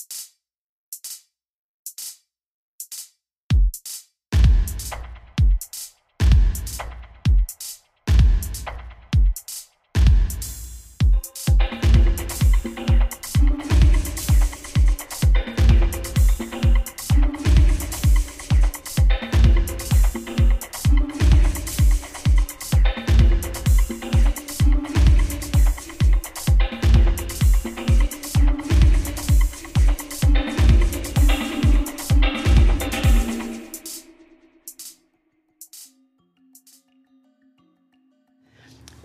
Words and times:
you 0.00 0.23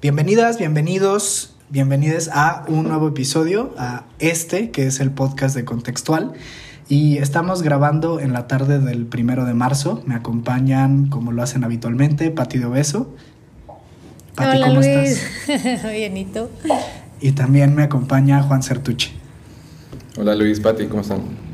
Bienvenidas, 0.09 0.57
bienvenidos, 0.57 1.53
bienvenidas 1.69 2.31
a 2.33 2.65
un 2.67 2.85
nuevo 2.87 3.09
episodio, 3.09 3.75
a 3.77 4.05
este 4.17 4.71
que 4.71 4.87
es 4.87 4.99
el 5.01 5.11
podcast 5.11 5.55
de 5.55 5.65
Contextual. 5.65 6.33
Y 6.87 7.19
estamos 7.19 7.61
grabando 7.61 8.19
en 8.19 8.33
la 8.33 8.47
tarde 8.47 8.79
del 8.79 9.05
primero 9.05 9.45
de 9.45 9.53
marzo. 9.53 10.01
Me 10.07 10.15
acompañan, 10.15 11.09
como 11.09 11.31
lo 11.31 11.43
hacen 11.43 11.63
habitualmente, 11.63 12.31
Pati 12.31 12.57
de 12.57 12.65
Obeso. 12.65 13.13
Pati, 14.33 14.59
¿cómo 14.59 14.81
estás? 14.81 15.21
Bienito. 15.91 16.49
Y 17.21 17.33
también 17.33 17.75
me 17.75 17.83
acompaña 17.83 18.41
Juan 18.41 18.63
Certuche. 18.63 19.11
Hola 20.17 20.33
Luis, 20.33 20.59
Pati, 20.59 20.87
¿cómo 20.87 21.03
están? 21.03 21.48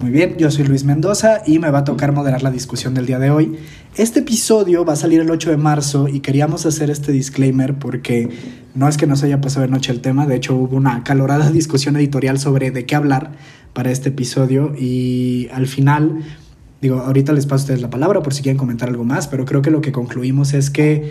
Muy 0.00 0.10
bien, 0.10 0.36
yo 0.36 0.50
soy 0.50 0.64
Luis 0.64 0.84
Mendoza 0.84 1.40
y 1.46 1.58
me 1.58 1.70
va 1.70 1.78
a 1.78 1.84
tocar 1.84 2.12
moderar 2.12 2.42
la 2.42 2.50
discusión 2.50 2.92
del 2.92 3.06
día 3.06 3.18
de 3.18 3.30
hoy. 3.30 3.56
Este 3.96 4.20
episodio 4.20 4.84
va 4.84 4.92
a 4.92 4.96
salir 4.96 5.20
el 5.20 5.30
8 5.30 5.50
de 5.50 5.56
marzo 5.56 6.06
y 6.06 6.20
queríamos 6.20 6.66
hacer 6.66 6.90
este 6.90 7.12
disclaimer 7.12 7.78
porque 7.78 8.28
no 8.74 8.88
es 8.88 8.98
que 8.98 9.06
nos 9.06 9.22
haya 9.22 9.40
pasado 9.40 9.64
de 9.64 9.72
noche 9.72 9.92
el 9.92 10.02
tema, 10.02 10.26
de 10.26 10.36
hecho 10.36 10.54
hubo 10.54 10.76
una 10.76 11.02
calorada 11.02 11.50
discusión 11.52 11.96
editorial 11.96 12.38
sobre 12.38 12.70
de 12.70 12.84
qué 12.84 12.94
hablar 12.94 13.32
para 13.72 13.90
este 13.90 14.10
episodio 14.10 14.74
y 14.78 15.48
al 15.50 15.66
final, 15.66 16.22
digo, 16.82 16.98
ahorita 16.98 17.32
les 17.32 17.46
paso 17.46 17.54
a 17.54 17.64
ustedes 17.64 17.80
la 17.80 17.88
palabra 17.88 18.22
por 18.22 18.34
si 18.34 18.42
quieren 18.42 18.58
comentar 18.58 18.90
algo 18.90 19.04
más, 19.04 19.28
pero 19.28 19.46
creo 19.46 19.62
que 19.62 19.70
lo 19.70 19.80
que 19.80 19.92
concluimos 19.92 20.52
es 20.52 20.68
que 20.68 21.10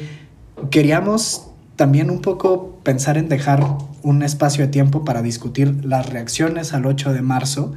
queríamos 0.69 1.47
también 1.75 2.11
un 2.11 2.21
poco 2.21 2.79
pensar 2.83 3.17
en 3.17 3.29
dejar 3.29 3.65
un 4.03 4.21
espacio 4.21 4.63
de 4.63 4.71
tiempo 4.71 5.03
para 5.03 5.23
discutir 5.23 5.83
las 5.83 6.07
reacciones 6.07 6.71
al 6.73 6.85
8 6.85 7.13
de 7.13 7.23
marzo 7.23 7.73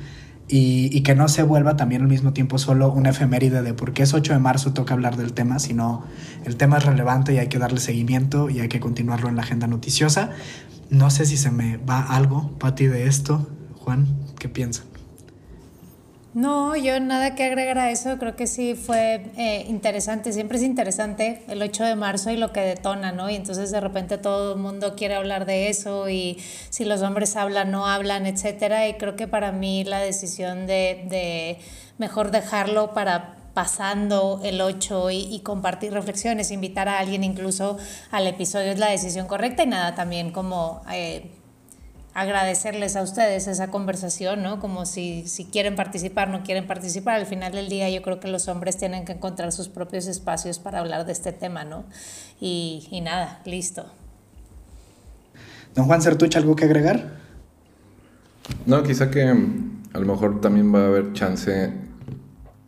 y, 0.48 1.00
que 1.02 1.14
no 1.14 1.28
se 1.28 1.42
vuelva 1.42 1.76
también 1.76 2.02
al 2.02 2.08
mismo 2.08 2.32
tiempo 2.32 2.58
solo 2.58 2.90
una 2.90 3.10
efeméride 3.10 3.62
de 3.62 3.74
por 3.74 3.92
qué 3.92 4.02
es 4.02 4.14
8 4.14 4.32
de 4.32 4.38
marzo 4.38 4.72
toca 4.72 4.94
hablar 4.94 5.16
del 5.16 5.32
tema, 5.32 5.58
sino 5.58 6.04
el 6.44 6.56
tema 6.56 6.78
es 6.78 6.84
relevante 6.84 7.34
y 7.34 7.38
hay 7.38 7.48
que 7.48 7.58
darle 7.58 7.80
seguimiento 7.80 8.48
y 8.48 8.60
hay 8.60 8.68
que 8.68 8.80
continuarlo 8.80 9.28
en 9.28 9.36
la 9.36 9.42
agenda 9.42 9.66
noticiosa. 9.66 10.30
No 10.90 11.10
sé 11.10 11.26
si 11.26 11.36
se 11.36 11.50
me 11.50 11.76
va 11.76 12.00
algo, 12.00 12.58
Pati, 12.58 12.86
de 12.86 13.06
esto. 13.06 13.46
Juan, 13.76 14.06
¿qué 14.38 14.48
piensan? 14.48 14.86
No, 16.38 16.76
yo 16.76 17.00
nada 17.00 17.34
que 17.34 17.42
agregar 17.42 17.78
a 17.78 17.90
eso, 17.90 18.16
creo 18.16 18.36
que 18.36 18.46
sí 18.46 18.76
fue 18.76 19.24
eh, 19.36 19.64
interesante, 19.68 20.32
siempre 20.32 20.58
es 20.58 20.62
interesante 20.62 21.42
el 21.48 21.60
8 21.60 21.82
de 21.82 21.96
marzo 21.96 22.30
y 22.30 22.36
lo 22.36 22.52
que 22.52 22.60
detona, 22.60 23.10
¿no? 23.10 23.28
Y 23.28 23.34
entonces 23.34 23.72
de 23.72 23.80
repente 23.80 24.18
todo 24.18 24.52
el 24.52 24.60
mundo 24.60 24.94
quiere 24.94 25.16
hablar 25.16 25.46
de 25.46 25.68
eso 25.68 26.08
y 26.08 26.38
si 26.70 26.84
los 26.84 27.02
hombres 27.02 27.34
hablan, 27.34 27.72
no 27.72 27.88
hablan, 27.88 28.24
etcétera. 28.24 28.86
Y 28.86 28.94
creo 28.94 29.16
que 29.16 29.26
para 29.26 29.50
mí 29.50 29.82
la 29.82 29.98
decisión 29.98 30.68
de, 30.68 31.06
de 31.10 31.58
mejor 31.98 32.30
dejarlo 32.30 32.94
para 32.94 33.34
pasando 33.52 34.40
el 34.44 34.60
8 34.60 35.10
y, 35.10 35.34
y, 35.34 35.40
compartir 35.40 35.92
reflexiones, 35.92 36.52
invitar 36.52 36.88
a 36.88 37.00
alguien 37.00 37.24
incluso 37.24 37.78
al 38.12 38.28
episodio 38.28 38.70
es 38.70 38.78
la 38.78 38.90
decisión 38.90 39.26
correcta 39.26 39.64
y 39.64 39.66
nada, 39.66 39.96
también 39.96 40.30
como... 40.30 40.82
Eh, 40.92 41.32
agradecerles 42.18 42.96
a 42.96 43.02
ustedes 43.02 43.46
esa 43.46 43.68
conversación, 43.68 44.42
¿no? 44.42 44.58
Como 44.58 44.86
si, 44.86 45.28
si 45.28 45.44
quieren 45.44 45.76
participar, 45.76 46.28
no 46.28 46.42
quieren 46.42 46.66
participar. 46.66 47.14
Al 47.14 47.26
final 47.26 47.52
del 47.52 47.68
día 47.68 47.88
yo 47.90 48.02
creo 48.02 48.18
que 48.18 48.26
los 48.26 48.48
hombres 48.48 48.76
tienen 48.76 49.04
que 49.04 49.12
encontrar 49.12 49.52
sus 49.52 49.68
propios 49.68 50.08
espacios 50.08 50.58
para 50.58 50.80
hablar 50.80 51.06
de 51.06 51.12
este 51.12 51.30
tema, 51.32 51.62
¿no? 51.64 51.84
Y, 52.40 52.88
y 52.90 53.02
nada, 53.02 53.40
listo. 53.44 53.86
Don 55.76 55.86
Juan 55.86 56.02
Sertuch, 56.02 56.34
¿algo 56.34 56.56
que 56.56 56.64
agregar? 56.64 57.18
No, 58.66 58.82
quizá 58.82 59.12
que 59.12 59.22
a 59.22 59.98
lo 59.98 60.06
mejor 60.06 60.40
también 60.40 60.74
va 60.74 60.80
a 60.80 60.86
haber 60.86 61.12
chance 61.12 61.72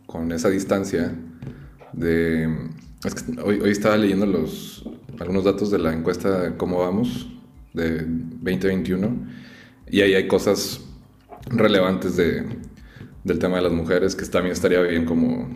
con 0.05 0.31
esa 0.31 0.49
distancia 0.49 1.13
de... 1.91 2.69
Es 3.03 3.15
que 3.15 3.41
hoy, 3.41 3.59
hoy 3.59 3.71
estaba 3.71 3.97
leyendo 3.97 4.25
los, 4.25 4.85
algunos 5.19 5.43
datos 5.43 5.71
de 5.71 5.79
la 5.79 5.91
encuesta 5.91 6.39
de 6.39 6.55
cómo 6.55 6.79
vamos 6.79 7.27
de 7.73 8.05
2021 8.41 9.27
y 9.89 10.01
ahí 10.01 10.13
hay 10.13 10.27
cosas 10.27 10.81
relevantes 11.47 12.17
de, 12.17 12.45
del 13.23 13.39
tema 13.39 13.57
de 13.57 13.63
las 13.63 13.71
mujeres 13.71 14.15
que 14.15 14.25
también 14.25 14.53
estaría 14.53 14.81
bien 14.81 15.05
como, 15.05 15.47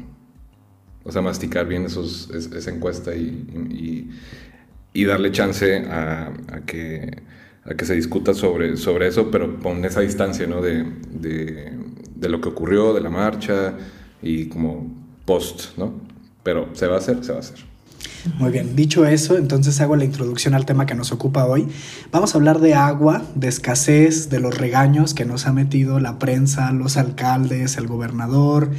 o 1.04 1.12
sea, 1.12 1.22
masticar 1.22 1.68
bien 1.68 1.86
esos, 1.86 2.30
esa 2.30 2.72
encuesta 2.72 3.14
y, 3.16 4.10
darle 5.06 5.32
chance 5.32 5.86
a, 5.90 6.32
que, 6.66 7.22
se 7.84 7.96
discuta 7.96 8.34
sobre, 8.34 8.74
eso, 8.74 9.32
pero 9.32 9.60
con 9.60 9.84
esa 9.86 10.02
distancia, 10.02 10.48
¿no? 10.48 10.62
De, 10.62 10.86
de 12.16 12.30
lo 12.30 12.42
que 12.42 12.50
ocurrió, 12.50 12.94
de 12.94 13.02
la 13.02 13.10
marcha 13.10 13.76
y 14.22 14.48
como 14.48 15.06
post, 15.26 15.78
¿no? 15.78 16.02
Pero 16.44 16.70
se 16.74 16.88
va 16.88 16.96
a 16.96 16.98
hacer, 17.00 17.24
se 17.24 17.32
va 17.32 17.38
a 17.38 17.42
hacer. 17.42 17.75
Muy 18.40 18.52
bien, 18.52 18.76
dicho 18.76 19.06
eso, 19.06 19.38
entonces 19.38 19.80
hago 19.82 19.96
la 19.96 20.04
introducción 20.04 20.54
al 20.54 20.66
tema 20.66 20.86
que 20.86 20.96
nos 20.96 21.12
ocupa 21.12 21.46
hoy. 21.46 21.68
Vamos 22.12 22.34
a 22.34 22.38
hablar 22.38 22.60
de 22.60 22.74
agua, 22.74 23.24
de 23.36 23.48
escasez, 23.48 24.30
de 24.30 24.40
los 24.40 24.58
regaños 24.58 25.14
que 25.14 25.26
nos 25.26 25.48
ha 25.48 25.54
metido 25.54 26.00
la 26.00 26.20
prensa, 26.20 26.72
los 26.72 26.98
alcaldes, 26.98 27.78
el 27.78 27.88
gobernador. 27.88 28.72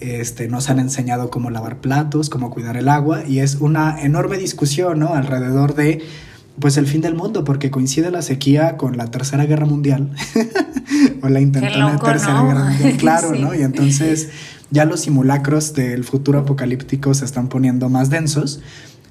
Este, 0.00 0.48
nos 0.48 0.70
han 0.70 0.78
enseñado 0.78 1.30
cómo 1.30 1.50
lavar 1.50 1.80
platos, 1.80 2.30
cómo 2.30 2.50
cuidar 2.50 2.78
el 2.78 2.88
agua 2.88 3.22
y 3.26 3.40
es 3.40 3.56
una 3.56 4.00
enorme 4.00 4.38
discusión 4.38 4.98
¿no? 4.98 5.14
alrededor 5.14 5.74
de 5.74 6.02
pues 6.58 6.76
el 6.76 6.86
fin 6.86 7.00
del 7.00 7.14
mundo, 7.14 7.44
porque 7.44 7.70
coincide 7.70 8.10
la 8.10 8.22
sequía 8.22 8.76
con 8.76 8.96
la 8.96 9.10
Tercera 9.10 9.46
Guerra 9.46 9.66
Mundial 9.66 10.10
o 11.22 11.28
la 11.28 11.40
intentona 11.40 11.98
Tercera 11.98 12.42
Guerra 12.42 12.64
Mundial, 12.64 12.96
claro, 12.98 13.34
¿no? 13.34 13.54
Y 13.54 13.62
entonces 13.62 14.30
ya 14.70 14.84
los 14.84 15.00
simulacros 15.00 15.74
del 15.74 16.04
futuro 16.04 16.40
apocalíptico 16.40 17.14
se 17.14 17.24
están 17.24 17.48
poniendo 17.48 17.88
más 17.88 18.10
densos. 18.10 18.60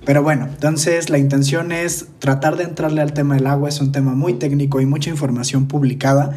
Pero 0.05 0.23
bueno, 0.23 0.47
entonces 0.47 1.09
la 1.09 1.17
intención 1.17 1.71
es 1.71 2.07
tratar 2.19 2.55
de 2.55 2.63
entrarle 2.63 3.01
al 3.01 3.13
tema 3.13 3.35
del 3.35 3.47
agua, 3.47 3.69
es 3.69 3.81
un 3.81 3.91
tema 3.91 4.13
muy 4.13 4.33
técnico 4.33 4.79
y 4.79 4.85
mucha 4.85 5.09
información 5.09 5.67
publicada. 5.67 6.35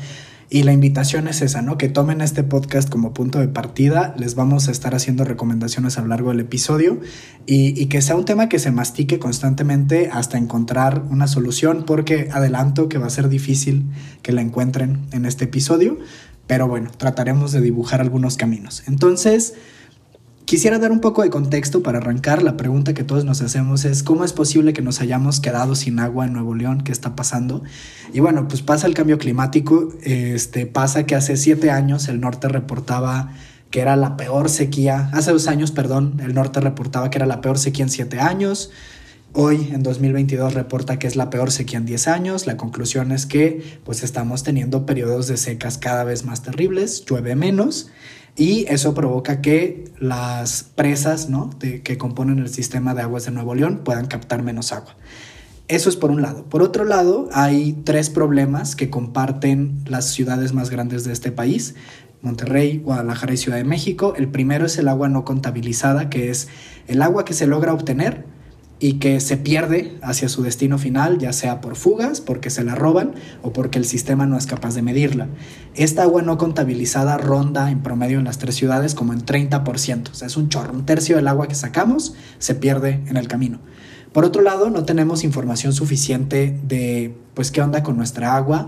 Y 0.55 0.65
la 0.65 0.75
invitación 0.75 1.29
es 1.29 1.41
esa, 1.41 1.63
¿no? 1.63 1.79
Que 1.79 1.89
tomen 1.89 2.21
este 2.21 2.43
podcast 2.43 2.91
como 2.91 3.15
punto 3.15 3.39
de 3.39 3.49
partida. 3.49 4.15
Les 4.19 4.35
vamos 4.35 4.69
a 4.69 4.71
estar 4.71 4.95
haciendo 4.95 5.25
recomendaciones 5.25 5.97
a 5.97 6.03
lo 6.03 6.09
largo 6.09 6.29
del 6.29 6.41
episodio 6.41 7.01
y, 7.47 7.87
que 7.87 8.03
sea 8.03 8.17
un 8.17 8.27
tema 8.27 8.51
que 8.51 8.59
se 8.59 8.71
mastique 8.71 9.19
constantemente 9.19 10.11
hasta 10.13 10.37
encontrar 10.37 11.05
una 11.09 11.27
solución, 11.27 11.85
porque 11.87 12.29
adelanto 12.31 12.91
que 12.91 12.99
va 12.99 13.07
a 13.07 13.11
ser 13.11 13.31
difícil 13.31 13.87
que 14.21 14.33
la 14.33 14.43
encuentren 14.43 14.99
en 15.13 15.25
este 15.25 15.47
episodio. 15.47 15.97
Pero 16.47 16.69
bueno, 16.69 16.91
trataremos 16.99 17.53
de 17.53 17.63
dibujar 17.63 18.03
algunos 18.03 18.37
caminos. 18.37 18.83
Entonces, 18.87 19.55
Quisiera 20.53 20.79
dar 20.79 20.93
un 20.93 21.01
poco 21.01 21.23
de 21.23 21.31
contexto 21.31 21.83
para 21.83 21.97
arrancar. 21.97 22.43
La 22.43 22.59
pregunta 22.59 22.93
que 22.93 23.05
todos 23.05 23.25
nos 23.25 23.41
hacemos 23.41 23.87
es 23.87 24.03
¿cómo 24.03 24.23
es 24.23 24.35
posible 24.35 24.75
que 24.75 24.83
nos 24.83 25.01
hayamos 25.01 25.41
quedado 25.41 25.75
sin 25.75 25.99
agua 25.99 26.27
en 26.27 26.35
Nuevo 26.35 26.55
León? 26.55 26.83
¿Qué 26.83 26.93
está 26.93 27.17
pasando? 27.17 27.63
Y 28.13 28.21
bueno, 28.21 28.49
pues 28.49 28.61
pasa 28.61 28.87
el 28.87 28.93
cambio 28.93 29.17
climático. 29.17 29.89
Este, 30.03 30.67
pasa 30.67 31.07
que 31.07 31.15
hace 31.15 31.39
siete 31.39 31.71
años 31.71 32.07
el 32.09 32.21
norte 32.21 32.49
reportaba 32.49 33.33
que 33.71 33.81
era 33.81 33.97
la 33.97 34.19
peor 34.19 34.51
sequía. 34.51 35.09
Hace 35.15 35.33
dos 35.33 35.49
años, 35.49 35.71
perdón, 35.71 36.21
el 36.23 36.35
norte 36.35 36.61
reportaba 36.61 37.09
que 37.09 37.17
era 37.17 37.25
la 37.25 37.41
peor 37.41 37.59
sequía 37.59 37.87
en 37.87 37.91
siete 37.91 38.21
años. 38.21 38.71
Hoy, 39.33 39.71
en 39.73 39.83
2022, 39.83 40.53
reporta 40.53 40.99
que 40.99 41.07
es 41.07 41.17
la 41.17 41.31
peor 41.31 41.51
sequía 41.51 41.79
en 41.79 41.87
10 41.87 42.09
años. 42.09 42.47
La 42.47 42.59
conclusión 42.59 43.13
es 43.13 43.25
que 43.25 43.81
pues 43.87 44.03
estamos 44.03 44.43
teniendo 44.43 44.85
periodos 44.85 45.29
de 45.29 45.39
secas 45.39 45.79
cada 45.79 46.05
vez 46.05 46.27
más 46.27 46.43
terribles, 46.43 47.07
llueve 47.07 47.37
menos 47.37 47.89
y 48.37 48.65
eso 48.69 48.95
provoca 48.95 49.41
que 49.41 49.85
las 49.99 50.63
presas 50.63 51.29
¿no? 51.29 51.51
que 51.59 51.99
componen 51.99 52.39
el 52.39 52.49
sistema 52.49 52.95
de 52.95 53.03
aguas 53.03 53.27
de 53.27 53.31
Nuevo 53.31 53.55
León 53.55 53.83
puedan 53.85 54.07
captar 54.07 54.43
menos 54.43 54.73
agua. 54.73 54.97
Eso 55.69 55.89
es 55.89 55.97
por 55.97 56.11
un 56.11 56.23
lado. 56.23 56.45
Por 56.45 56.63
otro 56.63 56.85
lado, 56.85 57.29
hay 57.33 57.73
tres 57.85 58.11
problemas 58.11 58.77
que 58.77 58.91
comparten 58.91 59.83
las 59.87 60.07
ciudades 60.13 60.53
más 60.53 60.71
grandes 60.71 61.05
de 61.05 61.13
este 61.13 61.33
país, 61.33 61.75
Monterrey, 62.21 62.79
Guadalajara 62.79 63.35
y 63.35 63.37
Ciudad 63.37 63.59
de 63.59 63.65
México. 63.65 64.15
El 64.17 64.29
primero 64.29 64.67
es 64.67 64.77
el 64.79 64.89
agua 64.89 65.09
no 65.09 65.25
contabilizada, 65.25 66.11
que 66.11 66.31
es 66.31 66.49
el 66.89 67.01
agua 67.01 67.25
que 67.25 67.35
se 67.35 67.47
logra 67.47 67.73
obtener 67.73 68.27
y 68.83 68.95
que 68.95 69.21
se 69.21 69.37
pierde 69.37 69.97
hacia 70.03 70.29
su 70.29 70.43
destino 70.43 70.77
final, 70.77 71.19
ya 71.19 71.33
sea 71.33 71.61
por 71.61 71.77
fugas, 71.77 72.21
porque 72.21 72.51
se 72.51 72.65
la 72.65 72.75
roban 72.75 73.13
o 73.41 73.53
porque 73.53 73.79
el 73.79 73.85
sistema 73.85 74.27
no 74.27 74.37
es 74.37 74.47
capaz 74.47 74.75
de 74.75 74.83
medirla. 74.83 75.29
Esta 75.77 76.03
agua 76.03 76.23
no 76.23 76.37
contabilizada 76.37 77.17
ronda 77.17 77.71
en 77.71 77.85
promedio 77.85 78.19
en 78.19 78.25
las 78.25 78.39
tres 78.39 78.57
ciudades 78.57 78.97
como 78.97 79.13
en 79.13 79.25
30%, 79.25 80.11
o 80.11 80.15
sea, 80.15 80.27
es 80.27 80.37
un 80.37 80.49
chorro, 80.49 80.73
un 80.73 80.85
tercio 80.85 81.15
del 81.15 81.29
agua 81.29 81.47
que 81.47 81.55
sacamos 81.55 82.15
se 82.41 82.57
pierde 82.57 83.05
en 83.07 83.17
el 83.17 83.29
camino. 83.29 83.61
Por 84.13 84.25
otro 84.25 84.43
lado, 84.43 84.69
no 84.69 84.85
tenemos 84.85 85.23
información 85.23 85.73
suficiente 85.73 86.59
de, 86.65 87.15
pues, 87.35 87.53
qué 87.53 87.63
onda 87.63 87.85
con 87.85 87.97
nuestra 87.97 88.35
agua, 88.35 88.67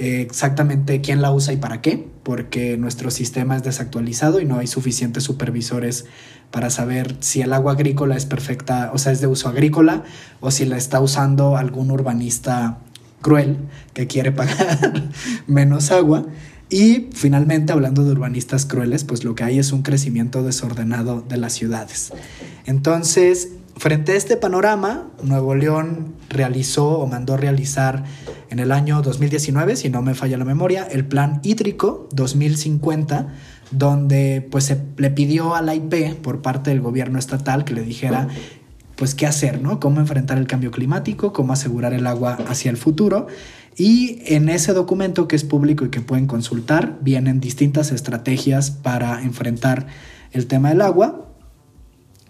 exactamente 0.00 1.00
quién 1.02 1.20
la 1.20 1.30
usa 1.30 1.52
y 1.52 1.58
para 1.58 1.82
qué, 1.82 2.08
porque 2.22 2.76
nuestro 2.78 3.10
sistema 3.10 3.56
es 3.56 3.62
desactualizado 3.62 4.40
y 4.40 4.46
no 4.46 4.58
hay 4.58 4.66
suficientes 4.66 5.24
supervisores 5.24 6.06
para 6.50 6.70
saber 6.70 7.16
si 7.20 7.42
el 7.42 7.52
agua 7.52 7.72
agrícola 7.72 8.16
es 8.16 8.24
perfecta, 8.24 8.90
o 8.94 8.98
sea, 8.98 9.12
es 9.12 9.20
de 9.20 9.26
uso 9.26 9.48
agrícola, 9.48 10.04
o 10.40 10.50
si 10.50 10.64
la 10.64 10.76
está 10.76 11.00
usando 11.00 11.56
algún 11.56 11.90
urbanista 11.90 12.78
cruel 13.20 13.58
que 13.92 14.06
quiere 14.06 14.32
pagar 14.32 15.10
menos 15.46 15.90
agua. 15.90 16.26
Y 16.70 17.08
finalmente, 17.12 17.72
hablando 17.72 18.04
de 18.04 18.12
urbanistas 18.12 18.64
crueles, 18.64 19.04
pues 19.04 19.24
lo 19.24 19.34
que 19.34 19.44
hay 19.44 19.58
es 19.58 19.72
un 19.72 19.82
crecimiento 19.82 20.42
desordenado 20.42 21.20
de 21.20 21.36
las 21.36 21.52
ciudades. 21.52 22.12
Entonces, 22.64 23.48
frente 23.80 24.12
a 24.12 24.16
este 24.16 24.36
panorama, 24.36 25.08
Nuevo 25.22 25.54
León 25.54 26.12
realizó 26.28 26.98
o 26.98 27.06
mandó 27.06 27.38
realizar 27.38 28.04
en 28.50 28.58
el 28.58 28.72
año 28.72 29.00
2019, 29.00 29.74
si 29.74 29.88
no 29.88 30.02
me 30.02 30.14
falla 30.14 30.36
la 30.36 30.44
memoria, 30.44 30.84
el 30.84 31.06
Plan 31.06 31.40
Hídrico 31.42 32.06
2050, 32.12 33.28
donde 33.70 34.46
pues 34.50 34.64
se 34.64 34.82
le 34.98 35.08
pidió 35.08 35.54
a 35.54 35.62
la 35.62 35.74
IP 35.74 36.14
por 36.16 36.42
parte 36.42 36.68
del 36.68 36.82
gobierno 36.82 37.18
estatal 37.18 37.64
que 37.64 37.72
le 37.72 37.80
dijera 37.80 38.28
pues 38.96 39.14
qué 39.14 39.26
hacer, 39.26 39.62
¿no? 39.62 39.80
Cómo 39.80 39.98
enfrentar 39.98 40.36
el 40.36 40.46
cambio 40.46 40.70
climático, 40.70 41.32
cómo 41.32 41.54
asegurar 41.54 41.94
el 41.94 42.06
agua 42.06 42.36
hacia 42.48 42.70
el 42.70 42.76
futuro. 42.76 43.28
Y 43.78 44.20
en 44.26 44.50
ese 44.50 44.74
documento 44.74 45.26
que 45.26 45.36
es 45.36 45.44
público 45.44 45.86
y 45.86 45.88
que 45.88 46.02
pueden 46.02 46.26
consultar, 46.26 46.98
vienen 47.00 47.40
distintas 47.40 47.92
estrategias 47.92 48.70
para 48.70 49.22
enfrentar 49.22 49.86
el 50.32 50.46
tema 50.48 50.68
del 50.68 50.82
agua, 50.82 51.29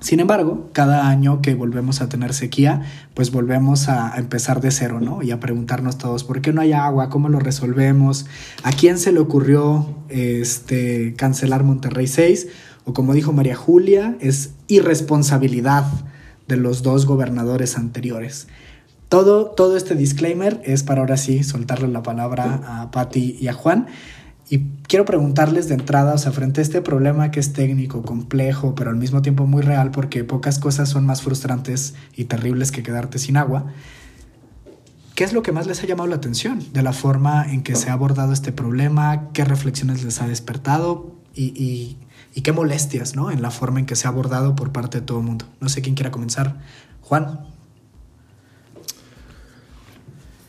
sin 0.00 0.20
embargo, 0.20 0.70
cada 0.72 1.08
año 1.08 1.42
que 1.42 1.54
volvemos 1.54 2.00
a 2.00 2.08
tener 2.08 2.32
sequía, 2.32 2.82
pues 3.14 3.30
volvemos 3.30 3.88
a, 3.88 4.14
empezar 4.16 4.60
de 4.60 4.70
cero, 4.70 4.98
¿no? 5.00 5.22
Y 5.22 5.30
a 5.30 5.40
preguntarnos 5.40 5.98
todos, 5.98 6.24
¿por 6.24 6.40
qué 6.40 6.52
no 6.52 6.62
hay 6.62 6.72
agua? 6.72 7.10
¿Cómo 7.10 7.28
lo 7.28 7.38
resolvemos? 7.38 8.26
¿A 8.62 8.72
quién 8.72 8.98
se 8.98 9.12
le 9.12 9.20
ocurrió 9.20 9.86
este, 10.08 11.14
cancelar 11.16 11.64
Monterrey 11.64 12.06
6? 12.06 12.48
O 12.84 12.94
como 12.94 13.12
dijo 13.12 13.32
María 13.32 13.56
Julia, 13.56 14.16
es 14.20 14.50
irresponsabilidad 14.68 15.84
de 16.48 16.56
los 16.56 16.82
dos 16.82 17.04
gobernadores 17.04 17.76
anteriores. 17.76 18.48
Todo, 19.10 19.46
todo 19.46 19.76
este 19.76 19.96
disclaimer 19.96 20.62
es 20.64 20.82
para 20.82 21.00
ahora 21.00 21.16
sí 21.16 21.42
soltarle 21.42 21.88
la 21.88 22.02
palabra 22.02 22.60
a 22.64 22.90
Patti 22.90 23.36
y 23.40 23.48
a 23.48 23.52
Juan. 23.52 23.86
Y 24.52 24.64
quiero 24.88 25.04
preguntarles 25.04 25.68
de 25.68 25.74
entrada, 25.74 26.12
o 26.12 26.18
sea, 26.18 26.32
frente 26.32 26.60
a 26.60 26.62
este 26.62 26.82
problema 26.82 27.30
que 27.30 27.38
es 27.38 27.52
técnico, 27.52 28.02
complejo, 28.02 28.74
pero 28.74 28.90
al 28.90 28.96
mismo 28.96 29.22
tiempo 29.22 29.46
muy 29.46 29.62
real, 29.62 29.92
porque 29.92 30.24
pocas 30.24 30.58
cosas 30.58 30.88
son 30.88 31.06
más 31.06 31.22
frustrantes 31.22 31.94
y 32.16 32.24
terribles 32.24 32.72
que 32.72 32.82
quedarte 32.82 33.20
sin 33.20 33.36
agua, 33.36 33.66
¿qué 35.14 35.22
es 35.22 35.32
lo 35.32 35.44
que 35.44 35.52
más 35.52 35.68
les 35.68 35.80
ha 35.84 35.86
llamado 35.86 36.08
la 36.08 36.16
atención 36.16 36.60
de 36.72 36.82
la 36.82 36.92
forma 36.92 37.44
en 37.48 37.62
que 37.62 37.76
se 37.76 37.90
ha 37.90 37.92
abordado 37.92 38.32
este 38.32 38.50
problema? 38.50 39.28
¿Qué 39.32 39.44
reflexiones 39.44 40.02
les 40.02 40.20
ha 40.20 40.26
despertado? 40.26 41.14
Y, 41.32 41.96
qué 42.42 42.50
molestias, 42.50 43.14
¿no? 43.14 43.30
En 43.30 43.42
la 43.42 43.52
forma 43.52 43.78
en 43.78 43.86
que 43.86 43.94
se 43.94 44.08
ha 44.08 44.10
abordado 44.10 44.56
por 44.56 44.72
parte 44.72 44.98
de 44.98 45.06
todo 45.06 45.20
el 45.20 45.26
mundo. 45.26 45.44
No 45.60 45.68
sé 45.68 45.80
quién 45.80 45.94
quiera 45.94 46.10
comenzar. 46.10 46.58
Juan. 47.02 47.46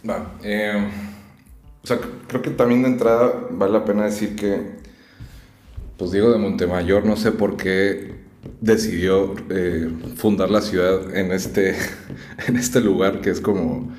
Va. 0.03 0.33
Eh 0.41 1.10
o 1.83 1.87
sea, 1.87 1.99
creo 2.27 2.41
que 2.41 2.51
también 2.51 2.83
de 2.83 2.89
entrada 2.89 3.47
vale 3.49 3.73
la 3.73 3.85
pena 3.85 4.05
decir 4.05 4.35
que, 4.35 4.61
pues 5.97 6.11
Diego 6.11 6.31
de 6.31 6.37
Montemayor, 6.37 7.05
no 7.05 7.15
sé 7.15 7.31
por 7.31 7.57
qué 7.57 8.15
decidió 8.59 9.35
eh, 9.49 9.89
fundar 10.15 10.49
la 10.51 10.61
ciudad 10.61 11.15
en 11.15 11.31
este, 11.31 11.75
en 12.47 12.55
este 12.55 12.81
lugar 12.81 13.21
que 13.21 13.31
es 13.31 13.41
como 13.41 13.91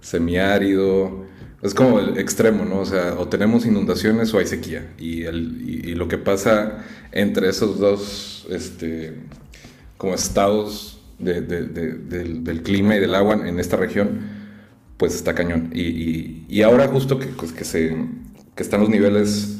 semiárido, 0.00 1.24
es 1.62 1.74
como 1.74 2.00
el 2.00 2.18
extremo, 2.18 2.64
¿no? 2.64 2.80
O 2.80 2.86
sea, 2.86 3.14
o 3.18 3.28
tenemos 3.28 3.66
inundaciones 3.66 4.32
o 4.34 4.38
hay 4.38 4.46
sequía. 4.46 4.92
Y, 4.98 5.24
el, 5.24 5.62
y, 5.62 5.94
lo 5.94 6.08
que 6.08 6.18
pasa 6.18 6.84
entre 7.12 7.48
esos 7.50 7.78
dos, 7.78 8.46
este, 8.50 9.14
como 9.98 10.14
estados 10.14 11.00
de, 11.18 11.42
de, 11.42 11.66
del, 11.66 12.44
del 12.44 12.62
clima 12.62 12.96
y 12.96 13.00
del 13.00 13.14
agua 13.14 13.46
en 13.46 13.60
esta 13.60 13.76
región, 13.76 14.39
pues 15.00 15.14
está 15.14 15.34
cañón. 15.34 15.70
Y, 15.72 16.44
y, 16.46 16.60
ahora 16.60 16.86
justo 16.86 17.18
que, 17.18 17.28
pues, 17.28 17.52
que, 17.52 17.64
se, 17.64 17.96
que 18.54 18.62
están 18.62 18.80
los 18.80 18.90
niveles 18.90 19.56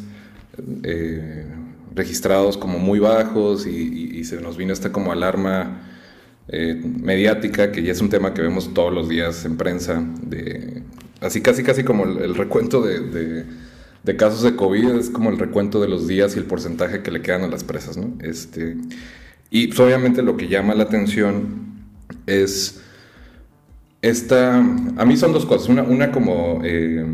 eh, 0.82 1.46
registrados 1.94 2.58
como 2.58 2.78
muy 2.78 2.98
bajos 2.98 3.66
y, 3.66 4.22
se 4.25 4.38
nos 4.42 4.58
vino 4.58 4.75
esta 4.75 4.92
como 4.92 5.12
alarma 5.12 5.81
eh, 6.48 6.75
mediática, 6.75 7.72
que 7.72 7.82
ya 7.82 7.92
es 7.92 8.02
un 8.02 8.10
tema 8.10 8.34
que 8.34 8.42
vemos 8.42 8.75
todos 8.75 8.92
los 8.92 9.08
días 9.08 9.46
en 9.46 9.56
prensa, 9.56 10.04
de, 10.20 10.82
así 11.22 11.40
casi 11.40 11.62
casi 11.62 11.84
como 11.84 12.04
el, 12.04 12.34
recuento 12.34 12.82
de, 12.82 13.46
de, 14.04 14.16
casos 14.16 14.42
de 14.42 14.54
COVID, 14.56 14.90
es 14.90 15.08
como 15.08 15.31
el 15.31 15.38
recuento 15.38 15.81
de 15.81 15.88
los 15.88 16.06
días 16.06 16.37
y 16.37 16.38
el 16.38 16.44
porcentaje 16.44 17.02
que 17.02 17.10
le 17.10 17.22
quedan 17.22 17.44
a 17.44 17.48
las 17.48 17.64
presas, 17.64 17.96
¿no? 17.96 18.12
Este, 18.20 18.76
y 19.50 19.69
pues, 19.69 19.81
obviamente 19.81 20.20
lo 20.20 20.37
que 20.37 20.48
llama 20.48 20.75
la 20.75 20.82
atención 20.82 21.81
es 22.26 22.82
esta, 24.02 24.56
a 24.58 25.05
mí 25.05 25.17
son 25.17 25.32
dos 25.32 25.47
cosas. 25.47 25.69
Una, 25.69 26.11
como 26.11 26.61
eh, 26.64 27.05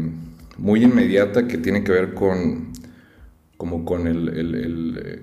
muy 0.59 0.85
inmediata 0.85 1.47
que 1.47 1.59
tiene 1.59 1.83
que 1.83 1.93
ver 1.93 2.15
con, 2.15 2.73
como 3.57 3.85
con 3.85 4.07
el, 4.07 4.31
eh, 4.35 5.21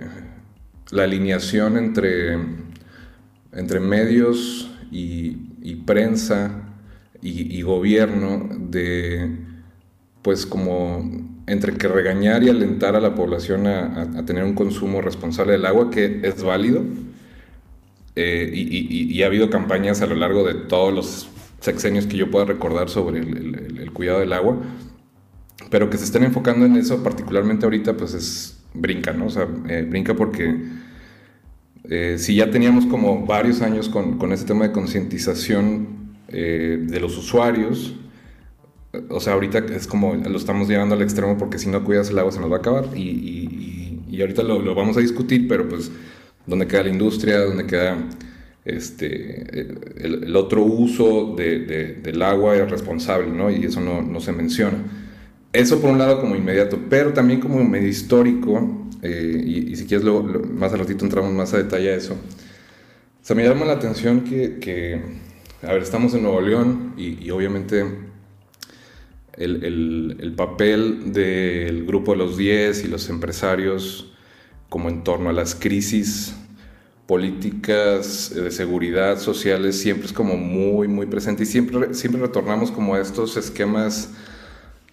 la 0.92 1.04
alineación 1.04 1.78
entre, 1.78 2.38
entre 3.54 3.80
medios 3.80 4.70
y, 4.92 5.76
prensa 5.86 6.52
y, 7.22 7.62
gobierno 7.62 8.50
de, 8.70 9.38
pues 10.22 10.46
como 10.46 11.10
entre 11.48 11.74
que 11.74 11.88
regañar 11.88 12.44
y 12.44 12.50
alentar 12.50 12.96
a 12.96 13.02
la 13.02 13.16
población 13.16 13.68
a, 13.68 14.26
tener 14.26 14.44
un 14.44 14.54
consumo 14.54 15.02
responsable 15.02 15.54
del 15.54 15.66
agua, 15.66 15.90
que 15.90 16.20
es 16.24 16.44
válido. 16.44 16.84
Eh, 18.16 18.52
y, 18.54 19.24
ha 19.24 19.26
habido 19.26 19.50
campañas 19.50 20.02
a 20.02 20.06
lo 20.06 20.16
largo 20.16 20.44
de 20.44 20.54
todos 20.54 20.94
los 20.94 21.33
sexenios 21.64 22.08
que 22.08 22.18
yo 22.18 22.30
pueda 22.30 22.46
recordar 22.46 22.90
sobre 22.90 23.20
el, 23.22 23.92
cuidado 23.94 24.20
del 24.20 24.34
agua, 24.34 24.58
pero 25.70 25.90
que 25.90 25.98
se 25.98 26.04
estén 26.04 26.24
enfocando 26.24 26.66
en 26.66 26.76
eso, 26.76 27.02
particularmente 27.02 27.66
ahorita, 27.66 27.96
pues 27.96 28.14
es 28.14 28.60
brinca, 28.74 29.14
¿no? 29.14 29.28
O 29.28 29.30
sea, 29.30 29.48
eh, 29.70 29.86
brinca 29.90 30.14
porque 30.14 30.58
eh, 31.90 32.18
si 32.18 32.36
ya 32.36 32.52
teníamos 32.52 32.86
como 32.86 33.26
varios 33.26 33.62
años 33.62 33.88
con, 33.88 34.18
con 34.18 34.34
ese 34.34 34.46
tema 34.46 34.68
de 34.68 34.74
concientización 34.74 36.18
eh, 36.28 36.80
de 36.82 37.00
los 37.00 37.18
usuarios, 37.18 37.96
o 39.10 39.22
sea, 39.22 39.34
ahorita 39.34 39.60
es 39.60 39.88
como 39.88 40.16
lo 40.16 40.38
estamos 40.38 40.68
llevando 40.68 40.96
al 40.96 41.02
extremo 41.02 41.38
porque 41.38 41.60
si 41.60 41.70
no 41.70 41.84
cuidas 41.84 42.10
el 42.10 42.20
agua 42.20 42.32
se 42.32 42.40
nos 42.40 42.52
va 42.52 42.58
a 42.58 42.60
acabar 42.60 42.90
y, 42.94 43.02
y, 43.02 44.04
y 44.10 44.22
ahorita 44.22 44.44
lo, 44.44 44.60
lo, 44.60 44.76
vamos 44.76 44.98
a 44.98 45.00
discutir, 45.00 45.48
pero 45.48 45.68
pues, 45.70 45.92
¿dónde 46.46 46.68
queda 46.68 46.84
la 46.84 46.90
industria? 46.90 47.40
¿Dónde 47.40 47.66
queda 47.66 47.98
este, 48.66 49.68
el, 49.98 50.36
otro 50.36 50.64
uso 50.64 51.36
del 51.36 52.22
agua 52.22 52.56
es 52.56 52.70
responsable, 52.70 53.30
¿no? 53.30 53.52
Y 53.52 53.66
eso 53.66 53.82
no, 53.82 54.20
se 54.22 54.32
menciona. 54.32 54.78
Eso 55.52 55.82
por 55.82 55.92
un 55.92 56.00
lado 56.00 56.22
como 56.22 56.36
inmediato, 56.36 56.80
pero 56.90 57.14
también 57.14 57.40
como 57.40 57.64
medio 57.64 57.88
histórico, 57.88 58.88
eh, 59.02 59.44
y, 59.46 59.76
si 59.76 59.86
quieres 59.86 60.06
luego, 60.06 60.24
más 60.24 60.72
al 60.74 60.80
ratito 60.80 61.04
entramos 61.04 61.32
más 61.34 61.54
a 61.54 61.58
detalle 61.58 61.92
a 61.92 61.96
eso. 61.96 62.14
O 62.14 63.26
sea, 63.26 63.36
me 63.36 63.44
llama 63.44 63.66
la 63.66 63.74
atención 63.74 64.22
que, 64.22 65.02
a 65.62 65.74
ver, 65.74 65.82
estamos 65.82 66.14
en 66.14 66.24
Nuevo 66.24 66.42
León 66.42 66.94
y, 66.98 67.30
obviamente 67.32 67.86
el, 69.38 70.18
el, 70.20 70.34
papel 70.36 71.12
del 71.12 71.86
grupo 71.86 72.12
de 72.12 72.18
los 72.20 72.38
10 72.38 72.86
y 72.86 72.88
los 72.88 73.10
empresarios 73.10 74.14
como 74.70 74.90
en 74.90 75.04
torno 75.04 75.30
a 75.30 75.34
las 75.34 75.56
crisis 75.56 76.36
políticas 77.08 78.34
de 78.34 78.50
seguridad 78.52 79.20
sociales 79.20 79.80
siempre 79.80 80.08
es 80.08 80.14
como 80.14 80.38
muy, 80.38 80.88
muy 80.88 81.06
presente 81.06 81.44
y 81.44 81.46
siempre, 81.46 81.94
siempre 81.94 82.22
retornamos 82.22 82.72
como 82.72 82.96
a 82.96 83.02
estos 83.02 83.36
esquemas 83.36 84.12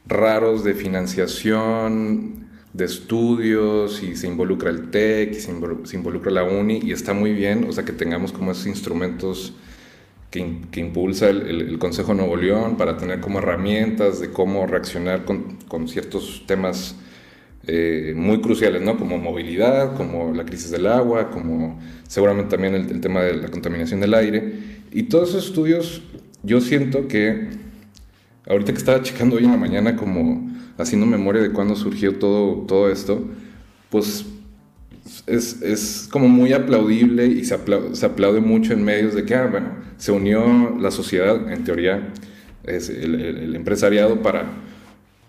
raros 0.07 0.65
de 0.65 0.75
financiación, 0.75 2.49
de 2.73 2.85
estudios 2.85 4.03
y 4.03 4.17
se 4.17 4.27
involucra 4.27 4.71
el 4.71 4.91
TEC 4.91 5.33
y 5.33 5.41
se, 5.41 5.51
involucra 5.97 6.31
la 6.31 6.45
UNI 6.45 6.81
y 6.83 6.93
está 6.93 7.13
muy 7.13 7.33
bien, 7.33 7.67
o 7.69 7.73
sea, 7.73 7.85
que 7.85 7.93
tengamos 7.93 8.33
como 8.33 8.53
esos 8.53 8.67
instrumentos 8.67 9.55
que, 10.31 10.61
que 10.71 10.81
impulsa 10.81 11.29
el, 11.31 11.49
el, 11.49 11.79
Consejo 11.79 12.15
Nuevo 12.15 12.37
León 12.37 12.77
para 12.77 12.97
tener 12.97 13.21
como 13.21 13.39
herramientas 13.39 14.21
de 14.21 14.31
cómo 14.31 14.67
reaccionar 14.67 15.25
con, 15.25 15.57
con 15.69 15.89
ciertos 15.89 16.45
temas 16.47 16.95
eh, 17.67 18.15
muy 18.17 18.41
cruciales, 18.41 18.81
¿no? 18.81 18.97
Como 18.97 19.19
movilidad, 19.19 19.95
como 19.95 20.33
la 20.33 20.45
crisis 20.45 20.71
del 20.71 20.87
agua, 20.87 21.31
como 21.31 21.79
seguramente 22.09 22.51
también 22.51 22.75
el, 22.75 23.01
tema 23.01 23.23
de 23.23 23.35
la 23.37 23.49
contaminación 23.49 24.01
del 24.01 24.15
aire. 24.15 24.55
Y 24.93 25.05
todos 25.05 25.31
esos 25.31 25.47
estudios, 25.47 26.03
yo 26.43 26.61
siento 26.61 27.07
que, 27.07 27.49
ahorita 28.49 28.73
que 28.73 28.79
estaba 28.79 29.03
checando 29.03 29.37
hoy 29.37 29.45
en 29.45 29.53
la 29.53 29.59
mañana, 29.59 29.95
como 29.95 30.51
haciendo 30.79 31.07
memoria 31.07 31.43
de 31.43 31.53
cuándo 31.53 31.77
surgió 31.77 32.19
todo, 32.19 32.65
todo 32.67 32.91
esto, 32.91 33.29
pues 33.91 34.25
es, 35.27 35.61
es, 35.63 36.09
como 36.11 36.29
muy 36.29 36.53
aplaudible 36.53 37.27
y 37.27 37.45
se 37.45 37.55
aplaude, 37.55 37.95
se 37.95 38.07
aplaude, 38.07 38.41
mucho 38.41 38.73
en 38.73 38.85
medios 38.85 39.15
de 39.15 39.25
que, 39.25 39.35
ah, 39.35 39.47
bueno, 39.47 39.69
se 39.99 40.13
unió 40.13 40.77
la 40.81 40.91
sociedad, 40.91 41.53
en 41.53 41.65
teoría, 41.65 42.09
es 42.65 42.89
el, 42.89 43.21
el, 43.21 43.57
empresariado 43.57 44.23
para 44.23 44.47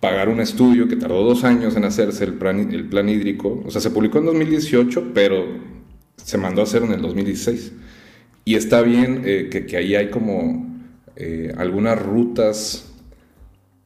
pagar 0.02 0.28
un 0.28 0.42
estudio 0.42 0.90
que 0.90 0.98
tardó 0.98 1.24
dos 1.24 1.46
años 1.46 1.78
en 1.78 1.86
hacerse, 1.86 2.26
el 2.26 2.34
plan, 2.34 2.74
el 2.74 2.86
plan 2.86 3.08
hídrico. 3.08 3.64
O 3.66 3.72
sea, 3.72 3.80
se 3.80 3.92
publicó 3.92 4.18
en 4.18 4.26
2018, 4.26 5.12
pero 5.14 5.46
se 6.18 6.38
mandó 6.38 6.62
a 6.62 6.64
hacer 6.66 6.84
en 6.84 6.92
el 6.92 7.02
2016. 7.02 7.72
Y 8.44 8.56
está 8.56 8.82
bien 8.82 9.22
eh, 9.24 9.48
que, 9.50 9.66
que, 9.66 9.78
ahí 9.78 9.96
hay 9.96 10.10
como 10.10 10.68
eh, 11.16 11.54
algunas 11.56 12.02
rutas 12.02 12.92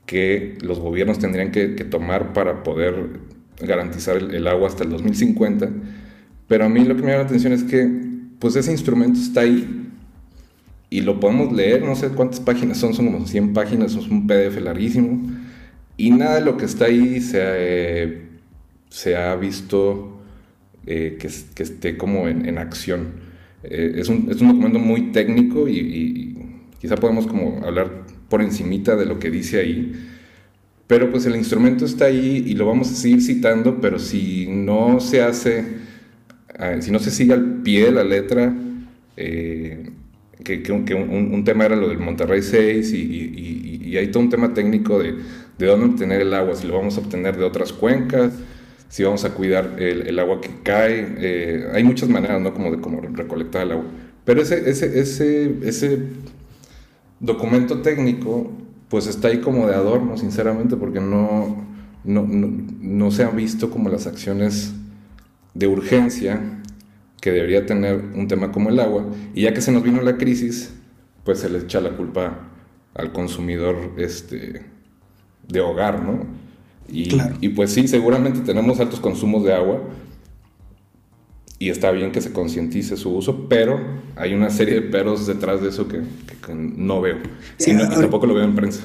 que 0.06 0.58
los 0.62 0.80
gobiernos 0.80 1.20
tendrían 1.20 1.52
que, 1.52 1.76
que 1.76 1.84
tomar 1.84 2.32
para 2.32 2.64
poder 2.64 3.20
garantizar 3.60 4.18
el, 4.18 4.48
agua 4.48 4.70
hasta 4.70 4.86
el 4.86 4.92
2050. 4.92 5.70
Pero 6.48 6.66
a 6.66 6.70
mí 6.70 6.86
lo 6.86 6.96
que 6.96 7.02
me 7.02 7.12
llama 7.12 7.24
la 7.24 7.28
atención 7.28 7.52
es 7.52 7.64
que 7.64 7.90
pues 8.40 8.56
ese 8.56 8.72
instrumento 8.72 9.20
está 9.20 9.42
ahí 9.42 9.90
y 10.90 11.02
lo 11.02 11.20
podemos 11.20 11.52
leer, 11.52 11.84
no 11.84 11.96
sé 11.96 12.10
cuántas 12.10 12.40
páginas 12.40 12.78
son, 12.78 12.94
son 12.94 13.12
como 13.12 13.26
100 13.26 13.54
páginas, 13.54 13.96
es 13.96 14.08
un 14.08 14.28
PDF 14.28 14.62
larguísimo. 14.62 15.24
Y 15.98 16.12
nada 16.12 16.36
de 16.36 16.42
lo 16.42 16.58
que 16.58 16.66
está 16.66 16.86
ahí 16.86 17.22
se 17.22 17.42
ha, 17.42 17.54
eh, 17.58 18.28
se 18.90 19.16
ha 19.16 19.36
visto 19.36 20.22
eh, 20.86 21.18
que, 21.20 21.30
que, 21.54 21.64
esté 21.64 21.98
como 21.98 22.28
en, 22.28 22.48
en 22.48 22.58
acción. 22.58 23.26
Eh, 23.64 23.94
es, 23.98 24.10
un, 24.10 24.28
es, 24.30 24.42
un, 24.42 24.50
documento 24.50 24.80
muy 24.80 25.12
técnico 25.12 25.68
y, 25.68 25.80
y, 25.80 26.38
quizá 26.80 26.96
podemos 26.96 27.26
como 27.26 27.66
hablar 27.66 28.06
por 28.30 28.42
encimita 28.42 28.96
de 28.96 29.06
lo 29.06 29.18
que 29.18 29.32
dice 29.32 29.60
ahí, 29.60 29.94
pero 30.88 31.10
pues 31.10 31.26
el 31.26 31.36
instrumento 31.36 31.86
está 31.86 32.06
ahí 32.06 32.44
y 32.46 32.54
lo 32.54 32.68
vamos 32.68 32.92
a 32.92 32.96
seguir 32.96 33.22
citando, 33.22 33.82
pero 33.82 33.98
si 33.98 34.48
no 34.48 35.00
se 35.00 35.22
hace, 35.22 35.64
eh, 36.60 36.78
si 36.82 36.92
no 36.92 37.00
se 37.00 37.10
sigue 37.10 37.34
al 37.34 37.62
pie 37.64 37.86
de 37.86 37.92
la 37.92 38.04
letra, 38.04 38.56
eh, 39.18 39.90
que, 40.44 40.62
que, 40.62 40.72
un, 40.72 41.34
un, 41.34 41.44
tema 41.44 41.66
era 41.66 41.76
lo 41.76 41.90
del 41.90 41.98
Monterrey 41.98 42.44
6 42.44 42.94
y, 42.94 42.98
y, 42.98 43.82
y, 43.86 43.98
hay 43.98 44.12
todo 44.12 44.22
un 44.22 44.30
tema 44.30 44.54
técnico 44.54 45.00
de, 45.00 45.16
de, 45.58 45.66
dónde 45.66 45.86
obtener 45.88 46.22
el 46.22 46.34
agua, 46.34 46.56
si 46.56 46.68
lo 46.68 46.76
vamos 46.78 46.98
a 46.98 47.02
obtener 47.02 47.38
de 47.38 47.44
otras 47.44 47.74
cuencas, 47.74 48.34
si 48.90 49.04
vamos 49.04 49.26
a 49.26 49.34
cuidar 49.34 49.76
el, 49.78 50.08
el 50.08 50.20
agua 50.20 50.42
que 50.42 50.50
cae, 50.64 51.16
eh, 51.18 51.68
hay 51.74 51.84
muchas 51.84 52.10
maneras, 52.10 52.42
¿no? 52.42 52.54
Como 52.54 52.72
de 52.72 52.80
cómo 52.80 53.02
recolectar 53.02 53.64
el 53.64 53.72
agua. 53.74 53.86
Pero 54.24 54.42
ese, 54.42 54.70
ese, 54.70 55.00
ese, 55.00 55.56
ese 55.64 56.00
documento 57.20 57.82
técnico 57.82 58.52
pues 58.90 59.08
está 59.08 59.30
ahí 59.30 59.40
como 59.40 59.68
de 59.68 59.76
adorno, 59.76 60.18
sinceramente, 60.18 60.78
porque 60.78 61.00
no, 61.00 61.66
no, 62.04 62.26
no, 62.28 63.12
se 63.12 63.24
han 63.24 63.36
visto 63.36 63.70
como 63.70 63.90
las 63.90 64.08
acciones 64.08 64.74
de 65.54 65.68
urgencia 65.68 66.40
que 67.20 67.32
debería 67.32 67.66
tener 67.66 67.96
un 68.14 68.28
tema 68.28 68.52
como 68.52 68.70
el 68.70 68.80
agua. 68.80 69.06
Y 69.34 69.44
ya 69.44 69.54
que 69.54 69.62
se 69.62 69.72
nos 69.72 69.84
vino 69.84 70.02
la 70.02 70.18
crisis, 70.18 70.74
pues 71.24 71.40
se 71.40 71.50
le 71.50 71.60
echa 71.60 71.82
la 71.82 71.98
culpa 71.98 72.48
al 72.94 73.12
consumidor 73.12 73.94
este, 73.98 74.62
de 75.48 75.60
hogar, 75.62 76.04
¿no? 76.04 76.26
Y, 76.88 77.18
y 77.42 77.50
pues 77.50 77.72
sí, 77.72 77.88
seguramente 77.88 78.42
tenemos 78.42 78.80
altos 78.80 79.00
consumos 79.00 79.44
de 79.44 79.54
agua, 79.54 79.82
y 81.58 81.70
está 81.70 81.92
bien 81.92 82.12
que 82.12 82.22
se 82.22 82.32
concientice 82.32 82.98
su 82.98 83.16
uso, 83.16 83.48
pero 83.48 83.80
hay 84.16 84.34
una 84.34 84.50
serie 84.50 84.76
de 84.76 84.82
peros 84.82 85.26
detrás 85.26 85.62
de 85.62 85.70
eso 85.70 85.88
que, 85.88 86.02
no 86.54 87.02
veo. 87.02 87.18
y, 87.60 87.76
tampoco 87.76 88.28
lo 88.28 88.34
veo 88.34 88.44
en 88.44 88.56
prensa. 88.56 88.82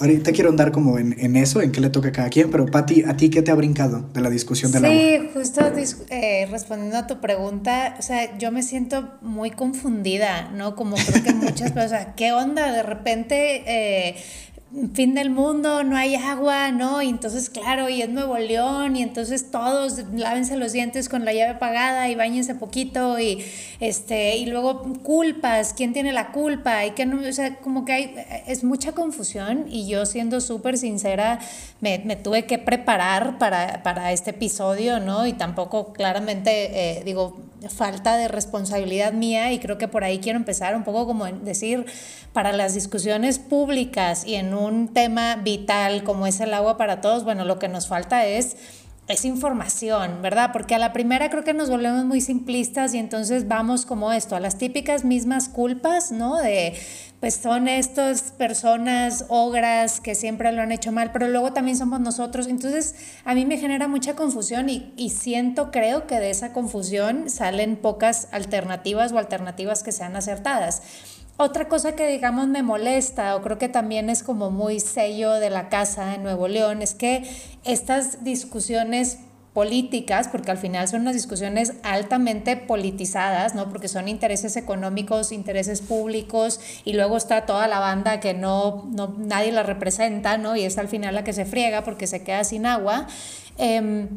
Ahorita 0.00 0.32
quiero 0.32 0.50
andar 0.50 0.72
como 0.72 0.98
en, 0.98 1.14
en, 1.20 1.36
eso, 1.36 1.62
en 1.62 1.70
qué 1.70 1.80
le 1.80 1.88
toca 1.88 2.08
a 2.08 2.12
cada 2.12 2.28
quien, 2.28 2.50
pero 2.50 2.66
Patti, 2.66 3.04
¿a 3.04 3.16
ti 3.16 3.30
qué 3.30 3.42
te 3.42 3.52
ha 3.52 3.54
brincado 3.54 4.08
de 4.12 4.20
la 4.22 4.30
discusión 4.30 4.72
del 4.72 4.86
agua? 4.86 4.96
Sí, 4.96 5.30
justo 5.32 5.60
eh, 6.10 6.48
respondiendo 6.50 6.98
a 6.98 7.06
tu 7.06 7.20
pregunta, 7.20 7.94
o 7.98 8.02
sea, 8.02 8.36
yo 8.36 8.50
me 8.50 8.64
siento 8.64 9.12
muy 9.20 9.52
confundida, 9.52 10.50
¿no? 10.50 10.74
Como 10.74 10.96
creo 10.96 11.22
que 11.22 11.32
muchas 11.32 11.70
personas, 11.72 12.08
¿qué 12.16 12.32
onda? 12.32 12.72
De 12.72 12.82
repente... 12.82 13.62
Eh, 13.66 14.16
fin 14.92 15.14
del 15.14 15.30
mundo, 15.30 15.84
no 15.84 15.96
hay 15.96 16.16
agua, 16.16 16.72
¿no? 16.72 17.00
Y 17.00 17.08
entonces, 17.08 17.48
claro, 17.48 17.88
y 17.88 18.02
es 18.02 18.08
Nuevo 18.08 18.36
León, 18.38 18.96
y 18.96 19.02
entonces 19.02 19.50
todos 19.50 19.98
lávense 20.12 20.56
los 20.56 20.72
dientes 20.72 21.08
con 21.08 21.24
la 21.24 21.32
llave 21.32 21.52
apagada 21.52 22.08
y 22.08 22.14
bañense 22.16 22.54
poquito, 22.54 23.18
y 23.20 23.44
este, 23.80 24.36
y 24.36 24.46
luego 24.46 24.82
culpas, 25.02 25.74
¿quién 25.74 25.92
tiene 25.92 26.12
la 26.12 26.32
culpa? 26.32 26.84
Y 26.86 26.90
que 26.90 27.06
no, 27.06 27.26
o 27.26 27.32
sea, 27.32 27.56
como 27.56 27.84
que 27.84 27.92
hay, 27.92 28.14
es 28.46 28.64
mucha 28.64 28.92
confusión, 28.92 29.66
y 29.68 29.86
yo 29.86 30.06
siendo 30.06 30.40
súper 30.40 30.76
sincera, 30.76 31.38
me, 31.80 32.00
me, 32.00 32.16
tuve 32.16 32.44
que 32.46 32.58
preparar 32.58 33.38
para, 33.38 33.82
para, 33.82 34.12
este 34.12 34.30
episodio, 34.30 34.98
¿no? 34.98 35.26
Y 35.26 35.34
tampoco 35.34 35.92
claramente, 35.92 36.98
eh, 36.98 37.02
digo, 37.04 37.36
falta 37.70 38.16
de 38.16 38.28
responsabilidad 38.28 39.12
mía 39.12 39.52
y 39.52 39.58
creo 39.58 39.78
que 39.78 39.88
por 39.88 40.04
ahí 40.04 40.18
quiero 40.18 40.38
empezar 40.38 40.76
un 40.76 40.84
poco 40.84 41.06
como 41.06 41.26
decir, 41.26 41.86
para 42.32 42.52
las 42.52 42.74
discusiones 42.74 43.38
públicas 43.38 44.24
y 44.26 44.34
en 44.34 44.54
un 44.54 44.88
tema 44.88 45.36
vital 45.36 46.04
como 46.04 46.26
es 46.26 46.40
el 46.40 46.54
agua 46.54 46.76
para 46.76 47.00
todos, 47.00 47.24
bueno, 47.24 47.44
lo 47.44 47.58
que 47.58 47.68
nos 47.68 47.86
falta 47.86 48.26
es 48.26 48.56
es 49.06 49.24
información, 49.26 50.22
¿verdad? 50.22 50.50
Porque 50.52 50.74
a 50.74 50.78
la 50.78 50.92
primera 50.92 51.28
creo 51.28 51.44
que 51.44 51.52
nos 51.52 51.68
volvemos 51.68 52.04
muy 52.06 52.22
simplistas 52.22 52.94
y 52.94 52.98
entonces 52.98 53.48
vamos 53.48 53.84
como 53.84 54.12
esto, 54.12 54.34
a 54.34 54.40
las 54.40 54.56
típicas 54.56 55.04
mismas 55.04 55.50
culpas, 55.50 56.10
¿no? 56.10 56.36
De, 56.38 56.74
pues 57.20 57.34
son 57.34 57.68
estas 57.68 58.32
personas 58.32 59.26
ogras 59.28 60.00
que 60.00 60.14
siempre 60.14 60.52
lo 60.52 60.62
han 60.62 60.72
hecho 60.72 60.90
mal, 60.90 61.12
pero 61.12 61.28
luego 61.28 61.52
también 61.52 61.76
somos 61.76 62.00
nosotros. 62.00 62.46
Entonces 62.48 62.94
a 63.24 63.34
mí 63.34 63.44
me 63.44 63.58
genera 63.58 63.88
mucha 63.88 64.16
confusión 64.16 64.70
y, 64.70 64.92
y 64.96 65.10
siento, 65.10 65.70
creo 65.70 66.06
que 66.06 66.18
de 66.18 66.30
esa 66.30 66.52
confusión 66.52 67.28
salen 67.28 67.76
pocas 67.76 68.28
alternativas 68.32 69.12
o 69.12 69.18
alternativas 69.18 69.82
que 69.82 69.92
sean 69.92 70.16
acertadas. 70.16 70.82
Otra 71.36 71.68
cosa 71.68 71.96
que 71.96 72.06
digamos 72.06 72.46
me 72.46 72.62
molesta 72.62 73.34
o 73.34 73.42
creo 73.42 73.58
que 73.58 73.68
también 73.68 74.08
es 74.08 74.22
como 74.22 74.52
muy 74.52 74.78
sello 74.78 75.32
de 75.34 75.50
la 75.50 75.68
casa 75.68 76.14
en 76.14 76.22
Nuevo 76.22 76.46
León 76.46 76.80
es 76.80 76.94
que 76.94 77.28
estas 77.64 78.22
discusiones 78.22 79.18
políticas, 79.52 80.28
porque 80.28 80.50
al 80.52 80.58
final 80.58 80.86
son 80.86 81.02
unas 81.02 81.14
discusiones 81.14 81.74
altamente 81.82 82.56
politizadas, 82.56 83.54
¿no? 83.54 83.68
Porque 83.68 83.88
son 83.88 84.08
intereses 84.08 84.56
económicos, 84.56 85.32
intereses 85.32 85.80
públicos, 85.80 86.60
y 86.84 86.92
luego 86.92 87.16
está 87.16 87.46
toda 87.46 87.68
la 87.68 87.78
banda 87.78 88.18
que 88.18 88.34
no, 88.34 88.84
no 88.90 89.14
nadie 89.16 89.52
la 89.52 89.62
representa, 89.62 90.38
¿no? 90.38 90.56
Y 90.56 90.64
es 90.64 90.76
al 90.76 90.88
final 90.88 91.14
la 91.14 91.24
que 91.24 91.32
se 91.32 91.44
friega 91.44 91.84
porque 91.84 92.08
se 92.08 92.24
queda 92.24 92.42
sin 92.42 92.66
agua. 92.66 93.06
Eh, 93.58 94.08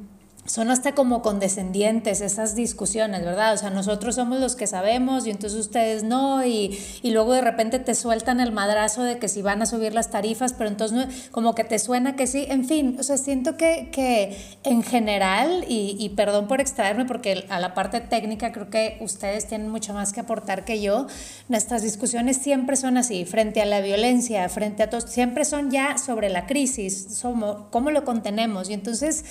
son 0.47 0.71
hasta 0.71 0.95
como 0.95 1.21
condescendientes 1.21 2.21
esas 2.21 2.55
discusiones, 2.55 3.23
¿verdad? 3.23 3.53
O 3.53 3.57
sea, 3.57 3.69
nosotros 3.69 4.15
somos 4.15 4.39
los 4.39 4.55
que 4.55 4.65
sabemos 4.65 5.27
y 5.27 5.29
entonces 5.29 5.59
ustedes 5.59 6.03
no, 6.03 6.45
y, 6.45 6.79
y, 7.01 7.11
luego 7.11 7.33
de 7.33 7.41
repente 7.41 7.79
te 7.79 7.93
sueltan 7.93 8.39
el 8.39 8.53
madrazo 8.53 9.03
de 9.03 9.19
que 9.19 9.27
si 9.27 9.41
van 9.41 9.61
a 9.61 9.65
subir 9.65 9.93
las 9.93 10.09
tarifas, 10.09 10.53
pero 10.53 10.69
entonces 10.69 11.29
como 11.31 11.53
que 11.53 11.65
te 11.65 11.79
suena 11.79 12.15
que 12.15 12.27
sí, 12.27 12.45
en 12.49 12.65
fin, 12.65 12.95
o 12.97 13.03
sea, 13.03 13.17
siento 13.17 13.57
que, 13.57 13.89
que 13.91 14.37
en 14.63 14.83
general, 14.83 15.65
y, 15.67 15.97
y, 15.99 16.09
perdón 16.09 16.47
por 16.47 16.61
extraerme 16.61 17.03
porque 17.05 17.45
a 17.49 17.59
la 17.59 17.73
parte 17.73 17.99
técnica 17.99 18.53
creo 18.53 18.69
que 18.69 18.97
ustedes 19.01 19.47
tienen 19.47 19.69
mucho 19.69 19.93
más 19.93 20.13
que 20.13 20.21
aportar 20.21 20.63
que 20.63 20.81
yo, 20.81 21.07
nuestras 21.49 21.81
discusiones 21.81 22.37
siempre 22.37 22.77
son 22.77 22.95
así, 22.95 23.25
frente 23.25 23.61
a 23.61 23.65
la 23.65 23.81
violencia, 23.81 24.47
frente 24.47 24.83
a 24.83 24.89
todo, 24.89 25.01
siempre 25.01 25.43
son 25.43 25.71
ya 25.71 25.97
sobre 25.97 26.29
la 26.29 26.47
crisis, 26.47 27.07
somos, 27.17 27.65
cómo 27.69 27.91
lo 27.91 28.05
contenemos, 28.05 28.69
y 28.69 28.73
entonces 28.73 29.25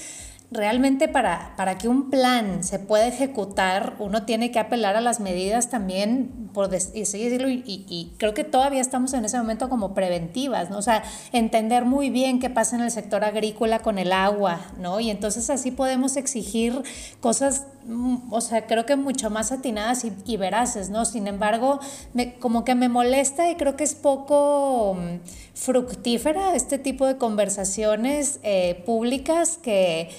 realmente 0.51 1.09
para, 1.09 1.55
para 1.57 1.77
que 1.77 1.89
un 1.89 2.09
plan 2.09 2.63
se 2.63 2.79
pueda 2.79 3.07
ejecutar, 3.07 3.97
uno 3.99 4.25
tiene 4.25 4.53
que 4.53 4.61
apelar 4.61 4.97
a 4.97 5.01
las 5.01 5.19
medidas 5.19 5.71
también, 5.71 6.51
por 6.53 6.69
decirlo, 6.69 7.49
y, 7.49 7.65
y, 7.67 8.13
creo 8.17 8.33
que 8.33 8.45
todavía 8.45 8.81
estamos 8.81 9.13
en 9.13 9.25
ese 9.25 9.39
momento 9.39 9.69
como 9.69 9.93
preventivas, 9.93 10.71
¿no? 10.71 10.79
O 10.79 10.83
sea, 10.83 11.03
entender 11.33 11.85
muy 11.85 12.11
bien 12.11 12.39
qué 12.39 12.49
pasa 12.49 12.77
en 12.77 12.83
el 12.83 12.91
sector 12.91 13.25
agrícola 13.25 13.81
con 13.81 13.99
el 13.99 14.13
agua, 14.13 14.61
¿no? 14.79 15.01
Y 15.01 15.11
entonces 15.11 15.51
así 15.51 15.73
podemos 15.73 16.17
exigir 16.17 16.81
cosas, 17.21 17.67
o 18.31 18.41
sea, 18.41 18.67
creo 18.67 18.87
que 18.87 18.97
mucho 18.97 19.31
más 19.31 19.53
atinadas 19.53 20.05
y, 20.05 20.13
y 20.27 20.37
veraces, 20.37 20.91
¿no? 20.91 21.05
Sin 21.05 21.27
embargo, 21.27 21.81
me, 22.15 22.35
como 22.35 22.65
que 22.65 22.75
me 22.75 22.89
molesta 22.89 23.51
y 23.51 23.55
creo 23.57 23.77
que 23.77 23.85
es 23.85 23.95
poco 23.95 24.95
mm, 24.95 25.27
fructífera 25.55 26.55
este 26.55 26.79
tipo 26.79 27.07
de 27.07 27.17
conversaciones 27.17 28.41
eh, 28.43 28.83
públicas 28.87 29.59
que 29.63 30.11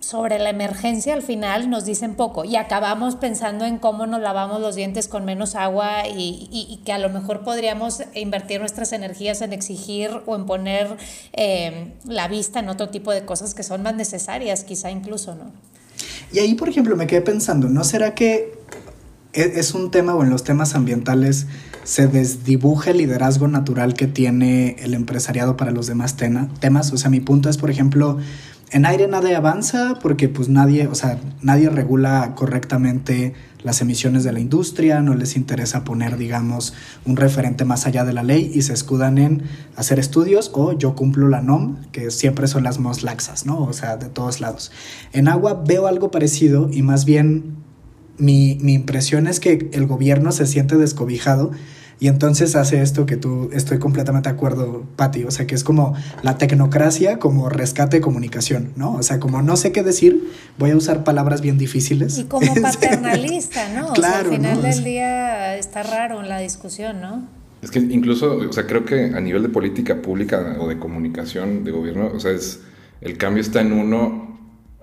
sobre 0.00 0.38
la 0.38 0.48
emergencia 0.48 1.12
al 1.12 1.22
final 1.22 1.68
nos 1.68 1.84
dicen 1.84 2.14
poco 2.14 2.44
y 2.44 2.56
acabamos 2.56 3.16
pensando 3.16 3.66
en 3.66 3.78
cómo 3.78 4.06
nos 4.06 4.20
lavamos 4.20 4.60
los 4.60 4.74
dientes 4.74 5.08
con 5.08 5.26
menos 5.26 5.54
agua 5.54 6.08
y, 6.08 6.48
y, 6.50 6.78
que 6.84 6.92
a 6.92 6.98
lo 6.98 7.10
mejor 7.10 7.44
podríamos 7.44 8.02
invertir 8.14 8.60
nuestras 8.60 8.92
energías 8.92 9.42
en 9.42 9.52
exigir 9.52 10.10
o 10.26 10.36
en 10.36 10.46
poner 10.46 10.96
eh, 11.34 11.92
la 12.04 12.28
vista 12.28 12.60
en 12.60 12.70
otro 12.70 12.88
tipo 12.88 13.12
de 13.12 13.26
cosas 13.26 13.54
que 13.54 13.62
son 13.62 13.82
más 13.82 13.94
necesarias, 13.94 14.64
quizá 14.64 14.90
incluso, 14.90 15.34
¿no? 15.34 15.52
Y 16.32 16.38
ahí, 16.38 16.54
por 16.54 16.68
ejemplo, 16.68 16.96
me 16.96 17.06
quedé 17.06 17.22
pensando, 17.22 17.68
¿no 17.68 17.84
será 17.84 18.14
que 18.14 18.60
e, 19.32 19.52
es 19.56 19.74
un 19.74 19.90
tema 19.90 20.14
o 20.14 20.22
en 20.22 20.30
los 20.30 20.44
temas 20.44 20.74
ambientales 20.74 21.46
se 21.84 22.06
desdibuja 22.06 22.90
el 22.90 22.98
liderazgo 22.98 23.48
natural 23.48 23.94
que 23.94 24.06
tiene 24.06 24.76
el 24.80 24.94
empresariado 24.94 25.56
para 25.56 25.70
los 25.70 25.86
demás 25.86 26.16
temas. 26.16 26.92
O 26.92 26.96
sea, 26.96 27.10
mi 27.10 27.20
punto 27.20 27.48
es, 27.48 27.56
por 27.56 27.70
ejemplo, 27.70 28.18
en 28.70 28.86
aire 28.86 29.08
nadie 29.08 29.34
avanza 29.34 29.98
porque 30.00 30.28
pues 30.28 30.48
nadie, 30.48 30.86
o 30.86 30.94
sea, 30.94 31.18
nadie 31.42 31.68
regula 31.70 32.34
correctamente 32.36 33.34
las 33.62 33.80
emisiones 33.80 34.24
de 34.24 34.32
la 34.32 34.40
industria, 34.40 35.00
no 35.00 35.14
les 35.14 35.36
interesa 35.36 35.84
poner, 35.84 36.16
digamos, 36.16 36.74
un 37.04 37.16
referente 37.16 37.64
más 37.64 37.86
allá 37.86 38.04
de 38.04 38.12
la 38.12 38.22
ley 38.22 38.50
y 38.54 38.62
se 38.62 38.72
escudan 38.72 39.18
en 39.18 39.42
hacer 39.76 39.98
estudios 39.98 40.50
o 40.54 40.72
yo 40.72 40.94
cumplo 40.94 41.28
la 41.28 41.42
NOM, 41.42 41.76
que 41.92 42.10
siempre 42.10 42.46
son 42.46 42.64
las 42.64 42.78
más 42.78 43.02
laxas, 43.02 43.46
¿no? 43.46 43.62
O 43.62 43.72
sea, 43.72 43.96
de 43.96 44.08
todos 44.08 44.40
lados. 44.40 44.72
En 45.12 45.28
agua 45.28 45.62
veo 45.66 45.86
algo 45.86 46.10
parecido 46.10 46.70
y 46.72 46.82
más 46.82 47.04
bien 47.04 47.56
mi, 48.18 48.58
mi 48.60 48.74
impresión 48.74 49.26
es 49.26 49.40
que 49.40 49.70
el 49.72 49.86
gobierno 49.86 50.32
se 50.32 50.46
siente 50.46 50.76
descobijado 50.76 51.50
y 52.00 52.08
entonces 52.08 52.56
hace 52.56 52.80
esto 52.80 53.04
que 53.04 53.18
tú, 53.18 53.50
estoy 53.52 53.78
completamente 53.78 54.30
de 54.30 54.34
acuerdo, 54.34 54.86
Patti, 54.96 55.24
o 55.24 55.30
sea, 55.30 55.46
que 55.46 55.54
es 55.54 55.62
como 55.62 55.94
la 56.22 56.38
tecnocracia 56.38 57.18
como 57.18 57.50
rescate 57.50 57.98
de 57.98 58.00
comunicación, 58.00 58.72
¿no? 58.74 58.94
O 58.94 59.02
sea, 59.02 59.20
como 59.20 59.42
no 59.42 59.56
sé 59.58 59.70
qué 59.70 59.82
decir, 59.82 60.30
voy 60.58 60.70
a 60.70 60.76
usar 60.76 61.04
palabras 61.04 61.42
bien 61.42 61.58
difíciles. 61.58 62.16
Y 62.16 62.24
como 62.24 62.54
paternalista, 62.62 63.68
¿no? 63.74 63.92
Claro, 63.92 64.30
o 64.30 64.32
sea, 64.32 64.32
al 64.32 64.36
final 64.36 64.62
del 64.62 64.82
día 64.82 65.56
está 65.58 65.82
raro 65.82 66.20
en 66.22 66.30
la 66.30 66.38
discusión, 66.38 67.02
¿no? 67.02 67.28
Es 67.60 67.70
que 67.70 67.80
incluso, 67.80 68.36
o 68.36 68.52
sea, 68.52 68.66
creo 68.66 68.86
que 68.86 69.12
a 69.14 69.20
nivel 69.20 69.42
de 69.42 69.50
política 69.50 70.00
pública 70.00 70.56
o 70.58 70.68
de 70.68 70.78
comunicación 70.78 71.64
de 71.64 71.70
gobierno, 71.70 72.10
o 72.14 72.18
sea, 72.18 72.30
es, 72.30 72.60
el 73.02 73.18
cambio 73.18 73.42
está 73.42 73.60
en 73.60 73.72
uno 73.72 74.29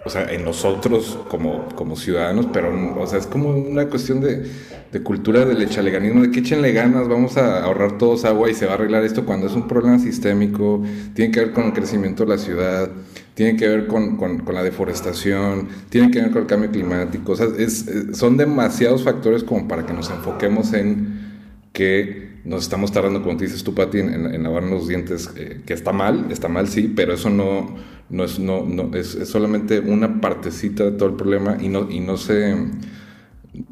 o 0.05 0.09
sea, 0.09 0.31
en 0.31 0.45
nosotros 0.45 1.19
como, 1.27 1.67
como 1.75 1.95
ciudadanos, 1.95 2.47
pero, 2.53 2.71
o 2.99 3.07
sea, 3.07 3.19
es 3.19 3.27
como 3.27 3.49
una 3.49 3.87
cuestión 3.87 4.21
de, 4.21 4.49
de 4.91 5.03
cultura 5.03 5.43
del 5.43 5.61
echaleganismo, 5.61 6.21
de 6.21 6.31
que 6.31 6.39
échenle 6.39 6.71
ganas, 6.71 7.07
vamos 7.07 7.35
a 7.37 7.63
ahorrar 7.63 7.97
todos 7.97 8.23
agua 8.23 8.49
y 8.49 8.53
se 8.53 8.65
va 8.65 8.73
a 8.73 8.75
arreglar 8.75 9.03
esto 9.03 9.25
cuando 9.25 9.47
es 9.47 9.53
un 9.53 9.67
problema 9.67 9.99
sistémico, 9.99 10.81
tiene 11.13 11.31
que 11.31 11.41
ver 11.41 11.51
con 11.51 11.65
el 11.65 11.73
crecimiento 11.73 12.23
de 12.23 12.29
la 12.29 12.37
ciudad, 12.37 12.89
tiene 13.33 13.57
que 13.57 13.67
ver 13.67 13.87
con, 13.87 14.17
con, 14.17 14.43
la 14.53 14.63
deforestación, 14.63 15.67
tiene 15.89 16.09
que 16.09 16.21
ver 16.21 16.31
con 16.31 16.41
el 16.43 16.47
cambio 16.47 16.71
climático, 16.71 17.33
o 17.33 17.35
sea, 17.35 17.47
es, 17.57 17.85
son 18.13 18.37
demasiados 18.37 19.03
factores 19.03 19.43
como 19.43 19.67
para 19.67 19.85
que 19.85 19.93
nos 19.93 20.09
enfoquemos 20.09 20.73
en 20.73 21.27
que 21.73 22.27
nos 22.45 22.63
estamos 22.63 22.93
tardando, 22.93 23.21
como 23.21 23.37
dices 23.37 23.63
tú, 23.63 23.75
Pati, 23.75 23.99
en, 23.99 24.33
en, 24.33 24.41
lavarnos 24.41 24.71
los 24.71 24.87
dientes, 24.87 25.29
eh, 25.35 25.61
que 25.65 25.73
está 25.73 25.91
mal, 25.91 26.27
está 26.31 26.47
mal, 26.47 26.69
sí, 26.69 26.91
pero 26.95 27.13
eso 27.13 27.29
no, 27.29 27.75
no, 28.09 28.23
es, 28.23 28.39
no, 28.39 28.65
no 28.65 28.95
es, 28.95 29.15
es, 29.15 29.29
solamente 29.29 29.79
una 29.79 30.21
partecita 30.21 30.83
de 30.85 30.91
todo 30.91 31.09
el 31.09 31.15
problema 31.15 31.57
y 31.61 31.69
no, 31.69 31.89
y 31.89 31.99
no, 31.99 32.17
se, 32.17 32.55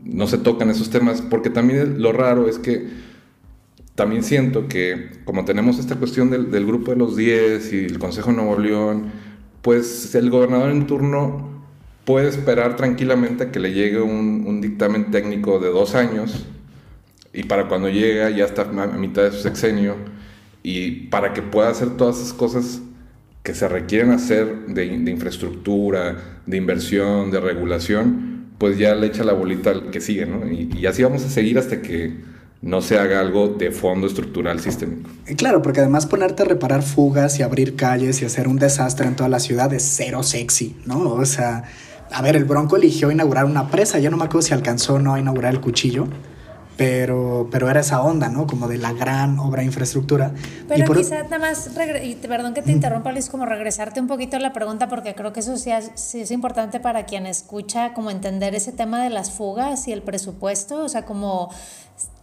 no 0.04 0.28
se 0.28 0.38
tocan 0.38 0.70
esos 0.70 0.90
temas, 0.90 1.22
porque 1.22 1.50
también 1.50 2.02
lo 2.02 2.12
raro 2.12 2.48
es 2.48 2.60
que 2.60 2.88
también 3.96 4.24
siento 4.24 4.68
que 4.68 5.10
como 5.24 5.46
tenemos 5.46 5.80
esta 5.80 5.96
cuestión 5.96 6.30
del, 6.30 6.52
del 6.52 6.66
grupo 6.66 6.92
de 6.92 6.98
los 6.98 7.16
10 7.16 7.74
y 7.74 7.86
el 7.86 8.00
Consejo 8.00 8.32
de 8.32 8.38
Nuevo 8.38 8.60
León, 8.60 9.06
pues 9.62 10.14
el 10.16 10.30
gobernador 10.30 10.72
en 10.72 10.86
turno 10.86 11.56
puede 12.04 12.28
esperar 12.28 12.76
tranquilamente 12.76 13.46
a 13.46 13.52
que 13.52 13.60
le 13.60 13.74
llegue 13.74 14.02
un, 14.02 14.44
un 14.46 14.62
dictamen 14.62 15.12
técnico 15.12 15.60
de 15.60 15.70
dos 15.70 15.96
años 15.96 16.46
y 17.34 17.44
para 17.44 17.68
cuando 17.68 17.90
llega 17.90 18.30
ya 18.30 18.46
está 18.46 18.64
a 18.64 18.88
mitad 18.98 19.24
de 19.24 19.32
su 19.32 19.40
sexenio 19.40 19.96
y 20.62 21.08
para 21.08 21.34
que 21.34 21.42
pueda 21.42 21.70
hacer 21.70 21.98
todas 21.98 22.18
esas 22.18 22.34
cosas 22.34 22.82
que 23.46 23.54
se 23.54 23.68
requieren 23.68 24.12
hacer 24.12 24.66
de, 24.68 24.86
infraestructura, 24.86 26.18
de 26.48 26.58
inversión, 26.58 27.30
de 27.30 27.40
regulación, 27.40 28.48
pues 28.58 28.78
ya 28.80 28.96
le 28.96 29.06
echa 29.06 29.24
la 29.24 29.34
bolita 29.34 29.70
al 29.70 29.92
que 29.92 30.02
sigue, 30.02 30.26
¿no? 30.26 30.52
Y, 30.52 30.72
y, 30.76 30.88
así 30.88 31.04
vamos 31.04 31.24
a 31.24 31.30
seguir 31.30 31.60
hasta 31.60 31.80
que 31.80 32.12
no 32.64 32.82
se 32.82 32.98
haga 32.98 33.20
algo 33.20 33.50
de 33.50 33.70
fondo 33.70 34.08
estructural 34.08 34.60
sistémico. 34.60 35.12
Claro, 35.38 35.62
porque 35.62 35.82
además 35.82 36.08
ponerte 36.08 36.42
a 36.42 36.46
reparar 36.48 36.82
fugas 36.82 37.40
y 37.40 37.44
abrir 37.44 37.76
calles 37.76 38.20
y 38.24 38.26
hacer 38.26 38.48
un 38.48 38.58
desastre 38.58 39.06
en 39.06 39.16
toda 39.16 39.30
la 39.30 39.40
ciudad 39.40 39.72
es 39.74 39.84
cero 39.84 40.24
sexy, 40.24 40.76
¿no? 40.88 41.12
O 41.12 41.26
sea, 41.26 41.66
a 42.12 42.22
ver, 42.24 42.36
el 42.36 42.46
Bronco 42.46 42.78
eligió 42.78 43.12
inaugurar 43.12 43.46
una 43.46 43.70
presa, 43.70 44.00
ya 44.00 44.10
no 44.10 44.18
me 44.18 44.24
acuerdo 44.24 44.42
si 44.42 44.56
alcanzó 44.56 44.96
o 44.96 45.00
no 45.00 45.14
a 45.14 45.20
inaugurar 45.20 45.54
el 45.54 45.62
cuchillo 45.62 46.08
pero, 46.78 47.48
pero 47.52 47.70
era 47.70 47.80
esa 47.80 48.02
onda, 48.02 48.28
¿no? 48.30 48.48
Como 48.48 48.68
de 48.68 48.78
la 48.78 48.92
gran 48.92 49.40
obra 49.40 49.62
de 49.62 49.68
infraestructura. 49.68 50.34
Pero 50.68 50.84
y 50.84 50.88
por... 50.88 50.98
quizá 50.98 51.24
nada 51.24 51.40
más, 51.40 51.70
y 52.04 52.16
perdón 52.16 52.54
que 52.54 52.62
te 52.62 52.72
interrumpa, 52.72 53.12
Luis, 53.12 53.30
como 53.30 53.46
regresarte 53.46 54.02
un 54.02 54.08
poquito 54.08 54.38
a 54.38 54.40
la 54.40 54.52
pregunta, 54.52 54.90
porque 54.90 55.16
creo 55.16 55.32
que 55.32 55.40
eso 55.40 55.58
sí, 55.58 55.72
sí, 55.96 56.22
es 56.22 56.32
importante 56.32 56.80
para 56.80 57.06
quien 57.06 57.26
escucha, 57.26 57.94
como 57.94 58.12
entender 58.12 58.56
ese 58.56 58.72
tema 58.72 59.04
de 59.04 59.10
las 59.10 59.32
fugas 59.32 59.88
y 59.88 59.94
el 59.94 60.02
presupuesto, 60.02 60.84
o 60.84 60.90
sea, 60.90 61.06
como, 61.06 61.50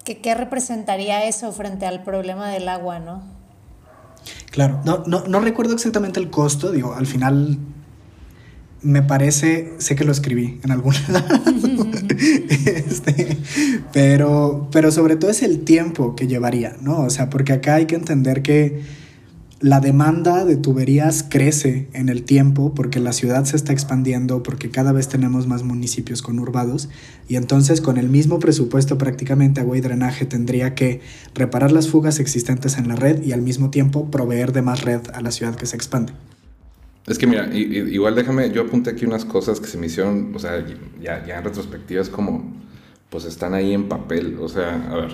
¿qué, 0.05 0.21
qué 0.21 0.35
representaría 0.35 1.25
eso 1.25 1.51
frente 1.53 1.87
al 1.87 2.03
problema 2.03 2.51
del 2.51 2.69
agua, 2.69 2.99
no? 2.99 3.23
Claro, 4.51 4.81
no, 4.85 5.03
no, 5.07 5.25
no 5.27 5.41
recuerdo 5.41 5.75
exactamente 5.75 6.21
el 6.21 6.31
costo, 6.31 6.71
digo, 6.73 6.95
al 6.95 7.07
final 7.07 7.59
me 8.83 9.03
parece, 9.03 9.73
sé 9.79 9.95
que 9.95 10.05
lo 10.05 10.13
escribí 10.13 10.59
en 10.65 10.71
algún 10.71 10.95
lado, 11.09 11.43
este, 12.67 13.39
pero, 13.93 14.69
pero 14.73 14.91
sobre 14.91 15.17
todo 15.17 15.31
es 15.31 15.43
el 15.43 15.61
tiempo 15.61 16.17
que 16.17 16.27
llevaría, 16.27 16.77
¿no? 16.81 17.01
O 17.01 17.11
sea, 17.11 17.31
porque 17.31 17.53
acá 17.53 17.77
hay 17.77 17.87
que 17.87 17.95
entender 17.95 18.43
que 18.43 18.83
la 19.63 19.79
demanda 19.79 20.45
de 20.45 20.57
tuberías 20.57 21.25
crece 21.29 21.87
en 21.93 22.09
el 22.09 22.25
tiempo 22.25 22.75
porque 22.75 22.99
la 22.99 23.13
ciudad 23.13 23.45
se 23.45 23.55
está 23.55 23.73
expandiendo, 23.73 24.43
porque 24.43 24.71
cada 24.71 24.91
vez 24.91 25.07
tenemos 25.07 25.47
más 25.47 25.63
municipios 25.63 26.21
conurbados 26.21 26.89
y 27.29 27.37
entonces 27.37 27.81
con 27.81 27.97
el 27.97 28.09
mismo 28.09 28.41
presupuesto 28.41 28.99
prácticamente 28.99 29.61
agua 29.61 29.79
y 29.79 29.81
drenaje 29.81 30.27
tendría 30.27 30.75
que 30.75 31.01
reparar 31.37 31.71
las 31.71 31.89
fugas 31.89 32.19
existentes 32.19 32.77
en 32.77 32.89
la 32.89 32.97
red 32.97 33.23
y 33.23 33.31
al 33.31 33.43
mismo 33.43 33.71
tiempo 33.71 34.11
proveer 34.11 34.51
de 34.51 34.63
más 34.63 34.83
red 34.83 35.03
a 35.15 35.21
la 35.21 35.31
ciudad 35.31 35.55
que 35.55 35.67
se 35.67 35.77
expande. 35.77 36.13
Es 37.07 37.19
que 37.19 37.27
mira, 37.27 37.49
igual 37.53 38.15
déjame, 38.15 38.51
yo 38.53 38.63
apunté 38.63 38.91
aquí 38.91 39.05
unas 39.05 39.25
cosas 39.25 39.59
que 39.59 39.67
se 39.67 39.77
me 39.77 39.87
hicieron, 39.87 40.33
o 40.35 40.39
sea, 40.39 40.65
ya, 41.01 41.25
ya 41.27 41.39
en 41.39 41.45
retrospectiva 41.45 42.01
es 42.01 42.09
como, 42.09 42.55
pues 43.11 43.25
están 43.25 43.55
ahí 43.55 43.75
en 43.75 43.89
papel, 43.89 44.39
o 44.41 44.49
sea, 44.49 44.89
a 44.91 44.95
ver, 44.95 45.11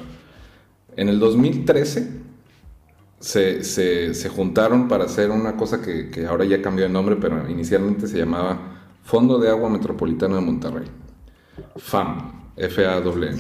en 0.96 1.08
el 1.08 1.18
2013 1.18 2.10
se, 3.20 3.64
se, 3.64 4.14
se 4.14 4.28
juntaron 4.28 4.86
para 4.86 5.04
hacer 5.04 5.30
una 5.30 5.56
cosa 5.56 5.80
que, 5.80 6.10
que, 6.10 6.26
ahora 6.26 6.44
ya 6.44 6.60
cambió 6.60 6.84
de 6.84 6.90
nombre, 6.90 7.16
pero 7.16 7.48
inicialmente 7.48 8.06
se 8.06 8.18
llamaba 8.18 8.82
Fondo 9.02 9.38
de 9.38 9.48
Agua 9.48 9.70
Metropolitano 9.70 10.34
de 10.36 10.42
Monterrey, 10.42 10.88
FAM, 11.76 12.50
F-A-W. 12.56 13.30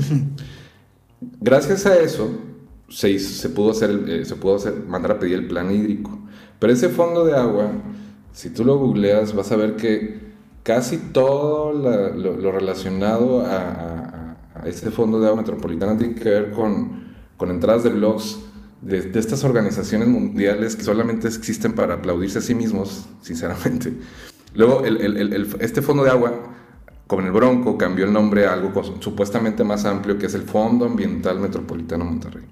Gracias 1.40 1.84
a 1.84 1.98
eso 1.98 2.30
se, 2.88 3.18
se 3.18 3.48
pudo 3.50 3.72
hacer, 3.72 4.04
eh, 4.08 4.24
se 4.24 4.36
pudo 4.36 4.56
hacer, 4.56 4.74
mandar 4.86 5.12
a 5.12 5.18
pedir 5.18 5.34
el 5.34 5.46
plan 5.46 5.70
hídrico, 5.70 6.18
pero 6.58 6.72
ese 6.72 6.88
fondo 6.88 7.24
de 7.24 7.36
agua 7.36 7.70
si 8.38 8.50
tú 8.50 8.64
lo 8.64 8.78
googleas, 8.78 9.34
vas 9.34 9.50
a 9.50 9.56
ver 9.56 9.74
que 9.74 10.20
casi 10.62 10.96
todo 10.98 11.72
lo, 11.72 12.52
relacionado 12.52 13.44
a, 13.44 14.36
este 14.64 14.92
fondo 14.92 15.18
de 15.18 15.26
agua 15.26 15.38
metropolitana 15.38 15.98
tiene 15.98 16.14
que 16.14 16.28
ver 16.28 16.52
con, 16.52 17.14
con 17.36 17.50
entradas 17.50 17.82
de 17.82 17.90
blogs 17.90 18.38
de, 18.80 19.10
estas 19.18 19.42
organizaciones 19.42 20.06
mundiales 20.06 20.76
que 20.76 20.84
solamente 20.84 21.26
existen 21.26 21.72
para 21.72 21.94
aplaudirse 21.94 22.38
a 22.38 22.40
sí 22.40 22.54
mismos, 22.54 23.08
sinceramente. 23.22 23.92
Luego, 24.54 24.84
este 25.58 25.82
fondo 25.82 26.04
de 26.04 26.10
agua, 26.10 26.32
como 27.08 27.22
en 27.22 27.26
el 27.26 27.32
Bronco, 27.32 27.76
cambió 27.76 28.04
el 28.04 28.12
nombre 28.12 28.46
a 28.46 28.52
algo 28.52 28.84
supuestamente 29.00 29.64
más 29.64 29.84
amplio, 29.84 30.16
que 30.16 30.26
es 30.26 30.34
el 30.34 30.42
Fondo 30.42 30.84
Ambiental 30.84 31.40
Metropolitano 31.40 32.04
Monterrey. 32.04 32.44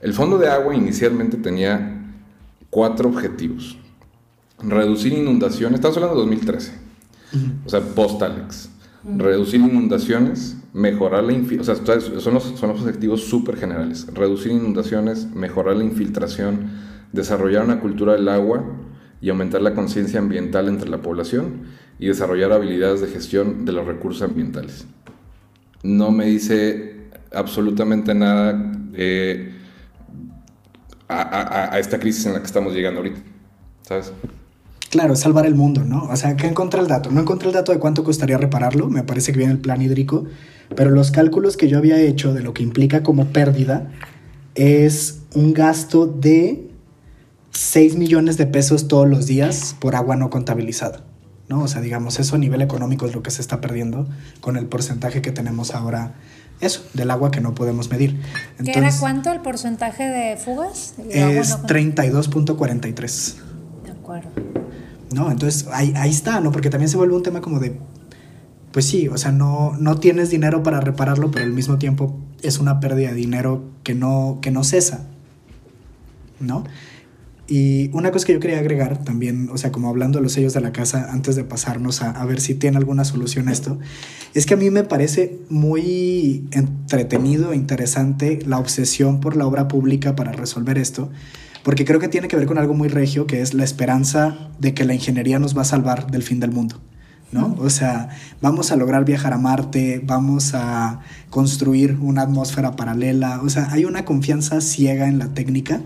El 0.00 0.12
fondo 0.12 0.38
de 0.38 0.48
agua 0.48 0.74
inicialmente 0.74 1.36
tenía 1.36 2.02
cuatro 2.68 3.10
objetivos 3.10 3.78
reducir 4.62 5.12
inundaciones, 5.12 5.78
estamos 5.78 5.96
hablando 5.96 6.16
de 6.16 6.22
2013, 6.22 6.72
uh 6.72 7.36
-huh. 7.36 7.66
o 7.66 7.68
sea, 7.68 7.80
post-Alex. 7.80 8.70
Uh 9.04 9.10
-huh. 9.10 9.18
Reducir 9.20 9.60
inundaciones, 9.60 10.56
mejorar 10.72 11.24
la 11.24 11.32
infiltración, 11.32 11.84
o 11.86 12.20
sea, 12.20 12.20
son 12.20 12.34
los, 12.34 12.44
son 12.58 12.70
los 12.70 12.80
objetivos 12.80 13.22
súper 13.24 13.56
generales. 13.56 14.06
Reducir 14.12 14.52
inundaciones, 14.52 15.26
mejorar 15.34 15.76
la 15.76 15.84
infiltración, 15.84 16.70
desarrollar 17.12 17.64
una 17.64 17.80
cultura 17.80 18.14
del 18.14 18.28
agua 18.28 18.64
y 19.20 19.30
aumentar 19.30 19.62
la 19.62 19.74
conciencia 19.74 20.18
ambiental 20.18 20.68
entre 20.68 20.90
la 20.90 21.00
población 21.00 21.62
y 21.98 22.08
desarrollar 22.08 22.52
habilidades 22.52 23.00
de 23.00 23.06
gestión 23.06 23.64
de 23.64 23.72
los 23.72 23.86
recursos 23.86 24.22
ambientales. 24.22 24.86
No 25.82 26.10
me 26.10 26.26
dice 26.26 27.10
absolutamente 27.32 28.14
nada 28.14 28.52
de, 28.52 29.52
a, 31.08 31.22
a, 31.22 31.74
a 31.74 31.78
esta 31.78 31.98
crisis 31.98 32.26
en 32.26 32.32
la 32.34 32.40
que 32.40 32.46
estamos 32.46 32.74
llegando 32.74 33.00
ahorita, 33.00 33.20
¿sabes? 33.82 34.12
Claro, 34.94 35.16
salvar 35.16 35.44
el 35.44 35.56
mundo, 35.56 35.82
¿no? 35.82 36.04
O 36.04 36.14
sea, 36.14 36.36
que 36.36 36.46
encontré 36.46 36.80
el 36.80 36.86
dato. 36.86 37.10
No 37.10 37.20
encontré 37.20 37.48
el 37.48 37.54
dato 37.54 37.72
de 37.72 37.80
cuánto 37.80 38.04
costaría 38.04 38.38
repararlo, 38.38 38.88
me 38.88 39.02
parece 39.02 39.32
que 39.32 39.38
viene 39.38 39.52
el 39.52 39.58
plan 39.58 39.82
hídrico, 39.82 40.26
pero 40.76 40.90
los 40.90 41.10
cálculos 41.10 41.56
que 41.56 41.66
yo 41.66 41.78
había 41.78 41.98
hecho 41.98 42.32
de 42.32 42.44
lo 42.44 42.54
que 42.54 42.62
implica 42.62 43.02
como 43.02 43.24
pérdida 43.24 43.90
es 44.54 45.22
un 45.34 45.52
gasto 45.52 46.06
de 46.06 46.70
6 47.50 47.96
millones 47.96 48.36
de 48.36 48.46
pesos 48.46 48.86
todos 48.86 49.08
los 49.08 49.26
días 49.26 49.74
por 49.80 49.96
agua 49.96 50.14
no 50.14 50.30
contabilizada, 50.30 51.02
¿no? 51.48 51.64
O 51.64 51.66
sea, 51.66 51.80
digamos, 51.80 52.20
eso 52.20 52.36
a 52.36 52.38
nivel 52.38 52.62
económico 52.62 53.04
es 53.04 53.16
lo 53.16 53.22
que 53.24 53.32
se 53.32 53.40
está 53.40 53.60
perdiendo 53.60 54.06
con 54.40 54.56
el 54.56 54.66
porcentaje 54.66 55.22
que 55.22 55.32
tenemos 55.32 55.74
ahora 55.74 56.14
eso, 56.60 56.84
del 56.94 57.10
agua 57.10 57.32
que 57.32 57.40
no 57.40 57.52
podemos 57.52 57.90
medir. 57.90 58.20
¿Qué 58.64 58.78
era 58.78 58.92
cuánto 59.00 59.32
el 59.32 59.40
porcentaje 59.40 60.04
de 60.04 60.36
fugas? 60.36 60.94
Es 61.10 61.58
32.43. 61.64 63.34
De 63.82 63.90
acuerdo. 63.90 64.30
No, 65.14 65.30
entonces 65.30 65.66
ahí, 65.72 65.92
ahí 65.96 66.10
está, 66.10 66.40
¿no? 66.40 66.50
Porque 66.50 66.70
también 66.70 66.88
se 66.88 66.96
vuelve 66.96 67.14
un 67.14 67.22
tema 67.22 67.40
como 67.40 67.60
de, 67.60 67.78
pues 68.72 68.84
sí, 68.84 69.06
o 69.06 69.16
sea, 69.16 69.30
no, 69.30 69.76
no 69.78 69.98
tienes 69.98 70.28
dinero 70.28 70.64
para 70.64 70.80
repararlo, 70.80 71.30
pero 71.30 71.44
al 71.44 71.52
mismo 71.52 71.78
tiempo 71.78 72.18
es 72.42 72.58
una 72.58 72.80
pérdida 72.80 73.10
de 73.10 73.14
dinero 73.14 73.62
que 73.84 73.94
no, 73.94 74.40
que 74.42 74.50
no 74.50 74.64
cesa, 74.64 75.06
¿no? 76.40 76.64
Y 77.46 77.90
una 77.92 78.10
cosa 78.10 78.26
que 78.26 78.32
yo 78.32 78.40
quería 78.40 78.58
agregar 78.58 79.04
también, 79.04 79.50
o 79.52 79.56
sea, 79.56 79.70
como 79.70 79.88
hablando 79.88 80.18
de 80.18 80.24
los 80.24 80.32
sellos 80.32 80.52
de 80.54 80.60
la 80.60 80.72
casa, 80.72 81.12
antes 81.12 81.36
de 81.36 81.44
pasarnos 81.44 82.02
a, 82.02 82.24
ver 82.24 82.40
si 82.40 82.56
tiene 82.56 82.78
alguna 82.78 83.04
solución 83.04 83.48
esto, 83.48 83.78
es 84.32 84.46
que 84.46 84.54
a 84.54 84.56
mí 84.56 84.70
me 84.70 84.82
parece 84.82 85.38
muy 85.48 86.48
entretenido 86.50 87.52
e 87.52 87.56
interesante 87.56 88.40
la 88.46 88.58
obsesión 88.58 89.20
por 89.20 89.36
la 89.36 89.46
obra 89.46 89.68
pública 89.68 90.16
para 90.16 90.32
resolver 90.32 90.78
esto, 90.78 91.10
porque 91.64 91.84
creo 91.84 91.98
que 91.98 92.08
tiene 92.08 92.28
que 92.28 92.36
ver 92.36 92.46
con 92.46 92.58
algo 92.58 92.74
muy 92.74 92.88
regio, 92.88 93.26
que 93.26 93.40
es 93.40 93.54
la 93.54 93.64
esperanza 93.64 94.50
de 94.60 94.74
que 94.74 94.84
la 94.84 94.94
ingeniería 94.94 95.40
nos 95.40 95.56
va 95.56 95.62
a 95.62 95.64
salvar 95.64 96.10
del 96.10 96.22
fin 96.22 96.38
del 96.38 96.52
mundo. 96.52 96.80
¿no? 97.32 97.56
O 97.58 97.68
sea, 97.68 98.10
vamos 98.40 98.70
a 98.70 98.76
lograr 98.76 99.04
viajar 99.04 99.32
a 99.32 99.38
Marte, 99.38 100.00
vamos 100.04 100.54
a 100.54 101.00
construir 101.30 101.98
una 102.00 102.22
atmósfera 102.22 102.76
paralela, 102.76 103.40
o 103.42 103.48
sea, 103.48 103.72
hay 103.72 103.86
una 103.86 104.04
confianza 104.04 104.60
ciega 104.60 105.08
en 105.08 105.18
la 105.18 105.34
técnica 105.34 105.80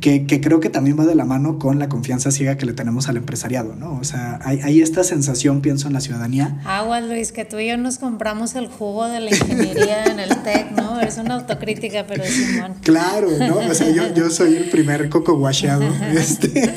que, 0.00 0.26
que, 0.26 0.40
creo 0.40 0.60
que 0.60 0.70
también 0.70 0.98
va 0.98 1.04
de 1.04 1.14
la 1.14 1.24
mano 1.24 1.58
con 1.58 1.78
la 1.78 1.88
confianza 1.88 2.30
ciega 2.30 2.56
que 2.56 2.64
le 2.64 2.72
tenemos 2.72 3.08
al 3.08 3.18
empresariado, 3.18 3.76
¿no? 3.76 3.98
O 3.98 4.04
sea, 4.04 4.38
hay, 4.42 4.60
hay, 4.62 4.80
esta 4.80 5.04
sensación, 5.04 5.60
pienso, 5.60 5.88
en 5.88 5.94
la 5.94 6.00
ciudadanía. 6.00 6.60
Agua, 6.64 7.00
Luis, 7.00 7.32
que 7.32 7.44
tú 7.44 7.58
y 7.58 7.68
yo 7.68 7.76
nos 7.76 7.98
compramos 7.98 8.54
el 8.54 8.68
jugo 8.68 9.06
de 9.06 9.20
la 9.20 9.30
ingeniería 9.30 10.04
en 10.04 10.18
el 10.18 10.30
TEC, 10.42 10.72
¿no? 10.72 11.00
Es 11.00 11.18
una 11.18 11.34
autocrítica, 11.34 12.06
pero 12.06 12.24
Simón. 12.24 12.74
Claro, 12.82 13.28
¿no? 13.38 13.58
O 13.58 13.74
sea, 13.74 13.90
yo, 13.90 14.14
yo 14.14 14.30
soy 14.30 14.56
el 14.56 14.70
primer 14.70 15.10
coco 15.10 15.36
guacheado, 15.36 15.84
este, 16.14 16.74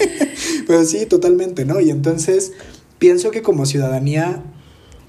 pero 0.68 0.84
sí, 0.84 1.06
totalmente, 1.06 1.66
¿no? 1.66 1.80
Y 1.80 1.92
entonces 1.92 2.52
pienso 3.00 3.32
que 3.32 3.42
como 3.42 3.66
ciudadanía 3.66 4.44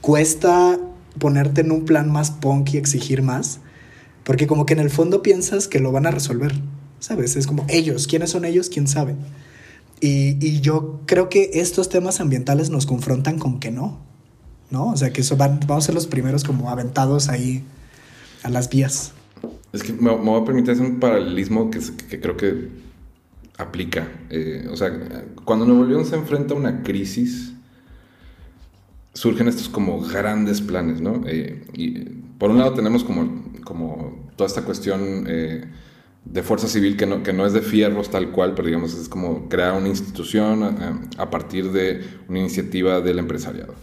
cuesta 0.01 0.79
ponerte 1.19 1.63
en 1.63 1.73
un 1.73 1.85
plan 1.85 2.11
más 2.11 2.31
punk 2.31 2.75
y 2.75 2.77
exigir 2.77 3.23
más, 3.23 3.61
porque 4.23 4.47
como 4.47 4.67
que 4.67 4.75
en 4.75 4.81
el 4.81 4.91
fondo 4.91 5.23
piensas 5.23 5.69
que 5.69 5.81
lo 5.81 5.91
van 5.93 6.07
a 6.07 6.11
resolver. 6.11 6.55
¿Sabes? 7.05 7.37
Es 7.37 7.47
como 7.47 7.67
ellos, 7.69 8.07
¿quiénes 8.07 8.31
son 8.31 8.47
ellos? 8.47 8.71
¿Quién 8.71 8.89
sabe? 8.89 9.15
Y, 10.01 10.39
y, 10.41 10.61
yo 10.61 11.01
creo 11.05 11.29
que 11.29 11.51
estos 11.55 11.91
temas 11.91 12.19
ambientales 12.21 12.71
nos 12.71 12.87
confrontan 12.87 13.39
con 13.39 13.61
que 13.61 13.71
no, 13.71 13.99
¿no? 14.71 14.89
O 14.89 14.97
sea, 14.97 15.13
que 15.13 15.21
eso 15.21 15.37
van, 15.37 15.61
vamos 15.67 15.85
a 15.85 15.87
ser 15.87 15.95
los 15.95 16.07
primeros 16.07 16.45
como 16.45 16.71
aventados 16.71 17.29
ahí 17.29 17.63
a 18.43 18.49
las 18.49 18.71
vías. 18.71 19.13
Es 19.73 19.83
que 19.83 19.93
me, 19.93 20.11
voy 20.15 20.41
a 20.41 20.45
permitir 20.47 20.73
hacer 20.73 20.87
un 20.87 20.99
paralelismo 20.99 21.71
que, 21.71 21.81
que 22.09 22.21
creo 22.21 22.39
que 22.39 22.71
aplica. 23.59 24.09
Eh, 24.31 24.67
o 24.71 24.77
sea, 24.77 24.91
cuando 25.45 25.67
Nuevo 25.67 25.85
León 25.85 26.07
se 26.07 26.17
enfrenta 26.17 26.55
a 26.55 26.57
una 26.57 26.83
crisis, 26.83 27.53
surgen 29.13 29.49
estos 29.49 29.69
como 29.69 30.01
grandes 30.01 30.63
planes, 30.63 31.03
¿no? 31.03 31.23
Eh, 31.27 31.65
y 31.75 31.99
por 32.39 32.51
un 32.51 32.59
lado 32.59 32.73
tenemos 32.73 33.05
como, 33.05 33.45
como 33.63 34.31
toda 34.37 34.49
esta 34.49 34.63
cuestión... 34.63 35.27
Eh, 35.29 35.65
de 36.25 36.43
fuerza 36.43 36.69
civil 36.69 36.97
que 36.97 37.07
no, 37.07 37.23
que 37.23 37.33
no 37.33 37.47
es 37.47 37.53
de 37.53 37.61
fierros 37.61 38.11
tal 38.11 38.31
cual, 38.31 38.55
pero 38.55 38.67
digamos 38.67 38.95
es 38.95 39.09
como 39.09 39.49
crear 39.49 39.75
una 39.75 39.89
institución 39.89 40.63
a, 41.19 41.31
partir 41.31 41.71
de 41.71 42.03
una 42.29 42.41
iniciativa 42.41 43.01
del 43.01 43.19
empresariado. 43.19 43.75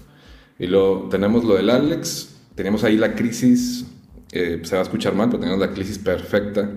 Y 0.58 0.68
lo, 0.68 1.08
tenemos 1.10 1.44
lo 1.44 1.56
del 1.56 1.70
Alex, 1.70 2.36
tenemos 2.56 2.84
ahí 2.84 2.98
la 2.98 3.16
crisis, 3.16 3.86
eh, 4.32 4.60
se 4.64 4.76
va 4.76 4.82
a 4.82 4.84
escuchar 4.84 5.14
mal, 5.14 5.30
pero 5.30 5.40
tenemos 5.40 5.60
la 5.60 5.72
crisis 5.72 6.00
perfecta 6.00 6.70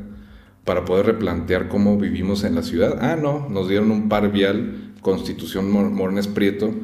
para 0.64 0.84
poder 0.84 1.06
replantear 1.06 1.68
cómo 1.68 1.98
vivimos 1.98 2.44
en 2.44 2.54
la 2.54 2.62
ciudad. 2.62 2.98
Ah, 3.00 3.16
no, 3.16 3.48
nos 3.48 3.68
dieron 3.68 3.90
un 3.90 4.08
par 4.08 4.30
vial, 4.32 4.94
Constitución 5.00 5.70
Mornes 5.70 6.28
Prieto, 6.28 6.74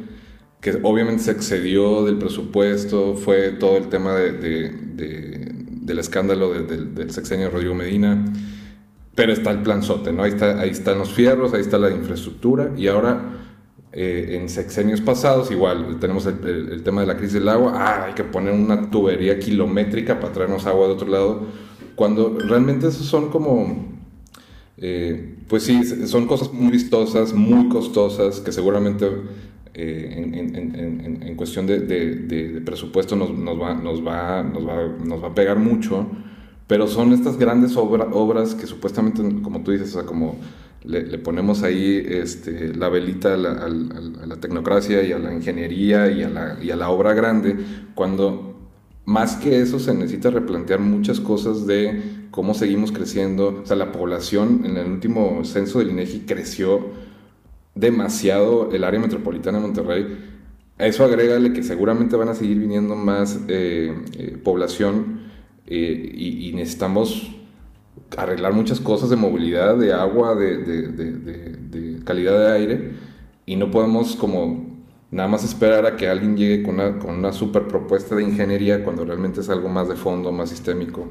que 0.60 0.78
obviamente 0.82 1.22
se 1.22 1.30
excedió 1.30 2.04
del 2.04 2.18
presupuesto, 2.18 3.14
fue 3.14 3.52
todo 3.52 3.78
el 3.78 3.88
tema 3.88 4.14
de, 4.14 4.32
de, 4.32 5.48
del 5.54 5.98
escándalo 5.98 6.52
del 6.52 7.10
sexenio 7.10 7.46
de 7.46 7.52
Rodrigo 7.52 7.74
Medina 7.74 8.24
pero 9.20 9.34
está 9.34 9.50
el 9.50 9.58
planzote, 9.58 10.14
¿no? 10.14 10.22
Ahí, 10.22 10.30
está, 10.30 10.58
ahí 10.58 10.70
están 10.70 10.96
los 10.96 11.12
fierros, 11.12 11.52
ahí 11.52 11.60
está 11.60 11.76
la 11.76 11.90
infraestructura 11.90 12.72
y 12.74 12.86
ahora 12.86 13.20
eh, 13.92 14.38
en 14.40 14.48
sexenios 14.48 15.02
pasados 15.02 15.50
igual 15.50 15.98
tenemos 16.00 16.24
el, 16.24 16.82
tema 16.82 17.02
de 17.02 17.06
la 17.06 17.18
crisis 17.18 17.34
del 17.34 17.50
agua, 17.50 17.74
ah, 17.76 18.04
hay 18.06 18.14
que 18.14 18.24
poner 18.24 18.54
una 18.54 18.90
tubería 18.90 19.38
kilométrica 19.38 20.18
para 20.18 20.32
traernos 20.32 20.64
agua 20.64 20.86
de 20.86 20.94
otro 20.94 21.06
lado, 21.06 21.42
cuando 21.96 22.38
realmente 22.38 22.88
esos 22.88 23.04
son 23.04 23.28
como, 23.28 23.90
eh, 24.78 25.34
pues 25.48 25.64
sí, 25.64 25.84
son 26.06 26.26
cosas 26.26 26.50
muy 26.54 26.72
vistosas, 26.72 27.34
muy 27.34 27.68
costosas, 27.68 28.40
que 28.40 28.52
seguramente 28.52 29.06
eh, 29.74 31.18
en, 31.20 31.36
cuestión 31.36 31.66
de, 31.66 32.62
presupuesto 32.64 33.16
nos, 33.16 33.30
va, 33.30 33.74
nos, 33.74 34.02
va, 34.02 34.42
nos, 34.42 34.66
va, 34.66 34.88
nos 35.04 35.22
va 35.22 35.28
a 35.28 35.34
pegar 35.34 35.58
mucho 35.58 36.06
pero 36.70 36.86
son 36.86 37.12
estas 37.12 37.36
grandes 37.36 37.76
obras 37.76 38.54
que 38.54 38.68
supuestamente, 38.68 39.24
como 39.42 39.64
tú 39.64 39.72
dices, 39.72 39.88
o 39.88 39.92
sea, 39.98 40.04
como 40.04 40.36
le, 40.84 41.02
le 41.02 41.18
ponemos 41.18 41.64
ahí 41.64 42.00
este, 42.08 42.72
la 42.76 42.88
velita 42.88 43.34
a 43.34 43.36
la, 43.36 43.50
a, 43.54 43.64
a 43.64 44.26
la, 44.26 44.36
tecnocracia 44.36 45.02
y 45.02 45.10
a 45.10 45.18
la 45.18 45.34
ingeniería 45.34 46.08
y 46.12 46.22
a 46.22 46.28
la, 46.28 46.58
y 46.62 46.70
a 46.70 46.76
la 46.76 46.90
obra 46.90 47.12
grande, 47.12 47.56
cuando 47.96 48.54
más 49.04 49.34
que 49.34 49.60
eso 49.60 49.80
se 49.80 49.92
necesita 49.94 50.30
replantear 50.30 50.78
muchas 50.78 51.18
cosas 51.18 51.66
de 51.66 52.28
cómo 52.30 52.54
seguimos 52.54 52.92
creciendo. 52.92 53.62
O 53.64 53.66
sea, 53.66 53.74
la 53.74 53.90
población 53.90 54.62
en 54.64 54.76
el 54.76 54.86
último 54.86 55.44
censo 55.44 55.80
del 55.80 55.90
INEGI 55.90 56.20
creció 56.20 56.86
demasiado 57.74 58.70
el 58.70 58.84
área 58.84 59.00
metropolitana 59.00 59.58
de 59.58 59.66
Monterrey. 59.66 60.18
A 60.78 60.86
eso 60.86 61.04
agrégale 61.04 61.52
que 61.52 61.64
seguramente 61.64 62.14
van 62.14 62.28
a 62.28 62.34
seguir 62.36 62.60
viniendo 62.60 62.94
más 62.94 63.40
eh, 63.48 63.92
eh, 64.12 64.38
población 64.40 65.19
eh, 65.70 66.12
y, 66.14 66.48
y, 66.48 66.52
necesitamos 66.52 67.30
arreglar 68.16 68.52
muchas 68.52 68.80
cosas 68.80 69.08
de 69.08 69.14
movilidad, 69.16 69.76
de 69.76 69.92
agua, 69.92 70.34
de, 70.34 70.58
de, 70.58 70.88
de, 70.88 71.12
de, 71.12 72.04
calidad 72.04 72.38
de 72.38 72.52
aire 72.52 72.92
y 73.46 73.54
no 73.54 73.70
podemos 73.70 74.16
como 74.16 74.66
nada 75.12 75.28
más 75.28 75.44
esperar 75.44 75.86
a 75.86 75.96
que 75.96 76.08
alguien 76.08 76.36
llegue 76.36 76.64
con 76.64 76.74
una, 76.74 76.98
con 76.98 77.14
una 77.14 77.32
super 77.32 77.68
propuesta 77.68 78.16
de 78.16 78.24
ingeniería 78.24 78.82
cuando 78.82 79.04
realmente 79.04 79.40
es 79.40 79.48
algo 79.48 79.68
más 79.68 79.88
de 79.88 79.94
fondo, 79.94 80.32
más 80.32 80.50
sistémico. 80.50 81.06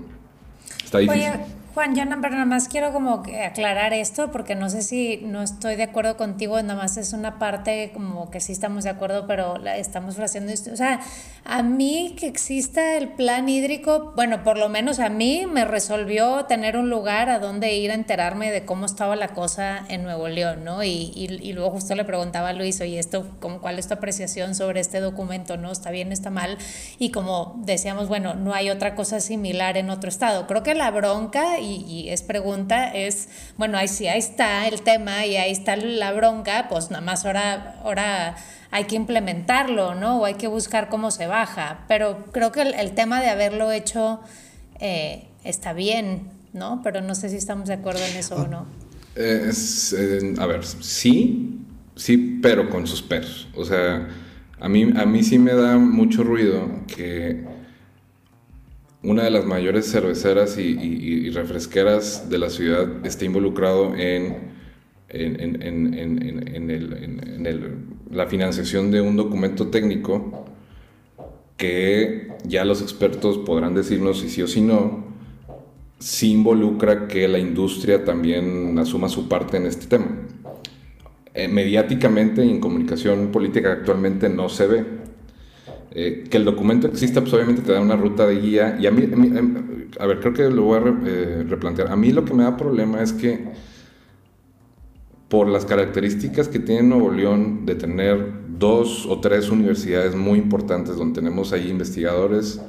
Está 0.84 1.00
difícil. 1.00 1.22
Oye, 1.22 1.59
Juan, 1.74 1.96
yo 1.96 2.04
pero 2.22 2.32
nada 2.32 2.46
más 2.46 2.68
quiero 2.68 2.92
como 2.92 3.24
aclarar 3.46 3.94
esto 3.94 4.32
porque 4.32 4.56
no 4.56 4.70
sé 4.70 4.82
si 4.82 5.18
no 5.18 5.44
estoy 5.44 5.76
de 5.76 5.84
acuerdo 5.84 6.18
contigo, 6.18 6.62
nada 6.62 6.76
más 6.76 6.98
es 6.98 7.14
una 7.14 7.38
parte 7.38 7.92
como 7.94 8.32
que 8.32 8.40
sí 8.40 8.52
estamos 8.52 8.84
de 8.84 8.90
acuerdo, 8.90 9.28
pero 9.28 9.58
la 9.58 9.78
estamos 9.78 10.18
esto. 10.18 10.72
O 10.74 10.76
sea, 10.76 11.00
a 11.46 11.64
mí 11.64 12.16
que 12.18 12.28
exista 12.28 12.98
el 12.98 13.10
plan 13.10 13.48
hídrico, 13.50 14.14
bueno, 14.16 14.44
por 14.44 14.58
lo 14.58 14.68
menos 14.70 15.00
a 15.00 15.10
mí 15.10 15.46
me 15.46 15.64
resolvió 15.64 16.46
tener 16.46 16.76
un 16.76 16.90
lugar 16.90 17.30
a 17.30 17.40
donde 17.40 17.76
ir 17.76 17.92
a 17.92 17.94
enterarme 17.94 18.52
de 18.52 18.66
cómo 18.66 18.86
estaba 18.86 19.16
la 19.16 19.30
cosa 19.30 19.86
en 19.90 20.04
Nuevo 20.04 20.28
León, 20.28 20.64
¿no? 20.64 20.84
Y, 20.84 21.12
y, 21.16 21.40
y 21.42 21.54
luego 21.54 21.72
justo 21.72 21.94
le 21.96 22.04
preguntaba 22.04 22.50
a 22.50 22.54
Luis, 22.54 22.82
oye, 22.82 22.98
esto, 22.98 23.26
¿cuál 23.40 23.78
es 23.78 23.88
tu 23.88 23.94
apreciación 23.94 24.56
sobre 24.56 24.80
este 24.80 25.00
documento, 25.00 25.58
no? 25.58 25.72
¿Está 25.72 25.92
bien, 25.92 26.12
está 26.12 26.32
mal? 26.32 26.58
Y 26.98 27.12
como 27.12 27.56
decíamos, 27.64 28.08
bueno, 28.08 28.34
no 28.34 28.54
hay 28.54 28.70
otra 28.70 28.96
cosa 28.96 29.20
similar 29.20 29.78
en 29.78 29.90
otro 29.90 30.10
estado. 30.10 30.48
Creo 30.48 30.64
que 30.64 30.76
la 30.76 30.92
bronca 30.92 31.59
y, 31.60 31.86
y, 31.88 32.10
es 32.10 32.22
pregunta, 32.22 32.94
es, 32.94 33.30
bueno, 33.58 33.78
ahí 33.78 33.88
sí, 33.88 34.08
ahí 34.08 34.20
está 34.20 34.68
el 34.68 34.82
tema 34.82 35.26
y 35.26 35.38
ahí 35.38 35.52
está 35.52 35.76
la 35.76 36.12
bronca, 36.12 36.68
pues 36.70 36.90
nada 36.92 37.02
más 37.02 37.26
ahora, 37.26 37.80
ahora 37.84 38.36
hay 38.72 38.86
que 38.86 38.96
implementarlo, 38.96 39.96
¿no? 39.96 40.20
O 40.20 40.26
hay 40.26 40.36
que 40.36 40.48
buscar 40.48 40.90
cómo 40.90 41.12
se 41.12 41.28
baja. 41.28 41.86
Pero 41.88 42.26
creo 42.32 42.52
que 42.52 42.62
el, 42.62 42.74
el 42.74 42.92
tema 42.92 43.22
de 43.22 43.30
haberlo 43.30 43.72
hecho 43.72 44.20
eh, 44.80 45.28
está 45.44 45.74
bien, 45.74 46.30
¿no? 46.54 46.82
Pero 46.84 47.02
no 47.02 47.16
sé 47.16 47.30
si 47.30 47.36
estamos 47.36 47.68
de 47.68 47.76
acuerdo 47.76 48.02
en 48.04 48.18
eso 48.18 48.36
o 48.36 48.48
no. 48.48 48.66
Es, 49.16 49.94
eh, 49.94 50.34
a 50.38 50.46
ver, 50.46 50.66
sí, 50.66 51.60
sí, 51.96 52.40
pero 52.42 52.70
con 52.70 52.88
sus 52.88 53.02
peros. 53.02 53.48
O 53.56 53.66
sea, 53.66 54.08
a 54.60 54.70
mí, 54.70 54.92
a 54.96 55.06
mí 55.06 55.24
sí 55.24 55.40
me 55.40 55.54
da 55.54 55.78
mucho 55.78 56.24
ruido 56.24 56.70
que 56.88 57.44
una 59.04 59.24
de 59.24 59.30
las 59.32 59.46
mayores 59.46 59.90
cerveceras 59.92 60.58
y, 60.58 60.78
y, 60.78 61.28
y 61.28 61.30
refresqueras 61.30 62.30
de 62.30 62.38
la 62.38 62.50
ciudad 62.50 63.06
esté 63.06 63.26
involucrado 63.26 63.96
en, 63.96 64.38
en, 65.08 65.64
en, 65.64 65.94
en 65.94 66.70
el, 66.70 67.46
el, 67.48 67.78
la 68.12 68.28
financiación 68.28 68.92
de 68.92 69.02
un 69.02 69.16
documento 69.16 69.68
técnico 69.68 70.46
que 71.56 72.30
ya 72.46 72.66
los 72.66 72.82
expertos 72.82 73.38
podrán 73.38 73.74
decirnos 73.74 74.20
si 74.20 74.30
sí 74.30 74.42
o 74.42 74.48
si 74.48 74.62
no, 74.62 75.06
si 76.00 76.32
involucra 76.32 77.08
que 77.08 77.28
la 77.28 77.40
industria 77.40 78.06
también 78.06 78.78
asuma 78.80 79.10
su 79.10 79.28
parte 79.28 79.58
en 79.58 79.66
este 79.66 79.88
tema. 79.88 80.08
Eh, 81.34 81.48
mediáticamente 81.48 82.46
y 82.46 82.50
en 82.50 82.60
comunicación 82.60 83.32
política 83.32 83.74
actualmente 83.74 84.30
no 84.30 84.50
se 84.50 84.68
ve. 84.68 84.99
Eh, 85.92 86.26
que 86.30 86.38
el 86.38 86.46
documento 86.46 86.88
exista, 86.88 87.22
pues 87.22 87.34
obviamente 87.34 87.64
te 87.64 87.72
da 87.72 87.82
una 87.82 87.96
ruta 87.96 88.28
de 88.28 88.40
guía. 88.40 88.78
Y 88.80 88.86
a 88.86 88.92
mí, 88.92 89.04
em, 89.04 89.90
a, 90.00 90.06
ver, 90.06 90.20
creo 90.20 90.34
que 90.34 90.50
lo 90.50 90.64
voy 90.64 90.78
a 90.78 90.84
eh, 91.06 91.46
replantear. 91.48 91.92
A 91.92 91.96
mí 91.96 92.12
lo 92.12 92.26
que 92.26 92.34
me 92.34 92.44
da 92.44 92.56
problema 92.58 93.02
es 93.02 93.12
que 93.12 93.50
por 95.30 95.48
las 95.48 95.66
características 95.66 96.48
que 96.48 96.60
tiene 96.60 96.84
Nuevo 96.84 97.12
León 97.12 97.66
de 97.66 97.76
tener 97.76 98.34
dos 98.58 99.06
o 99.08 99.20
tres 99.20 99.50
universidades 99.50 100.16
muy 100.16 100.40
importantes 100.40 100.96
donde 100.96 101.20
tenemos 101.22 101.54
ahí 101.54 101.70
investigadores 101.70 102.60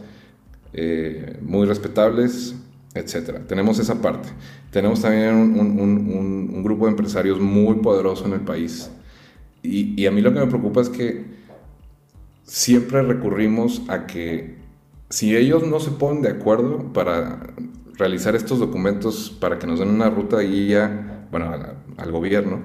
eh, 0.72 1.38
muy 1.42 1.66
respetables, 1.66 2.54
etcétera. 2.94 3.40
Tenemos 3.46 3.78
esa 3.78 4.00
parte. 4.00 4.28
Tenemos 4.70 5.02
también 5.02 5.35
un, 5.35 6.62
grupo 6.62 6.85
de 6.85 6.92
empresarios 6.92 7.40
muy 7.40 7.76
poderoso 7.76 8.26
en 8.26 8.35
el 8.35 8.40
país. 8.40 8.90
y 9.62 10.06
a 10.06 10.11
mí 10.11 10.22
lo 10.22 10.33
que 10.33 10.40
me 10.40 10.46
preocupa 10.46 10.80
es 10.80 10.88
que 10.88 11.39
siempre 12.50 13.00
recurrimos 13.02 13.82
a 13.86 14.08
que 14.08 14.56
si 15.08 15.36
ellos 15.36 15.64
no 15.64 15.78
se 15.78 15.92
ponen 15.92 16.20
de 16.20 16.30
acuerdo 16.30 16.92
para 16.92 17.54
realizar 17.94 18.34
estos 18.34 18.58
documentos 18.58 19.30
para 19.40 19.60
que 19.60 19.68
nos 19.68 19.78
den 19.78 19.88
una 19.88 20.10
ruta 20.10 20.40
guía, 20.40 21.26
bueno, 21.30 21.52
al, 21.96 22.10
gobierno, 22.10 22.58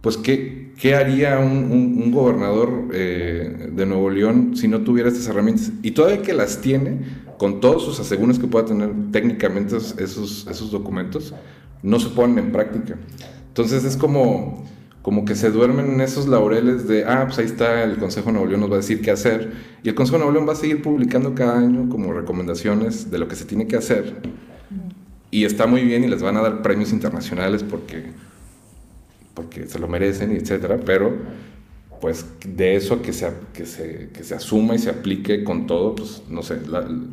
pues 0.00 0.16
¿qué, 0.16 0.72
qué 0.80 0.96
haría 0.96 1.38
un, 1.38 2.10
gobernador 2.10 2.88
eh, 2.92 3.70
de 3.72 3.86
Nuevo 3.86 4.10
León 4.10 4.56
si 4.56 4.66
no 4.66 4.80
tuviera 4.80 5.08
estas 5.08 5.28
herramientas? 5.28 5.70
Y 5.82 5.92
todavía 5.92 6.20
que 6.20 6.32
las 6.32 6.60
tiene, 6.60 6.98
con 7.38 7.60
todos 7.60 7.84
sus 7.84 8.00
aseguros 8.00 8.40
que 8.40 8.48
pueda 8.48 8.64
tener 8.64 8.90
técnicamente 9.12 9.76
esos, 9.76 10.44
esos 10.50 10.72
documentos, 10.72 11.32
no 11.84 12.00
se 12.00 12.08
ponen 12.08 12.46
en 12.46 12.52
práctica. 12.52 12.98
Entonces 13.46 13.84
es 13.84 13.96
como 13.96 14.64
como 15.04 15.26
que 15.26 15.34
se 15.34 15.50
duermen 15.50 15.90
en 15.90 16.00
esos 16.00 16.28
laureles 16.28 16.88
de, 16.88 17.04
ah, 17.04 17.24
pues 17.26 17.38
ahí 17.38 17.44
está, 17.44 17.84
el 17.84 17.98
Consejo 17.98 18.28
de 18.28 18.32
Nuevo 18.32 18.48
León 18.48 18.62
nos 18.62 18.70
va 18.70 18.76
a 18.76 18.78
decir 18.78 19.02
qué 19.02 19.10
hacer. 19.10 19.52
Y 19.82 19.90
el 19.90 19.94
Consejo 19.94 20.16
de 20.16 20.20
Nuevo 20.20 20.32
León 20.32 20.48
va 20.48 20.54
a 20.54 20.56
seguir 20.56 20.80
publicando 20.80 21.34
cada 21.34 21.58
año 21.58 21.90
como 21.90 22.10
recomendaciones 22.14 23.10
de 23.10 23.18
lo 23.18 23.28
que 23.28 23.36
se 23.36 23.44
tiene 23.44 23.66
que 23.66 23.76
hacer. 23.76 24.22
Y 25.30 25.44
está 25.44 25.66
muy 25.66 25.82
bien 25.82 26.04
y 26.04 26.08
les 26.08 26.22
van 26.22 26.38
a 26.38 26.40
dar 26.40 26.62
premios 26.62 26.90
internacionales 26.90 27.62
porque, 27.62 28.04
porque 29.34 29.66
se 29.66 29.78
lo 29.78 29.88
merecen, 29.88 30.32
etcétera, 30.32 30.80
pero 30.86 31.12
pues 32.00 32.24
de 32.46 32.74
eso 32.74 33.02
que 33.02 33.12
se, 33.12 33.30
que, 33.52 33.66
se, 33.66 34.08
que 34.10 34.24
se 34.24 34.34
asuma 34.34 34.74
y 34.74 34.78
se 34.78 34.88
aplique 34.88 35.44
con 35.44 35.66
todo, 35.66 35.96
pues 35.96 36.22
no 36.30 36.42
sé, 36.42 36.60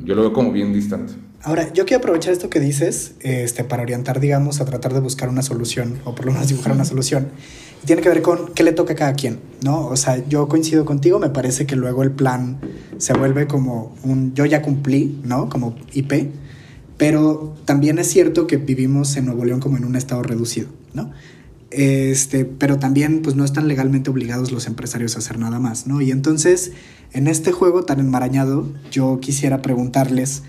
yo 0.05 0.15
lo 0.15 0.21
veo 0.21 0.31
como 0.31 0.53
bien 0.53 0.71
distante. 0.71 1.11
Ahora, 1.43 1.73
yo 1.73 1.85
quiero 1.85 1.99
aprovechar 1.99 2.31
esto 2.31 2.49
que 2.49 2.59
dices 2.59 3.15
este, 3.19 3.63
para 3.63 3.83
orientar, 3.83 4.19
digamos, 4.19 4.61
a 4.61 4.65
tratar 4.65 4.93
de 4.93 4.99
buscar 4.99 5.27
una 5.27 5.41
solución, 5.41 5.99
o 6.05 6.13
por 6.13 6.25
lo 6.25 6.31
menos 6.31 6.47
dibujar 6.47 6.71
una 6.71 6.85
solución. 6.85 7.29
Tiene 7.85 8.01
que 8.01 8.09
ver 8.09 8.21
con 8.21 8.53
qué 8.53 8.63
le 8.63 8.73
toca 8.73 8.93
a 8.93 8.95
cada 8.95 9.13
quien, 9.13 9.39
¿no? 9.63 9.87
O 9.87 9.95
sea, 9.95 10.23
yo 10.27 10.47
coincido 10.47 10.85
contigo, 10.85 11.19
me 11.19 11.29
parece 11.29 11.65
que 11.65 11.75
luego 11.75 12.03
el 12.03 12.11
plan 12.11 12.59
se 12.97 13.13
vuelve 13.13 13.47
como 13.47 13.95
un 14.03 14.33
yo 14.35 14.45
ya 14.45 14.61
cumplí, 14.61 15.19
¿no? 15.23 15.49
Como 15.49 15.75
IP, 15.93 16.31
pero 16.97 17.55
también 17.65 17.97
es 17.97 18.07
cierto 18.07 18.45
que 18.45 18.57
vivimos 18.57 19.15
en 19.17 19.25
Nuevo 19.25 19.45
León 19.45 19.59
como 19.59 19.77
en 19.77 19.85
un 19.85 19.95
estado 19.95 20.21
reducido, 20.21 20.69
¿no? 20.93 21.11
Este, 21.71 22.45
pero 22.45 22.77
también 22.77 23.21
pues 23.21 23.35
no 23.35 23.45
están 23.45 23.67
legalmente 23.67 24.09
obligados 24.09 24.51
los 24.51 24.67
empresarios 24.67 25.15
a 25.15 25.19
hacer 25.19 25.39
nada 25.39 25.57
más, 25.57 25.87
¿no? 25.87 26.01
Y 26.01 26.11
entonces, 26.11 26.73
en 27.13 27.27
este 27.27 27.51
juego 27.53 27.83
tan 27.85 27.99
enmarañado, 27.99 28.67
yo 28.91 29.19
quisiera 29.21 29.61
preguntarles, 29.61 30.43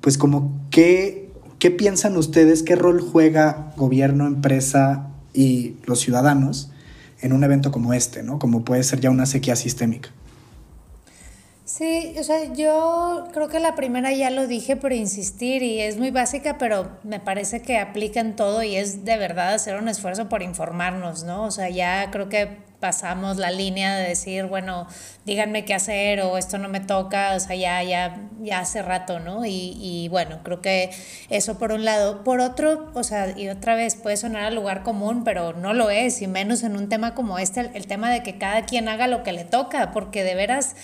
pues 0.00 0.16
como, 0.16 0.58
¿qué, 0.70 1.30
qué 1.58 1.70
piensan 1.70 2.16
ustedes? 2.16 2.62
¿Qué 2.62 2.74
rol 2.74 3.00
juega 3.00 3.72
gobierno, 3.76 4.26
empresa 4.26 5.09
y 5.32 5.76
los 5.84 6.00
ciudadanos 6.00 6.70
en 7.20 7.32
un 7.32 7.44
evento 7.44 7.70
como 7.70 7.92
este, 7.92 8.22
¿no? 8.22 8.38
Como 8.38 8.64
puede 8.64 8.82
ser 8.82 9.00
ya 9.00 9.10
una 9.10 9.26
sequía 9.26 9.56
sistémica. 9.56 10.10
Sí, 11.64 12.14
o 12.18 12.24
sea, 12.24 12.52
yo 12.52 13.28
creo 13.32 13.48
que 13.48 13.60
la 13.60 13.76
primera 13.76 14.12
ya 14.12 14.30
lo 14.30 14.48
dije 14.48 14.74
por 14.74 14.92
insistir 14.92 15.62
y 15.62 15.80
es 15.80 15.98
muy 15.98 16.10
básica, 16.10 16.58
pero 16.58 16.90
me 17.04 17.20
parece 17.20 17.62
que 17.62 17.78
aplica 17.78 18.18
en 18.18 18.34
todo 18.34 18.64
y 18.64 18.74
es 18.74 19.04
de 19.04 19.16
verdad 19.16 19.54
hacer 19.54 19.76
un 19.76 19.88
esfuerzo 19.88 20.28
por 20.28 20.42
informarnos, 20.42 21.22
¿no? 21.22 21.44
O 21.44 21.50
sea, 21.52 21.68
ya 21.70 22.10
creo 22.10 22.28
que 22.28 22.56
pasamos 22.80 23.36
la 23.36 23.50
línea 23.50 23.94
de 23.94 24.08
decir, 24.08 24.46
bueno, 24.46 24.86
díganme 25.26 25.64
qué 25.64 25.74
hacer 25.74 26.22
o 26.22 26.38
esto 26.38 26.58
no 26.58 26.68
me 26.68 26.80
toca, 26.80 27.34
o 27.36 27.40
sea, 27.40 27.54
ya, 27.54 27.82
ya, 27.82 28.28
ya 28.40 28.60
hace 28.60 28.82
rato, 28.82 29.20
¿no? 29.20 29.44
Y, 29.44 29.76
y, 29.78 30.08
bueno, 30.08 30.40
creo 30.42 30.60
que 30.60 30.90
eso 31.28 31.58
por 31.58 31.72
un 31.72 31.84
lado. 31.84 32.24
Por 32.24 32.40
otro, 32.40 32.90
o 32.94 33.04
sea, 33.04 33.38
y 33.38 33.48
otra 33.48 33.74
vez 33.74 33.94
puede 33.96 34.16
sonar 34.16 34.44
al 34.44 34.54
lugar 34.54 34.82
común, 34.82 35.22
pero 35.24 35.52
no 35.52 35.74
lo 35.74 35.90
es, 35.90 36.22
y 36.22 36.26
menos 36.26 36.62
en 36.62 36.76
un 36.76 36.88
tema 36.88 37.14
como 37.14 37.38
este, 37.38 37.70
el 37.74 37.86
tema 37.86 38.10
de 38.10 38.22
que 38.22 38.38
cada 38.38 38.64
quien 38.64 38.88
haga 38.88 39.06
lo 39.06 39.22
que 39.22 39.32
le 39.32 39.44
toca, 39.44 39.92
porque 39.92 40.24
de 40.24 40.34
veras 40.34 40.74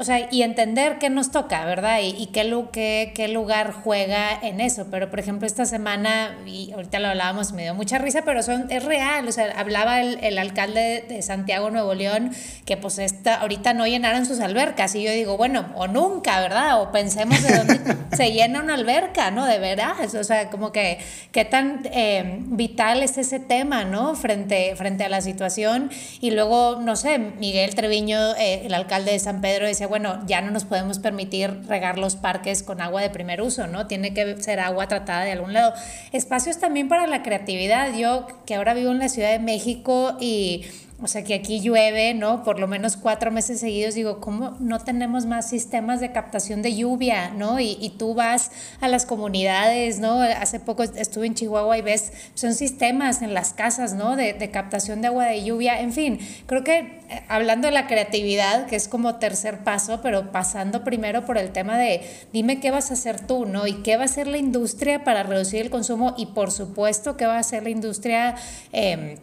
o 0.00 0.04
sea, 0.04 0.28
y 0.30 0.42
entender 0.42 0.98
qué 0.98 1.10
nos 1.10 1.32
toca, 1.32 1.64
¿verdad? 1.64 1.98
Y, 2.00 2.10
y 2.10 2.26
qué, 2.26 2.48
qué, 2.72 3.12
qué, 3.16 3.26
lugar 3.26 3.72
juega 3.72 4.30
en 4.42 4.60
eso. 4.60 4.86
Pero, 4.92 5.10
por 5.10 5.18
ejemplo, 5.18 5.44
esta 5.44 5.66
semana, 5.66 6.38
y 6.46 6.70
ahorita 6.70 7.00
lo 7.00 7.08
hablábamos, 7.08 7.52
me 7.52 7.64
dio 7.64 7.74
mucha 7.74 7.98
risa, 7.98 8.22
pero 8.24 8.44
son, 8.44 8.70
es 8.70 8.84
real. 8.84 9.26
O 9.26 9.32
sea, 9.32 9.52
hablaba 9.58 10.00
el, 10.00 10.22
el 10.22 10.38
alcalde 10.38 11.04
de 11.08 11.20
Santiago, 11.22 11.70
Nuevo 11.70 11.94
León, 11.94 12.30
que 12.64 12.76
pues 12.76 13.00
esta, 13.00 13.40
ahorita 13.40 13.74
no 13.74 13.88
llenaron 13.88 14.24
sus 14.24 14.38
albercas. 14.38 14.94
Y 14.94 15.02
yo 15.02 15.10
digo, 15.10 15.36
bueno, 15.36 15.66
o 15.74 15.88
nunca, 15.88 16.38
¿verdad? 16.38 16.80
O 16.80 16.92
pensemos 16.92 17.42
de 17.42 17.56
dónde 17.56 17.80
se 18.16 18.30
llena 18.30 18.60
una 18.60 18.74
alberca, 18.74 19.32
¿no? 19.32 19.46
De 19.46 19.58
veras. 19.58 20.14
O 20.14 20.22
sea, 20.22 20.48
como 20.48 20.70
que 20.70 20.98
qué 21.32 21.44
tan 21.44 21.80
eh, 21.92 22.38
vital 22.46 23.02
es 23.02 23.18
ese 23.18 23.40
tema, 23.40 23.82
¿no? 23.84 24.14
Frente, 24.14 24.76
frente 24.76 25.02
a 25.02 25.08
la 25.08 25.22
situación. 25.22 25.90
Y 26.20 26.30
luego, 26.30 26.78
no 26.80 26.94
sé, 26.94 27.18
Miguel 27.18 27.74
Treviño, 27.74 28.36
eh, 28.36 28.62
el 28.64 28.74
alcalde 28.74 29.10
de 29.10 29.18
San 29.18 29.40
Pedro, 29.40 29.66
decía, 29.66 29.87
bueno, 29.88 30.22
ya 30.26 30.40
no 30.40 30.50
nos 30.50 30.64
podemos 30.64 30.98
permitir 30.98 31.62
regar 31.66 31.98
los 31.98 32.16
parques 32.16 32.62
con 32.62 32.80
agua 32.80 33.02
de 33.02 33.10
primer 33.10 33.42
uso, 33.42 33.66
¿no? 33.66 33.86
Tiene 33.86 34.14
que 34.14 34.40
ser 34.40 34.60
agua 34.60 34.88
tratada 34.88 35.24
de 35.24 35.32
algún 35.32 35.52
lado. 35.52 35.72
Espacios 36.12 36.58
también 36.58 36.88
para 36.88 37.06
la 37.06 37.22
creatividad. 37.22 37.94
Yo 37.96 38.26
que 38.46 38.54
ahora 38.54 38.74
vivo 38.74 38.90
en 38.90 38.98
la 38.98 39.08
Ciudad 39.08 39.30
de 39.30 39.38
México 39.38 40.16
y 40.20 40.64
o 41.00 41.06
sea, 41.06 41.22
que 41.22 41.34
aquí 41.34 41.60
llueve, 41.60 42.12
¿no? 42.12 42.42
Por 42.42 42.58
lo 42.58 42.66
menos 42.66 42.96
cuatro 42.96 43.30
meses 43.30 43.60
seguidos, 43.60 43.94
digo, 43.94 44.20
¿cómo 44.20 44.56
no 44.58 44.80
tenemos 44.80 45.26
más 45.26 45.48
sistemas 45.48 46.00
de 46.00 46.10
captación 46.10 46.60
de 46.60 46.74
lluvia, 46.74 47.30
¿no? 47.30 47.60
Y, 47.60 47.78
y, 47.80 47.90
tú 47.90 48.14
vas 48.14 48.50
a 48.80 48.88
las 48.88 49.06
comunidades, 49.06 50.00
¿no? 50.00 50.20
Hace 50.20 50.58
poco 50.58 50.82
estuve 50.82 51.28
en 51.28 51.34
Chihuahua 51.34 51.78
y 51.78 51.82
ves, 51.82 52.12
son 52.34 52.52
sistemas 52.52 53.22
en 53.22 53.32
las 53.32 53.52
casas, 53.52 53.94
¿no? 53.94 54.16
De, 54.16 54.32
de 54.32 54.50
captación 54.50 55.00
de 55.00 55.06
agua 55.06 55.26
de 55.26 55.44
lluvia, 55.44 55.80
en 55.80 55.92
fin, 55.92 56.18
creo 56.46 56.64
que 56.64 56.78
eh, 56.78 57.22
hablando 57.28 57.68
de 57.68 57.72
la 57.72 57.86
creatividad, 57.86 58.66
que 58.66 58.74
es 58.74 58.88
como 58.88 59.16
tercer 59.16 59.58
paso, 59.58 60.00
pero 60.02 60.32
pasando 60.32 60.82
primero 60.82 61.24
por 61.24 61.38
el 61.38 61.52
tema 61.52 61.78
de, 61.78 62.02
dime 62.32 62.58
qué 62.58 62.72
vas 62.72 62.90
a 62.90 62.94
hacer 62.94 63.24
tú, 63.24 63.46
¿no? 63.46 63.68
Y 63.68 63.82
qué 63.82 63.96
va 63.96 64.02
a 64.02 64.06
hacer 64.06 64.26
la 64.26 64.38
industria 64.38 65.04
para 65.04 65.22
reducir 65.22 65.60
el 65.60 65.70
consumo 65.70 66.14
y 66.18 66.26
por 66.26 66.50
supuesto 66.50 67.16
qué 67.16 67.26
va 67.26 67.36
a 67.36 67.40
hacer 67.40 67.62
la 67.62 67.70
industria. 67.70 68.34
Eh, 68.72 69.18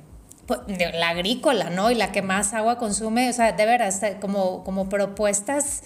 la 0.67 1.09
agrícola, 1.09 1.69
¿no? 1.69 1.91
Y 1.91 1.95
la 1.95 2.11
que 2.11 2.21
más 2.21 2.53
agua 2.53 2.77
consume, 2.77 3.29
o 3.29 3.33
sea, 3.33 3.51
de 3.51 3.65
veras, 3.65 4.01
como, 4.21 4.63
como 4.63 4.89
propuestas 4.89 5.83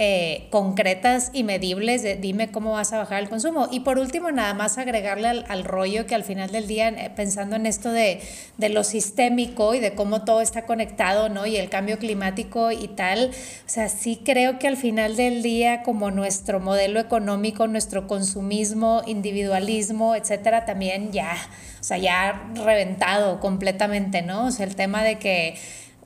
eh, 0.00 0.46
concretas 0.50 1.30
y 1.32 1.42
medibles 1.42 2.04
dime 2.20 2.52
cómo 2.52 2.70
vas 2.70 2.92
a 2.92 2.98
bajar 2.98 3.20
el 3.20 3.28
consumo. 3.28 3.66
Y 3.72 3.80
por 3.80 3.98
último, 3.98 4.30
nada 4.30 4.54
más 4.54 4.78
agregarle 4.78 5.26
al, 5.26 5.64
rollo 5.64 6.06
que 6.06 6.14
al 6.14 6.22
final 6.22 6.52
del 6.52 6.68
día, 6.68 6.88
eh, 6.90 7.10
pensando 7.16 7.56
en 7.56 7.66
esto 7.66 7.90
de, 7.90 8.20
de, 8.58 8.68
lo 8.68 8.84
sistémico 8.84 9.74
y 9.74 9.80
de 9.80 9.96
cómo 9.96 10.22
todo 10.24 10.40
está 10.40 10.66
conectado, 10.66 11.28
¿no? 11.28 11.46
Y 11.46 11.56
el 11.56 11.68
cambio 11.68 11.98
climático 11.98 12.70
y 12.70 12.86
tal, 12.86 13.32
o 13.32 13.68
sea, 13.68 13.88
sí 13.88 14.20
creo 14.24 14.60
que 14.60 14.68
al 14.68 14.76
final 14.76 15.16
del 15.16 15.42
día, 15.42 15.82
como 15.82 16.12
nuestro 16.12 16.60
modelo 16.60 17.00
económico, 17.00 17.66
nuestro 17.66 18.06
consumismo, 18.06 19.02
individualismo, 19.04 20.14
etcétera, 20.14 20.64
también 20.64 21.10
ya, 21.10 21.34
o 21.80 21.82
sea, 21.82 21.98
ya 21.98 22.52
reventado 22.54 23.40
completamente, 23.40 24.22
¿no? 24.22 24.46
O 24.46 24.50
sea, 24.52 24.64
el 24.64 24.76
tema 24.76 25.02
de 25.02 25.18
que 25.18 25.56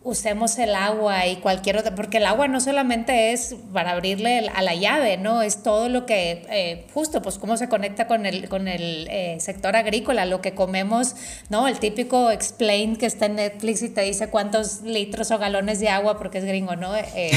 usemos 0.05 0.59
el 0.59 0.75
agua 0.75 1.27
y 1.27 1.37
cualquier 1.37 1.77
otra, 1.77 1.95
porque 1.95 2.19
el 2.19 2.27
agua 2.27 2.49
no 2.49 2.61
solamente 2.61 3.33
es 3.33 3.55
para 3.73 3.93
abrirle 3.93 4.51
a 4.55 4.63
la 4.63 4.75
llave, 4.75 5.17
¿no? 5.17 5.43
Es 5.43 5.63
todo 5.63 5.89
lo 5.89 6.07
que, 6.07 6.45
eh, 6.51 6.87
justo, 6.93 7.23
pues 7.23 7.39
cómo 7.39 7.57
se 7.57 7.69
conecta 7.69 8.07
con 8.09 8.27
el, 8.27 8.49
con 8.49 8.67
el 8.67 9.07
eh, 9.11 9.37
sector 9.39 9.77
agrícola, 9.77 10.27
lo 10.27 10.41
que 10.41 10.55
comemos, 10.55 11.15
¿no? 11.51 11.69
El 11.69 11.79
típico 11.79 12.31
explain 12.31 12.97
que 12.97 13.07
está 13.07 13.27
en 13.27 13.37
Netflix 13.37 13.83
y 13.83 13.91
te 13.91 14.01
dice 14.03 14.29
cuántos 14.29 14.83
litros 14.83 15.31
o 15.31 15.39
galones 15.39 15.79
de 15.79 15.89
agua, 15.89 16.19
porque 16.19 16.39
es 16.39 16.45
gringo, 16.45 16.75
¿no? 16.75 16.97
Eh, 16.97 17.31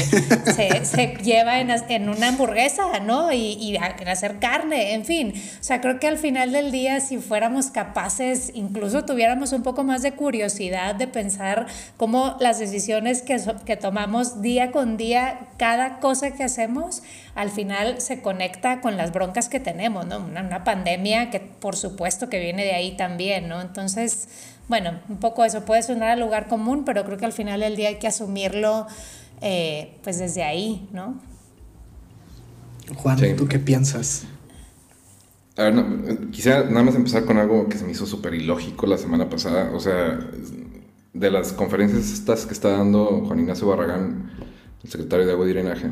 se, 0.54 0.84
se, 0.84 1.06
lleva 1.22 1.60
en, 1.60 1.70
en, 1.70 2.08
una 2.08 2.28
hamburguesa, 2.28 2.98
¿no? 3.00 3.32
Y, 3.32 3.52
y 3.60 3.76
en 3.76 4.08
hacer 4.08 4.38
carne, 4.40 4.94
en 4.94 5.04
fin. 5.04 5.34
O 5.60 5.62
sea, 5.62 5.80
creo 5.80 6.00
que 6.00 6.08
al 6.08 6.18
final 6.18 6.52
del 6.52 6.72
día, 6.72 6.98
si 7.00 7.18
fuéramos 7.18 7.70
capaces, 7.70 8.50
incluso 8.54 9.04
tuviéramos 9.04 9.52
un 9.52 9.62
poco 9.62 9.84
más 9.84 10.02
de 10.02 10.12
curiosidad 10.12 10.96
de 10.96 11.06
pensar 11.06 11.66
cómo 11.96 12.36
las 12.40 12.55
decisiones 12.58 13.22
que, 13.22 13.40
que 13.64 13.76
tomamos 13.76 14.42
día 14.42 14.72
con 14.72 14.96
día, 14.96 15.48
cada 15.58 15.98
cosa 16.00 16.32
que 16.32 16.44
hacemos, 16.44 17.02
al 17.34 17.50
final 17.50 18.00
se 18.00 18.22
conecta 18.22 18.80
con 18.80 18.96
las 18.96 19.12
broncas 19.12 19.48
que 19.48 19.60
tenemos, 19.60 20.06
¿no? 20.06 20.18
Una, 20.18 20.42
una 20.42 20.64
pandemia 20.64 21.30
que 21.30 21.40
por 21.40 21.76
supuesto 21.76 22.28
que 22.28 22.40
viene 22.40 22.64
de 22.64 22.72
ahí 22.72 22.96
también, 22.96 23.48
¿no? 23.48 23.60
Entonces, 23.60 24.28
bueno, 24.68 24.98
un 25.08 25.18
poco 25.18 25.44
eso 25.44 25.64
puede 25.64 25.82
sonar 25.82 26.10
al 26.10 26.20
lugar 26.20 26.48
común, 26.48 26.84
pero 26.84 27.04
creo 27.04 27.18
que 27.18 27.26
al 27.26 27.32
final 27.32 27.60
del 27.60 27.76
día 27.76 27.88
hay 27.88 27.96
que 27.96 28.08
asumirlo 28.08 28.86
eh, 29.40 29.98
pues 30.02 30.18
desde 30.18 30.42
ahí, 30.42 30.88
¿no? 30.92 31.20
Juan, 32.96 33.18
¿tú 33.36 33.48
qué 33.48 33.58
piensas? 33.58 34.26
A 35.56 35.64
ver, 35.64 35.74
no, 35.74 36.30
quisiera 36.30 36.64
nada 36.64 36.82
más 36.82 36.94
empezar 36.94 37.24
con 37.24 37.38
algo 37.38 37.68
que 37.68 37.78
se 37.78 37.84
me 37.84 37.92
hizo 37.92 38.06
súper 38.06 38.34
ilógico 38.34 38.86
la 38.86 38.98
semana 38.98 39.28
pasada. 39.28 39.70
O 39.74 39.80
sea, 39.80 40.18
de 41.18 41.30
las 41.30 41.52
conferencias 41.52 42.12
estas 42.12 42.46
que 42.46 42.52
está 42.52 42.70
dando 42.70 43.24
Juan 43.26 43.40
Ignacio 43.40 43.66
Barragán, 43.66 44.30
el 44.82 44.90
secretario 44.90 45.26
de 45.26 45.32
Agua 45.32 45.46
y 45.46 45.50
Drenaje, 45.50 45.90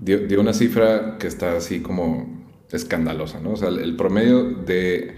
dio, 0.00 0.40
una 0.40 0.52
cifra 0.52 1.18
que 1.18 1.26
está 1.26 1.56
así 1.56 1.80
como 1.80 2.46
escandalosa, 2.70 3.40
¿no? 3.40 3.52
O 3.52 3.56
sea, 3.56 3.68
el, 3.68 3.96
promedio 3.96 4.44
de, 4.44 5.14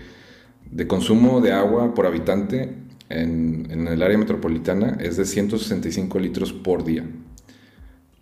de, 0.70 0.86
consumo 0.86 1.40
de 1.40 1.52
agua 1.52 1.94
por 1.94 2.06
habitante 2.06 2.74
en, 3.08 3.68
en, 3.70 3.88
el 3.88 4.02
área 4.02 4.18
metropolitana 4.18 4.96
es 5.00 5.16
de 5.16 5.24
165 5.24 6.18
litros 6.18 6.52
por 6.52 6.84
día. 6.84 7.04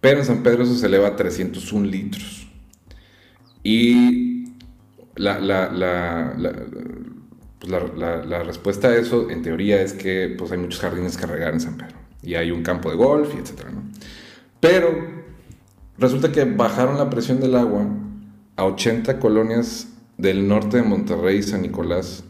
Pero 0.00 0.20
en 0.20 0.24
San 0.24 0.42
Pedro 0.42 0.66
se 0.66 0.86
eleva 0.86 1.08
a 1.08 1.16
301 1.16 1.86
litros. 1.86 2.48
Y 3.62 4.44
la, 5.16 5.40
la, 5.40 6.34
pues 7.58 7.72
la, 7.72 8.42
respuesta 8.42 8.88
a 8.88 8.96
eso, 8.96 9.30
en 9.30 9.42
teoría, 9.42 9.80
es 9.80 9.92
que 9.92 10.34
pues, 10.36 10.52
hay 10.52 10.58
muchos 10.58 10.80
jardines 10.80 11.16
que 11.16 11.26
regar 11.26 11.54
en 11.54 11.60
San 11.60 11.76
Pedro. 11.76 11.96
Y 12.22 12.34
hay 12.34 12.50
un 12.50 12.62
campo 12.62 12.90
de 12.90 12.96
golf, 12.96 13.34
y 13.34 13.38
etc. 13.38 13.66
¿no? 13.72 13.82
Pero 14.60 14.90
resulta 15.98 16.32
que 16.32 16.44
bajaron 16.44 16.98
la 16.98 17.08
presión 17.08 17.40
del 17.40 17.56
agua 17.56 17.86
a 18.56 18.64
80 18.64 19.18
colonias 19.18 19.88
del 20.18 20.48
norte 20.48 20.78
de 20.78 20.82
Monterrey 20.82 21.38
y 21.38 21.42
San 21.42 21.62
Nicolás, 21.62 22.24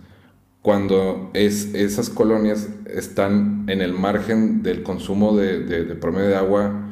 cuando 0.63 1.31
es, 1.35 1.75
esas 1.75 2.11
colonias 2.11 2.69
están 2.87 3.65
en 3.69 3.81
el 3.81 3.93
margen 3.93 4.63
del 4.63 4.83
consumo 4.83 5.37
de, 5.37 5.61
de 5.61 5.95
promedio 5.95 6.29
de 6.29 6.37
agua 6.37 6.87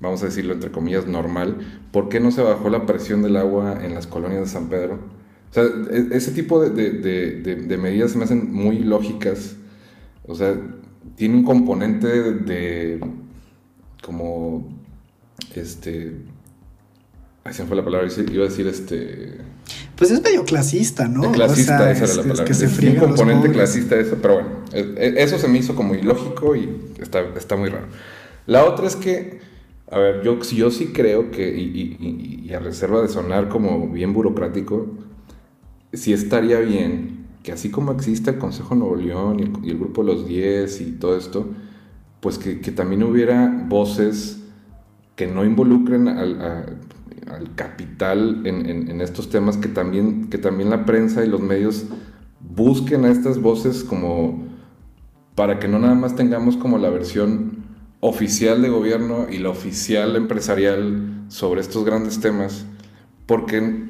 vamos 0.00 0.22
a 0.22 0.26
decirlo 0.26 0.54
entre 0.54 0.70
comillas, 0.70 1.06
normal, 1.06 1.58
¿por 1.92 2.08
qué 2.08 2.20
no 2.20 2.30
se 2.30 2.42
bajó 2.42 2.70
la 2.70 2.86
presión 2.86 3.22
del 3.22 3.36
agua 3.36 3.78
en 3.84 3.94
las 3.94 4.06
colonias 4.06 4.40
de 4.40 4.46
San 4.48 4.68
Pedro? 4.68 4.98
O 5.50 5.54
sea, 5.54 5.64
e, 5.64 6.08
ese 6.12 6.30
tipo 6.32 6.62
de, 6.62 7.78
medidas 7.80 8.12
se 8.12 8.18
me 8.18 8.24
hacen 8.24 8.52
muy 8.52 8.78
lógicas. 8.80 9.56
O 10.26 10.34
sea, 10.34 10.56
tiene 11.16 11.36
un 11.36 11.44
componente 11.44 12.06
de, 12.08 13.00
como, 14.04 14.68
este, 15.54 16.12
ahí 17.44 17.52
se 17.52 17.62
me 17.62 17.68
fue 17.68 17.76
la 17.76 17.84
palabra, 17.84 18.08
iba 18.32 18.44
a 18.44 18.48
decir 18.48 18.66
este... 18.66 19.38
Pues 19.96 20.10
es 20.10 20.22
medio 20.22 20.44
clasista, 20.44 21.08
¿no? 21.08 21.30
Clasista, 21.32 21.90
esa 21.90 22.04
era 22.04 22.14
la 22.14 22.22
palabra. 22.22 22.44
Es, 22.50 22.78
un 22.78 22.96
componente 22.96 23.50
clasista 23.50 23.98
eso, 23.98 24.16
pero 24.22 24.34
bueno, 24.34 24.48
e, 24.72 24.80
e, 24.80 25.22
eso 25.22 25.38
se 25.38 25.48
me 25.48 25.58
hizo 25.58 25.74
como 25.74 25.94
ilógico 25.94 26.56
y 26.56 26.92
está, 26.98 27.20
está 27.36 27.56
muy 27.56 27.68
raro. 27.68 27.86
La 28.46 28.64
otra 28.64 28.86
es 28.86 28.96
que 28.96 29.40
a 29.90 29.98
ver, 29.98 30.22
yo, 30.22 30.40
yo 30.40 30.70
sí 30.70 30.92
creo 30.92 31.30
que, 31.30 31.48
y, 31.48 32.52
a 32.54 32.60
reserva 32.60 33.02
de 33.02 33.08
sonar 33.08 33.48
como 33.48 33.88
bien 33.88 34.12
burocrático, 34.12 34.86
sí 35.92 36.12
estaría 36.12 36.60
bien 36.60 37.20
que 37.42 37.52
así 37.52 37.70
como 37.70 37.92
existe 37.92 38.30
el 38.30 38.38
Consejo 38.38 38.74
Nuevo 38.74 38.96
León 38.96 39.40
y 39.40 39.68
el, 39.68 39.78
Grupo 39.78 40.02
Los 40.02 40.26
10 40.26 40.80
y 40.82 40.92
todo 40.92 41.16
esto, 41.16 41.46
pues 42.20 42.38
que, 42.38 42.54
también 42.72 43.02
hubiera 43.02 43.64
voces 43.68 44.42
que 45.16 45.26
no 45.26 45.44
involucren 45.44 46.08
al, 46.08 46.86
capital 47.54 48.42
en, 48.44 49.00
estos 49.00 49.30
temas, 49.30 49.56
que 49.56 49.68
también, 49.68 50.28
que 50.28 50.38
también 50.38 50.68
la 50.68 50.84
prensa 50.84 51.24
y 51.24 51.28
los 51.28 51.40
medios 51.40 51.86
busquen 52.40 53.04
a 53.04 53.10
estas 53.10 53.40
voces 53.40 53.84
como 53.84 54.44
para 55.34 55.58
que 55.58 55.68
no 55.68 55.78
nada 55.78 55.94
más 55.94 56.16
tengamos 56.16 56.56
como 56.56 56.76
la 56.76 56.90
versión 56.90 57.64
oficial 58.00 58.62
de 58.62 58.68
gobierno 58.68 59.26
y 59.30 59.38
la 59.38 59.50
oficial 59.50 60.16
empresarial 60.16 61.24
sobre 61.28 61.60
estos 61.60 61.84
grandes 61.84 62.20
temas, 62.20 62.66
porque 63.26 63.89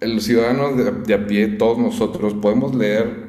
el 0.00 0.20
ciudadano 0.20 0.74
de, 0.74 1.14
a 1.14 1.26
pie, 1.26 1.48
todos 1.48 1.78
nosotros, 1.78 2.34
podemos 2.34 2.74
leer 2.74 3.26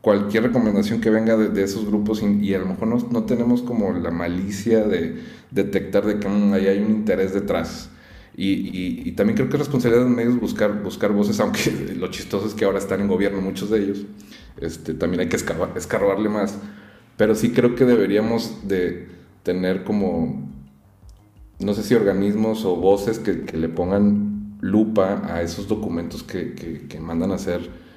cualquier 0.00 0.44
recomendación 0.44 1.00
que 1.00 1.10
venga 1.10 1.36
de, 1.36 1.62
esos 1.62 1.86
grupos 1.86 2.22
y, 2.22 2.54
a 2.54 2.58
lo 2.58 2.66
mejor 2.66 3.12
no, 3.12 3.24
tenemos 3.24 3.62
como 3.62 3.92
la 3.92 4.10
malicia 4.10 4.84
de 4.84 5.22
detectar 5.50 6.04
de 6.06 6.18
que 6.18 6.28
mm, 6.28 6.52
ahí 6.52 6.66
hay 6.66 6.78
un 6.78 6.90
interés 6.90 7.34
detrás. 7.34 7.90
Y, 8.36 9.10
también 9.12 9.36
creo 9.36 9.48
que 9.48 9.56
es 9.56 9.60
responsabilidad 9.60 10.04
de 10.04 10.08
los 10.08 10.16
medios 10.16 10.40
buscar, 10.40 10.82
buscar 10.82 11.12
voces, 11.12 11.40
aunque 11.40 11.94
lo 11.96 12.08
chistoso 12.08 12.46
es 12.46 12.54
que 12.54 12.64
ahora 12.64 12.78
están 12.78 13.00
en 13.00 13.08
gobierno 13.08 13.40
muchos 13.40 13.70
de 13.70 13.82
ellos. 13.82 14.04
Este, 14.60 14.94
también 14.94 15.20
hay 15.20 15.28
que 15.28 15.36
escarbarle 15.36 16.28
más. 16.28 16.58
Pero 17.16 17.34
sí 17.34 17.50
creo 17.50 17.74
que 17.74 17.84
deberíamos 17.84 18.68
de, 18.68 19.08
tener 19.48 19.82
como, 19.82 20.46
no 21.58 21.72
sé 21.72 21.82
si 21.82 21.94
organismos 21.94 22.66
o 22.66 22.76
voces 22.76 23.18
que, 23.18 23.56
le 23.56 23.70
pongan 23.70 24.37
lupa 24.60 25.22
a 25.32 25.42
esos 25.42 25.68
documentos 25.68 26.22
que, 26.22 26.98
mandan 27.00 27.30
a 27.30 27.34
hacer 27.34 27.88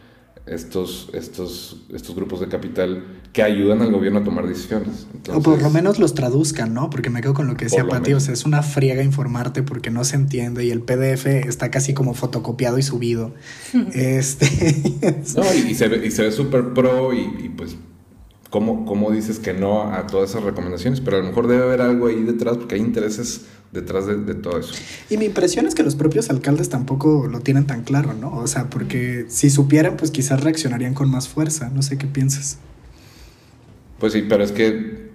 estos, 0.45 1.09
estos, 1.13 1.85
estos 1.93 2.15
grupos 2.15 2.39
de 2.39 2.47
capital 2.47 3.03
que 3.31 3.43
ayudan 3.43 3.81
al 3.81 3.91
gobierno 3.91 4.19
a 4.19 4.23
tomar 4.23 4.47
decisiones. 4.47 5.07
o 5.31 5.41
por 5.41 5.61
lo 5.61 5.69
menos 5.69 5.99
los 5.99 6.13
traduzcan, 6.13 6.73
¿no? 6.73 6.89
Porque 6.89 7.09
me 7.09 7.21
quedo 7.21 7.33
con 7.33 7.47
lo 7.47 7.55
que 7.55 7.65
decía 7.65 7.87
Pati, 7.87 8.13
o 8.13 8.19
sea, 8.19 8.33
es 8.33 8.45
una 8.45 8.63
friega 8.63 9.03
informarte 9.03 9.63
porque 9.63 9.89
no 9.89 10.03
se 10.03 10.15
entiende 10.15 10.65
y 10.65 10.71
el 10.71 10.81
PDF 10.81 11.27
está 11.27 11.71
casi 11.71 11.93
como 11.93 12.13
fotocopiado 12.13 12.77
y 12.77 12.83
subido. 12.83 13.33
este... 13.93 14.45
no, 15.35 15.43
y, 15.69 15.75
se 15.75 15.87
ve, 15.87 16.05
y 16.05 16.11
se 16.11 16.23
ve 16.23 16.31
súper 16.31 16.73
pro 16.73 17.13
y 17.13 17.49
pues 17.55 17.77
¿Cómo, 18.51 19.11
dices 19.11 19.39
que 19.39 19.53
no 19.53 19.83
a 19.83 20.07
todas 20.07 20.31
esas 20.31 20.43
recomendaciones? 20.43 20.99
Pero 20.99 21.15
a 21.17 21.19
lo 21.21 21.27
mejor 21.27 21.47
debe 21.47 21.63
haber 21.63 21.81
algo 21.81 22.07
ahí 22.07 22.21
detrás, 22.21 22.57
porque 22.57 22.75
hay 22.75 22.81
intereses 22.81 23.45
detrás 23.71 24.05
de, 24.05 24.35
todo 24.35 24.59
eso. 24.59 24.73
Y 25.09 25.17
mi 25.17 25.25
impresión 25.25 25.65
es 25.65 25.75
que 25.75 25.83
los 25.83 25.95
propios 25.95 26.29
alcaldes 26.29 26.69
tampoco 26.69 27.27
lo 27.27 27.39
tienen 27.39 27.65
tan 27.65 27.83
claro, 27.83 28.13
¿no? 28.13 28.35
O 28.37 28.47
sea, 28.47 28.69
porque 28.69 29.25
si 29.29 29.49
supieran, 29.49 29.97
pues 29.97 30.11
quizás 30.11 30.43
reaccionarían 30.43 30.93
con 30.93 31.09
más 31.09 31.29
fuerza. 31.29 31.69
No 31.69 31.81
sé 31.81 31.97
qué 31.97 32.07
piensas. 32.07 32.57
Pues 33.99 34.13
sí, 34.13 34.25
pero 34.27 34.43
es 34.43 34.51
que 34.51 35.11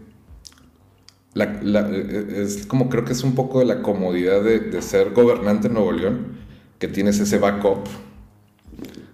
es 1.35 2.66
como 2.66 2.88
creo 2.88 3.05
que 3.05 3.12
es 3.12 3.23
un 3.23 3.35
poco 3.35 3.59
de 3.59 3.66
la 3.66 3.83
comodidad 3.83 4.42
de, 4.42 4.59
de 4.59 4.81
ser 4.81 5.12
gobernante 5.12 5.66
en 5.69 5.75
Nuevo 5.75 5.92
León, 5.92 6.38
que 6.79 6.88
tienes 6.88 7.21
ese 7.21 7.38
backup 7.38 7.87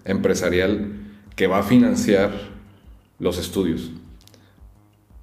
empresarial 0.05 0.93
que 1.35 1.47
va 1.47 1.59
a 1.59 1.63
financiar 1.63 2.31
los 3.19 3.37
estudios. 3.37 3.91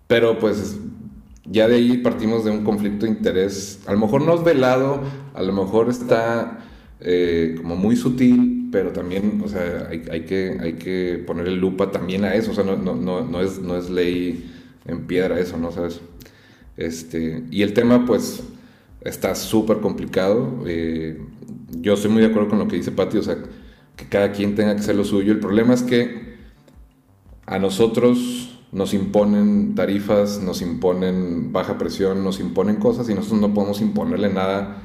Pero 0.08 0.38
pues 0.38 0.76
ya 1.50 1.68
de 1.68 1.76
ahí 1.76 1.98
partimos 1.98 2.44
de 2.44 2.50
un 2.50 2.64
conflicto 2.64 3.06
de 3.06 3.12
interés, 3.12 3.80
a 3.86 3.92
lo 3.92 3.98
mejor 3.98 4.22
no 4.22 4.34
es 4.34 4.44
velado, 4.44 5.00
a 5.34 5.42
lo 5.42 5.52
mejor 5.52 5.90
está 5.90 6.60
eh, 7.00 7.56
como 7.56 7.76
muy 7.76 7.96
sutil, 7.96 8.68
pero 8.70 8.92
también, 8.92 9.42
o 9.44 9.48
sea, 9.48 9.88
hay, 9.90 10.20
que, 10.22 10.56
hay 10.60 10.74
que 10.74 11.22
ponerle 11.26 11.56
lupa 11.56 11.90
también 11.90 12.24
a 12.24 12.34
eso, 12.34 12.52
o 12.52 12.54
sea, 12.54 12.62
no, 12.62 12.76
no, 12.76 12.94
no, 12.94 13.40
es, 13.40 13.58
no 13.58 13.76
es 13.76 13.90
ley 13.90 14.48
en 14.86 15.06
piedra 15.06 15.40
eso, 15.40 15.56
¿no? 15.56 15.72
¿Sabes? 15.72 16.00
Este, 16.76 17.42
y 17.50 17.62
el 17.62 17.74
tema, 17.74 18.06
pues, 18.06 18.42
está 19.02 19.34
súper 19.34 19.78
complicado. 19.78 20.62
Eh, 20.66 21.20
yo 21.70 21.94
estoy 21.94 22.10
muy 22.10 22.22
de 22.22 22.28
acuerdo 22.28 22.48
con 22.48 22.58
lo 22.58 22.68
que 22.68 22.76
dice 22.76 22.92
Pati, 22.92 23.18
o 23.18 23.22
sea, 23.22 23.38
que 23.96 24.08
cada 24.08 24.32
quien 24.32 24.54
tenga 24.54 24.74
que 24.74 24.80
hacer 24.80 24.94
lo 24.94 25.04
suyo. 25.04 25.32
El 25.32 25.40
problema 25.40 25.74
es 25.74 25.82
que 25.82 26.30
a 27.46 27.58
nosotros 27.58 28.49
nos 28.72 28.94
imponen 28.94 29.74
tarifas, 29.74 30.38
nos 30.38 30.62
imponen 30.62 31.52
baja 31.52 31.76
presión, 31.76 32.22
nos 32.22 32.38
imponen 32.40 32.76
cosas 32.76 33.08
y 33.08 33.14
nosotros 33.14 33.40
no 33.40 33.52
podemos 33.52 33.80
imponerle 33.80 34.28
nada 34.32 34.82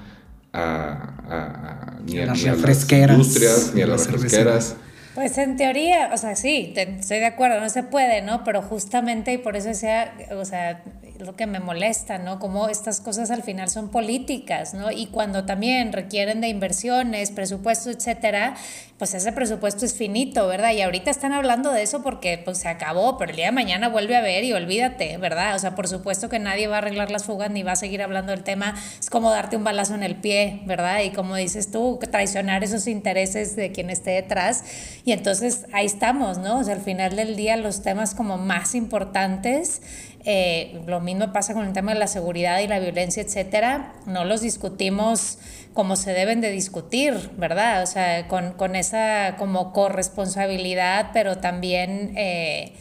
a, 0.53 1.97
ni, 2.05 2.17
a, 2.19 2.25
las 2.25 2.43
industrias, 2.43 3.71
ni 3.75 3.81
a 3.81 3.87
las 3.87 4.09
refresqueras. 4.09 4.77
Pues 5.13 5.37
en 5.37 5.55
teoría, 5.55 6.11
o 6.13 6.17
sea, 6.17 6.35
sí, 6.35 6.73
estoy 6.75 7.19
de 7.19 7.25
acuerdo, 7.25 7.61
no 7.61 7.69
se 7.69 7.83
puede, 7.83 8.21
¿no? 8.21 8.43
Pero 8.43 8.61
justamente, 8.61 9.33
y 9.33 9.37
por 9.37 9.55
eso 9.55 9.69
decía, 9.69 10.13
o 10.31 10.43
sea, 10.43 10.83
lo 11.19 11.35
que 11.35 11.47
me 11.47 11.59
molesta, 11.59 12.17
¿no? 12.17 12.39
Como 12.39 12.69
estas 12.69 13.01
cosas 13.01 13.31
al 13.31 13.43
final 13.43 13.69
son 13.69 13.89
políticas, 13.89 14.73
¿no? 14.73 14.91
Y 14.91 15.07
cuando 15.07 15.45
también 15.45 15.93
requieren 15.93 16.41
de 16.41 16.47
inversiones, 16.49 17.31
presupuesto, 17.31 17.89
etcétera, 17.89 18.55
pues 18.97 19.13
ese 19.13 19.31
presupuesto 19.33 19.85
es 19.85 19.93
finito, 19.93 20.47
¿verdad? 20.47 20.71
Y 20.71 20.81
ahorita 20.81 21.11
están 21.11 21.33
hablando 21.33 21.71
de 21.71 21.83
eso 21.83 22.01
porque 22.01 22.41
pues 22.43 22.59
se 22.59 22.69
acabó, 22.69 23.17
pero 23.17 23.31
el 23.31 23.35
día 23.35 23.47
de 23.47 23.51
mañana 23.51 23.89
vuelve 23.89 24.15
a 24.15 24.21
ver 24.21 24.43
y 24.45 24.53
olvídate, 24.53 25.17
¿verdad? 25.17 25.55
O 25.55 25.59
sea, 25.59 25.75
por 25.75 25.87
supuesto 25.87 26.29
que 26.29 26.39
nadie 26.39 26.67
va 26.67 26.75
a 26.75 26.77
arreglar 26.79 27.11
las 27.11 27.25
fugas 27.25 27.51
ni 27.51 27.63
va 27.63 27.73
a 27.73 27.75
seguir 27.75 28.01
hablando 28.01 28.31
del 28.31 28.43
tema. 28.43 28.75
Es 28.99 29.09
como 29.09 29.31
darte 29.31 29.57
un 29.57 29.63
balazo 29.63 29.95
en 29.95 30.03
el 30.03 30.15
pie, 30.15 30.61
¿verdad? 30.65 31.01
Y 31.01 31.09
como 31.09 31.35
dices 31.35 31.71
tú, 31.71 31.99
traicionar 32.09 32.63
esos 32.63 32.87
intereses 32.87 33.55
de 33.55 33.71
quien 33.71 33.89
esté 33.89 34.11
detrás. 34.11 34.63
Y 35.03 35.11
entonces 35.11 35.65
ahí 35.73 35.85
estamos, 35.85 36.37
¿no? 36.37 36.59
O 36.59 36.63
sea, 36.63 36.75
al 36.75 36.81
final 36.81 37.15
del 37.15 37.35
día 37.35 37.57
los 37.57 37.81
temas 37.81 38.15
como 38.15 38.37
más 38.37 38.75
importantes 38.75 39.81
eh, 40.25 40.81
lo 40.87 41.01
mismo 41.01 41.31
pasa 41.31 41.53
con 41.53 41.65
el 41.65 41.73
tema 41.73 41.93
de 41.93 41.99
la 41.99 42.07
seguridad 42.07 42.59
y 42.59 42.67
la 42.67 42.79
violencia, 42.79 43.21
etcétera. 43.21 43.93
No 44.07 44.25
los 44.25 44.41
discutimos 44.41 45.37
como 45.73 45.95
se 45.95 46.13
deben 46.13 46.41
de 46.41 46.49
discutir, 46.49 47.13
¿verdad? 47.37 47.83
O 47.83 47.85
sea, 47.85 48.27
con, 48.27 48.75
esa 48.75 49.35
como 49.37 49.71
corresponsabilidad, 49.71 51.11
pero 51.13 51.37
también, 51.37 52.13
eh, 52.15 52.73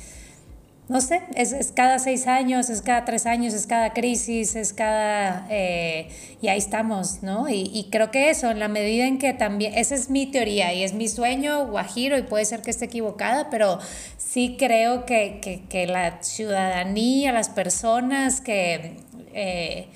no 0.86 1.00
sé, 1.00 1.22
es, 1.34 1.72
cada 1.74 1.98
seis 1.98 2.26
años, 2.26 2.68
es 2.68 2.82
cada 2.82 3.06
tres 3.06 3.24
años, 3.24 3.54
es 3.54 3.66
cada 3.66 3.94
crisis, 3.94 4.54
es 4.54 4.74
cada... 4.74 5.46
Eh, 5.48 6.08
y 6.42 6.48
ahí 6.48 6.58
estamos, 6.58 7.22
¿no? 7.22 7.48
Y, 7.48 7.88
creo 7.90 8.10
que 8.10 8.28
eso, 8.28 8.50
en 8.50 8.58
la 8.58 8.68
medida 8.68 9.06
en 9.06 9.18
que 9.18 9.32
también, 9.32 9.72
esa 9.74 9.94
es 9.94 10.10
mi 10.10 10.26
teoría 10.26 10.74
y 10.74 10.82
es 10.82 10.92
mi 10.92 11.08
sueño, 11.08 11.66
Guajiro, 11.68 12.18
y 12.18 12.22
puede 12.22 12.44
ser 12.44 12.60
que 12.60 12.70
esté 12.70 12.84
equivocada, 12.84 13.48
pero 13.48 13.78
sí 14.18 14.56
creo 14.58 15.06
que, 15.06 15.86
la 15.88 16.22
ciudadanía, 16.22 17.32
las 17.32 17.48
personas 17.48 18.40
que... 18.40 18.98
Eh, 19.32 19.88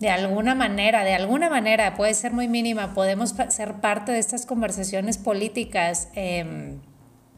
de 0.00 0.10
alguna 0.10 0.56
manera, 0.56 1.04
de 1.04 1.14
alguna 1.14 1.48
manera, 1.48 1.94
puede 1.94 2.12
ser 2.14 2.32
muy 2.32 2.48
mínima, 2.48 2.92
podemos 2.92 3.34
ser 3.48 3.74
parte 3.74 4.10
de 4.10 4.18
estas 4.18 4.44
conversaciones 4.44 5.16
políticas. 5.16 6.08
Eh, 6.14 6.74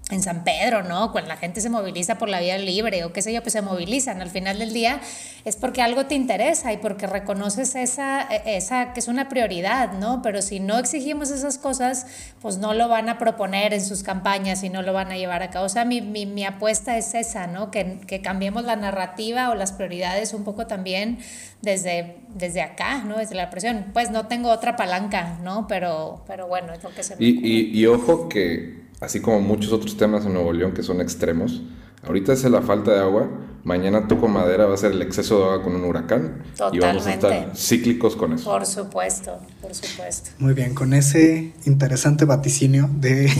en 0.08 0.22
San 0.22 0.44
Pedro, 0.44 0.84
¿no? 0.84 1.10
Cuando 1.10 1.28
la 1.28 1.36
gente 1.36 1.60
se 1.60 1.68
moviliza 1.68 2.16
por 2.16 2.28
la 2.28 2.38
vía 2.38 2.56
libre 2.58 3.04
o 3.04 3.12
qué 3.12 3.22
sé 3.22 3.32
yo, 3.32 3.42
pues 3.42 3.54
se 3.54 3.62
movilizan. 3.62 4.22
Al 4.22 4.30
final 4.30 4.60
del 4.60 4.72
día 4.72 5.00
es 5.44 5.56
porque 5.56 5.82
algo 5.82 6.06
te 6.06 6.14
interesa 6.14 6.72
y 6.72 6.76
porque 6.76 7.08
reconoces 7.08 7.74
esa, 7.74 8.22
esa 8.22 8.92
que 8.92 9.00
es 9.00 9.08
una 9.08 9.28
prioridad, 9.28 9.94
¿no? 9.94 10.22
Pero 10.22 10.42
si 10.42 10.60
no 10.60 10.78
exigimos 10.78 11.30
esas 11.30 11.58
cosas, 11.58 12.06
pues 12.40 12.58
no 12.58 12.72
lo 12.72 12.86
van 12.86 13.08
a 13.08 13.18
proponer 13.18 13.74
en 13.74 13.84
sus 13.84 14.04
campañas 14.04 14.62
y 14.62 14.68
no 14.68 14.82
lo 14.82 14.92
van 14.92 15.10
a 15.10 15.16
llevar 15.16 15.42
a 15.42 15.50
cabo. 15.50 15.66
O 15.66 15.68
sea, 15.68 15.84
mi, 15.84 16.00
mi, 16.00 16.24
mi 16.24 16.44
apuesta 16.44 16.96
es 16.96 17.14
esa, 17.14 17.48
¿no? 17.48 17.72
Que, 17.72 17.98
que, 18.06 18.22
cambiemos 18.22 18.64
la 18.64 18.76
narrativa 18.76 19.50
o 19.50 19.56
las 19.56 19.72
prioridades 19.72 20.34
un 20.34 20.44
poco 20.44 20.68
también 20.68 21.18
desde, 21.62 22.18
desde 22.28 22.62
acá, 22.62 23.02
¿no? 23.02 23.18
Desde 23.18 23.34
la 23.34 23.50
presión. 23.50 23.86
Pues 23.92 24.12
no 24.12 24.28
tengo 24.28 24.50
otra 24.50 24.76
palanca, 24.76 25.38
¿no? 25.42 25.66
Pero, 25.66 26.22
pero 26.28 26.46
bueno, 26.46 26.72
es 26.74 26.84
lo 26.84 26.90
que 26.90 27.02
se 27.02 27.16
me 27.16 27.24
y, 27.24 27.40
y, 27.42 27.80
y 27.80 27.86
ojo 27.86 28.28
que 28.28 28.85
así 29.00 29.20
como 29.20 29.40
muchos 29.40 29.72
otros 29.72 29.96
temas 29.96 30.26
en 30.26 30.34
Nuevo 30.34 30.52
León 30.52 30.72
que 30.72 30.82
son 30.82 31.00
extremos. 31.00 31.62
Ahorita 32.06 32.32
es 32.32 32.44
la 32.44 32.62
falta 32.62 32.92
de 32.92 33.00
agua, 33.00 33.28
mañana 33.64 34.06
toco 34.06 34.28
madera 34.28 34.66
va 34.66 34.74
a 34.74 34.76
ser 34.76 34.92
el 34.92 35.02
exceso 35.02 35.38
de 35.38 35.44
agua 35.44 35.62
con 35.64 35.74
un 35.74 35.84
huracán 35.84 36.44
y 36.72 36.78
vamos 36.78 37.04
a 37.06 37.14
estar 37.14 37.52
cíclicos 37.56 38.14
con 38.14 38.32
eso. 38.32 38.48
Por 38.48 38.64
supuesto, 38.64 39.40
por 39.60 39.74
supuesto. 39.74 40.30
Muy 40.38 40.54
bien, 40.54 40.72
con 40.72 40.94
ese 40.94 41.52
interesante 41.64 42.24
vaticinio 42.24 42.88
de 43.00 43.26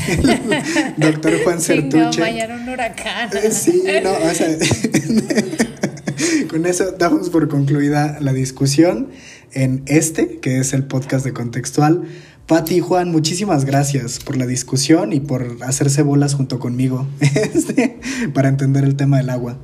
doctor 0.97 1.33
Juan 1.45 1.61
Sertuche. 1.61 2.13
Sí, 2.13 2.19
no, 2.19 2.25
mañana 2.25 2.57
un 2.57 2.69
huracán. 2.69 3.31
Sí, 3.53 3.85
no, 4.03 4.11
o 4.11 4.35
sea, 4.35 4.49
con 6.51 6.67
eso 6.67 6.91
damos 6.99 7.31
por 7.31 7.49
concluida 7.49 8.19
la 8.21 8.33
discusión 8.33 9.11
en 9.53 9.85
este, 9.87 10.41
que 10.41 10.59
es 10.59 10.73
el 10.73 10.85
podcast 10.85 11.25
de 11.25 11.33
Contextual. 11.33 12.03
Pati 12.47 12.77
y 12.77 12.81
Juan, 12.81 13.11
muchísimas 13.11 13.65
gracias 13.65 14.21
por 14.21 14.37
la 14.37 14.47
discusión 14.47 15.13
y 15.13 15.19
por 15.19 15.57
hacerse 15.63 16.03
bolas 16.03 16.35
junto 16.35 16.61
conmigo 16.61 17.05
este, 17.21 17.99
para 18.33 18.49
entender 18.49 18.85
el 18.85 18.95
tema 18.95 19.17
del 19.17 19.31
agua. 19.31 19.59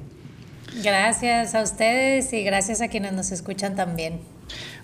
Gracias 0.82 1.54
a 1.54 1.62
ustedes 1.62 2.32
y 2.32 2.42
gracias 2.42 2.80
a 2.80 2.88
quienes 2.88 3.12
nos 3.12 3.30
escuchan 3.30 3.76
también. 3.76 4.18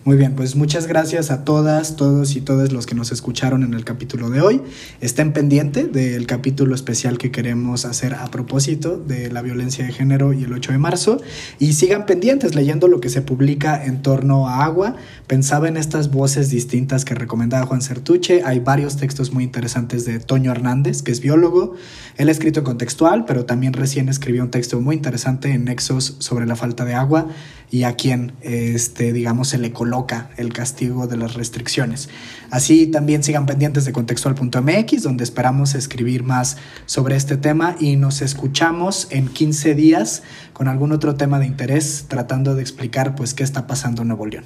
Muy 0.09 0.17
bien, 0.17 0.35
pues 0.35 0.57
muchas 0.57 0.87
gracias 0.87 1.31
a 1.31 1.45
todas, 1.45 1.97
todos 1.97 2.35
y 2.35 2.41
todas 2.41 2.73
los 2.73 2.87
que 2.87 2.95
nos 2.95 3.13
escucharon 3.13 3.63
en 3.63 3.75
el 3.75 3.85
capítulo 3.85 4.31
de 4.31 4.41
hoy. 4.41 4.63
Estén 5.03 5.35
pendiente 5.35 5.85
del 5.85 6.27
capítulo 6.27 6.75
especial 6.75 7.19
que 7.19 7.31
queremos 7.31 7.85
hacer 7.85 8.15
a 8.15 8.25
propósito 8.31 8.97
de 8.97 9.31
la 9.31 9.43
violencia 9.43 9.85
de 9.85 9.93
género 9.93 10.33
y 10.33 10.45
el 10.45 10.53
8 10.55 10.73
de 10.73 10.79
marzo. 10.79 11.21
Y 11.59 11.75
sigan 11.75 12.07
pendientes 12.07 12.55
leyendo 12.55 12.89
lo 12.89 13.01
que 13.01 13.11
se 13.11 13.21
publica 13.21 13.85
en 13.85 14.01
torno 14.01 14.49
a 14.49 14.65
agua. 14.65 14.97
Pensaba 15.27 15.69
en 15.69 15.77
estas 15.77 16.11
voces 16.11 16.49
distintas 16.49 17.05
que 17.05 17.15
recomendaba 17.15 17.67
Juan 17.67 17.83
Sertuche. 17.83 18.41
Hay 18.47 18.61
varios 18.61 18.97
textos 18.97 19.35
muy 19.35 19.45
interesantes 19.45 20.07
de 20.07 20.21
Toño 20.21 20.53
Hernández, 20.53 21.03
que 21.03 21.13
es 21.13 21.21
biólogo. 21.21 21.75
Él 22.17 22.31
ha 22.31 22.33
escrito 22.33 22.65
contextual, 22.65 23.27
pero 23.27 23.45
también 23.45 23.75
recién 23.75 24.09
escribió 24.09 24.43
un 24.43 24.51
texto 24.51 24.81
muy 24.81 24.97
interesante 24.97 25.53
en 25.53 25.67
Nexos 25.67 26.17
sobre 26.19 26.47
la 26.47 26.57
falta 26.57 26.87
de 26.87 26.95
agua 26.95 27.29
y 27.71 27.83
a 27.83 27.95
quien, 27.95 28.33
este, 28.41 29.13
digamos, 29.13 29.49
se 29.49 29.59
le 29.59 29.73
coloca 29.73 30.31
el 30.37 30.53
castigo 30.53 31.07
de 31.07 31.17
las 31.17 31.35
restricciones. 31.35 32.09
Así 32.51 32.87
también 32.87 33.23
sigan 33.23 33.47
pendientes 33.47 33.85
de 33.85 33.93
contextual.mx, 33.93 35.03
donde 35.03 35.25
esperamos 35.25 35.75
escribir 35.75 36.23
más 36.23 36.57
sobre 36.87 37.17
este 37.17 37.37
tema 37.37 37.77
y 37.79 37.97
nos 37.97 38.23
escuchamos 38.23 39.09
en 39.11 39.29
15 39.29 39.75
días 39.75 40.23
con 40.53 40.69
algún 40.69 40.93
otro 40.93 41.17
tema 41.17 41.39
de 41.39 41.47
interés, 41.47 42.07
tratando 42.09 42.55
de 42.55 42.63
explicar 42.63 43.15
pues 43.15 43.35
qué 43.35 43.45
está 43.45 43.67
pasando 43.67 44.03
en 44.03 44.09
Nuevo 44.09 44.27
León. 44.27 44.45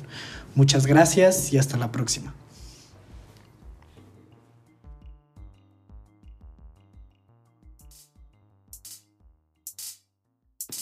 Muchas 0.55 0.87
gracias 0.87 1.53
y 1.53 1.59
hasta 1.59 1.77
la 1.77 1.93
próxima. 1.93 2.35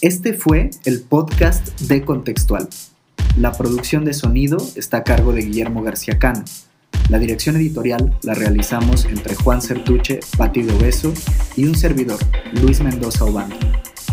Este 0.02 0.32
fue 0.32 0.70
el 0.86 1.02
podcast 1.02 1.78
de 1.82 2.02
Contextual. 2.06 2.70
La 3.36 3.52
producción 3.52 4.06
de 4.06 4.14
sonido 4.14 4.56
está 4.74 4.96
a 4.98 5.04
cargo 5.04 5.34
de 5.34 5.42
Guillermo 5.42 5.82
García 5.82 6.18
Cano. 6.18 6.42
La 7.10 7.18
dirección 7.18 7.56
editorial 7.56 8.18
la 8.22 8.32
realizamos 8.32 9.04
entre 9.04 9.34
Juan 9.34 9.60
Certuche, 9.60 10.20
Pati 10.38 10.62
Beso 10.62 11.12
y 11.54 11.66
un 11.66 11.74
servidor, 11.74 12.18
Luis 12.62 12.80
Mendoza 12.80 13.26
Obando. 13.26 13.56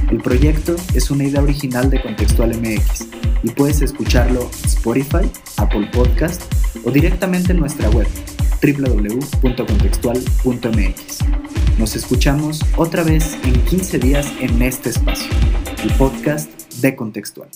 El 0.09 0.19
proyecto 0.19 0.75
es 0.93 1.11
una 1.11 1.25
idea 1.25 1.41
original 1.41 1.89
de 1.89 2.01
Contextual 2.01 2.57
MX 2.57 3.07
y 3.43 3.49
puedes 3.49 3.81
escucharlo 3.81 4.39
en 4.41 4.65
Spotify, 4.65 5.29
Apple 5.57 5.89
Podcast 5.91 6.41
o 6.85 6.91
directamente 6.91 7.51
en 7.51 7.59
nuestra 7.59 7.89
web 7.89 8.07
www.contextual.mx. 8.61 11.19
Nos 11.77 11.95
escuchamos 11.95 12.61
otra 12.77 13.03
vez 13.03 13.37
en 13.43 13.53
15 13.65 13.99
días 13.99 14.31
en 14.39 14.61
este 14.61 14.89
espacio, 14.89 15.29
el 15.83 15.91
podcast 15.93 16.49
de 16.81 16.95
Contextual. 16.95 17.49